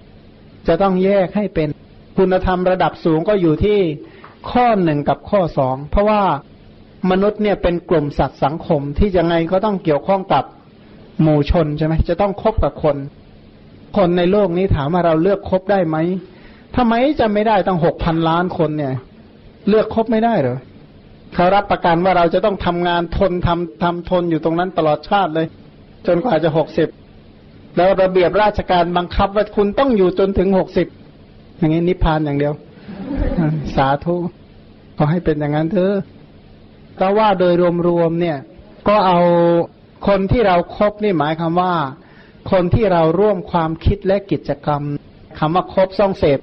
[0.69, 1.69] จะต้องแยกให้เป็น
[2.19, 3.79] คุณธรรมระดับสูงก็อยู่ที่
[4.51, 6.23] ข้อหนึ่งกับข้อสองเพราะว่า
[7.11, 10.45] มนุษย์เนี่ยเป็นกลุ่มสัตว์สังคมที่ยังไงก็ต้องเกี่ยวข้องกับ
[11.23, 12.97] หมู่ชนใช่ไหมจะต้องคบกับคน
[13.97, 15.97] คนในโลกนี้ถามว่าเราเลือกคบได้ไหม
[16.77, 18.95] ทำไมจะไม่ได้ตั้งหกพันล้านคนเนี่ย
[19.69, 20.59] เลือกคบไม่ได้เหรอ
[21.37, 25.47] เขารับประกันว่าเราจะต้องทำงานทนทำทำทนอยู่ตรงนั้นตลอดชาติเลย
[26.07, 26.89] จนกว่าจะหกสิบ
[27.77, 30.87] แล้วระเบียบราชการบังคับว่าคุณต้องอยู่จนถึงหกสิบ
[31.59, 32.55] อย่างนี้นิพพานอย่างเดียว
[33.77, 34.17] สาธุ
[34.97, 35.95] ขอให้เป็นอย่างนั้นเถอะ
[37.01, 37.55] ก็ว่าโดย
[37.89, 38.39] รวมๆเนี่ย
[38.89, 39.21] ก็เอา
[40.09, 41.75] คนที่เราครบนี่หมายคำว่า
[42.53, 44.83] คนที่เราร่วมความคิดและกิจกรรม
[45.39, 46.41] คำว่าครบซ่องเสพ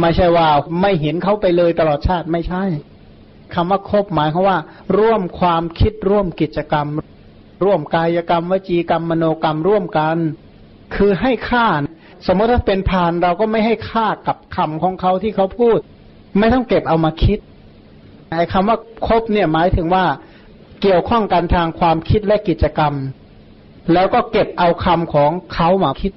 [0.00, 0.46] ไม่ใช่ว่า
[0.80, 2.64] ไม่เห็นเขาไปเลยตลอดชาติไม่ใช่
[3.54, 4.58] คำว่าคบหมายความว่า
[4.98, 6.86] ร่วมความคิดร่วมกิจกรรม
[7.64, 10.16] ร่วมกายกรรม วจีกรรมมโนกรรมร่วมกัน
[10.94, 11.66] คือให้ค่า
[12.26, 15.78] สมมติถ้าเป็นพานเราก็ไม่ให้ค่ากับคำของเขาที่เขาพูด
[16.38, 17.38] ไม่ต้องเก็บเอามาคิด
[18.30, 20.04] ไอ้คำว่าคบเนี่ยหมายถึงว่า
[20.82, 22.94] เกี่ยวข้องกันทางความคิดและกิจกรรม
[23.92, 26.12] แล้วก็เก็บเอาคำของเขามาคิด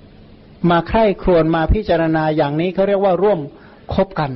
[0.69, 3.39] มาใคร่ครวญมาพิจารณาอย่างนี้เขาเรียกว่าร่วม
[3.93, 4.31] คบกัน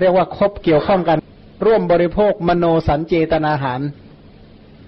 [0.00, 1.18] เรียกว่าคบเกี่ยวข้องกัน
[1.64, 3.80] ร่วมบริโภคมโนสัญเจตนาหาร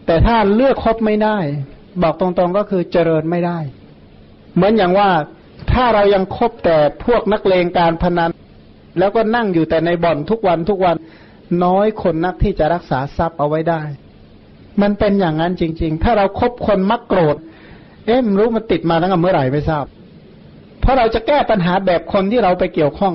[0.07, 1.39] แต่ถ้าเลือกครบไม่ได้
[2.03, 3.59] บอกตรงๆก็คือเจริญไม่ได้
[4.55, 5.11] เหมือนอย่างว่า
[5.73, 8.31] ถ้าเรายังคบแต่พวกนักเลงการพนัน
[8.99, 10.97] แล้วก็นั่งอยู่แต่ในบ่อนทุกวันทุกวัน
[11.65, 13.83] น้อยคนนักที่จะรักษาทรัพย์เอาไว้ได้
[14.83, 17.37] มันเป็นอย่างนั้นจริง ๆ ถ้าเราครบคนมักโกรธ
[18.07, 19.85] เอ๊ะมรู้มันติดมาตั้งแต่เมื่อไหร่ไม่ทราบ
[20.81, 23.15] เพราะเราจะแก้ปัญหาแบบคนที่เราไปเกี่ยวข้อง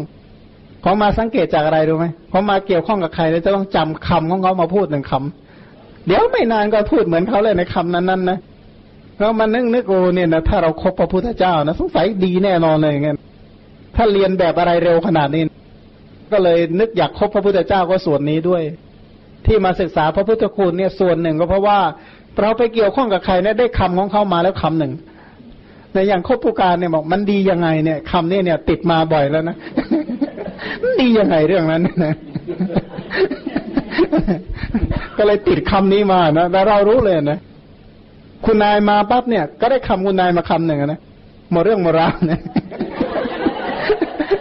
[0.83, 8.39] เขามาสังเกตจากอะไรรู้ไหมเขามาเกี่ยวข้องกับใครแล้วจะต้องจำคำของเขามาพูดหนึ่งคำเดี๋ยวไม่นานก็พูดเหมือนเขาเลยในคำนั้นๆนะ
[9.19, 13.15] แล้วมันนึกนึกโอ้เนี่ยนะถ้าเราครบพระพุทธเจ้านะสงสัยดีแน่นอนเลยงเงี้ย
[13.95, 15.43] ถ้าเรียนแบบอะไรเร็วขนาดนี้
[16.31, 18.61] ก็เลยนึกอยากคบพระพุทธเจ้าก็ส่วนนี้ด้วย
[19.45, 21.79] ที่มาศึกษาพระพุทธคุณเนี่ยส่วนหนึ่งก็เพราะว่า
[22.39, 24.93] เราไปเกี่ยวข้องกับใครเนี่ยได้คำของเขามาแล้วคำหนึ่ง
[25.93, 29.55] ในอย่างคบผู้การเนี่ยบอกมันดียังไงเนี่ยคำนี้เนี่ย ติดมาบ่อยแล้วนะ
[30.99, 32.13] ดียังไงเรื่องนั้นนะ
[35.17, 37.39] ก็เลยติดคำนี้มานะแต่เรารู้เลยนะ
[38.45, 40.99] คุณนายมาปั๊บเนี่ย ก็ได้คำคุณนายมาคำหนึ่งนะ
[41.51, 42.39] หมดเรื่องหมดราวนี่ย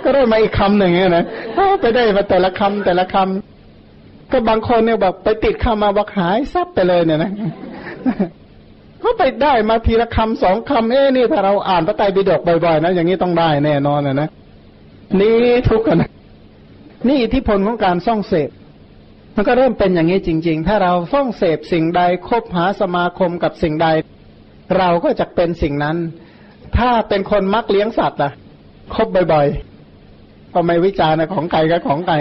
[0.04, 1.24] ก็ได้มาอีกคำหนึ่งนะ
[1.80, 7.30] ไปได้มาแต่ละคำแต่ละคำก็บางคนเนี่ยแบอกไปติดคำมาบอกหายซับไปเลยเนี่ยนะ
[9.00, 14.28] เขาไปได้มาทีละคำสองคำเอ้นี่ถ้าเราอ่านพระไตรปิฎกบ่อยๆนะอย่างนี้ต้องได้แน่นอนนะนะ
[15.20, 15.36] นี่
[15.70, 16.10] ทุกข์นะ
[17.08, 18.50] นี่อิทธิพลของการส่องเสพ
[19.36, 23.88] มันก็เริ่มเป็นอย่างนี้จริง ๆ ถ้าเราส่องเสพสิ่งใดคบหาสมาคมกับสิ่งใด
[24.78, 25.96] เราก็จะเป็นสิ่งนั้น
[26.78, 28.32] ถ้าเป็นคนมักเลี้ยงสัตว์อะ
[28.94, 32.18] คบบ่อยๆก็ไม่วิจารณ์ของไก่กับของไก่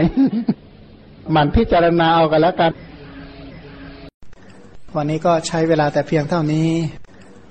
[1.31, 2.71] หมั่นพิจารณาเอากันแล้วกัน
[4.95, 6.69] วันนี้ก็ใช้เวลาแต่เพียงเท่านี้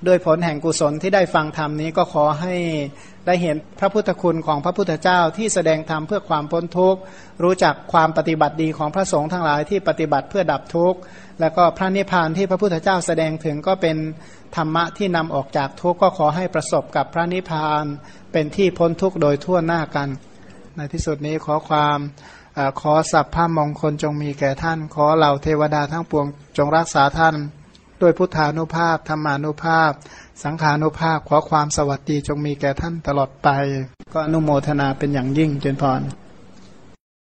[0.07, 2.55] ด้วยผลแห่งกุศลที่ได้ฟังธรรมนี้ก็ขอให้
[3.25, 6.99] ได้เห็นพระพุทธคุณของพระพุทธเจ้าที่แสดงธรรมเพื่อความพ้นทุกข์
[7.43, 10.99] รู้จักความปฏิบัติดีของพระสงฆ์ทั้งหลายที่ปฏิบัติเพื่อดับทุกข์
[11.39, 13.97] แล้วก็พระนิพพานที่พระพุทธเจ้าแสดงถึงก็เป็น
[14.55, 17.85] ธรรมะที่นำออกจากทุกข์ก็ขอให้ประสบกับพระนิพพาน
[18.31, 20.09] เป็นที่พ้นทุกข์โดยทั่วหน้ากัน
[20.75, 21.97] ในที่สุดนี้ขอความ
[22.57, 26.25] อขอสัพพะมงคลจงมีแก่ท่าน ขอเหล่าเทวดาทั้งปวง
[26.57, 27.35] จงรักษาท่าน
[28.01, 29.91] ด้วยพุทธานุภาพธรรมานุภาพ
[30.43, 33.49] สังขานุภาพขอความสวัสดีจงมีแก่ท่านตลอดไป
[34.13, 36.01] ก็อนุโมทนาเป็นอย่างยิ่งเจนพร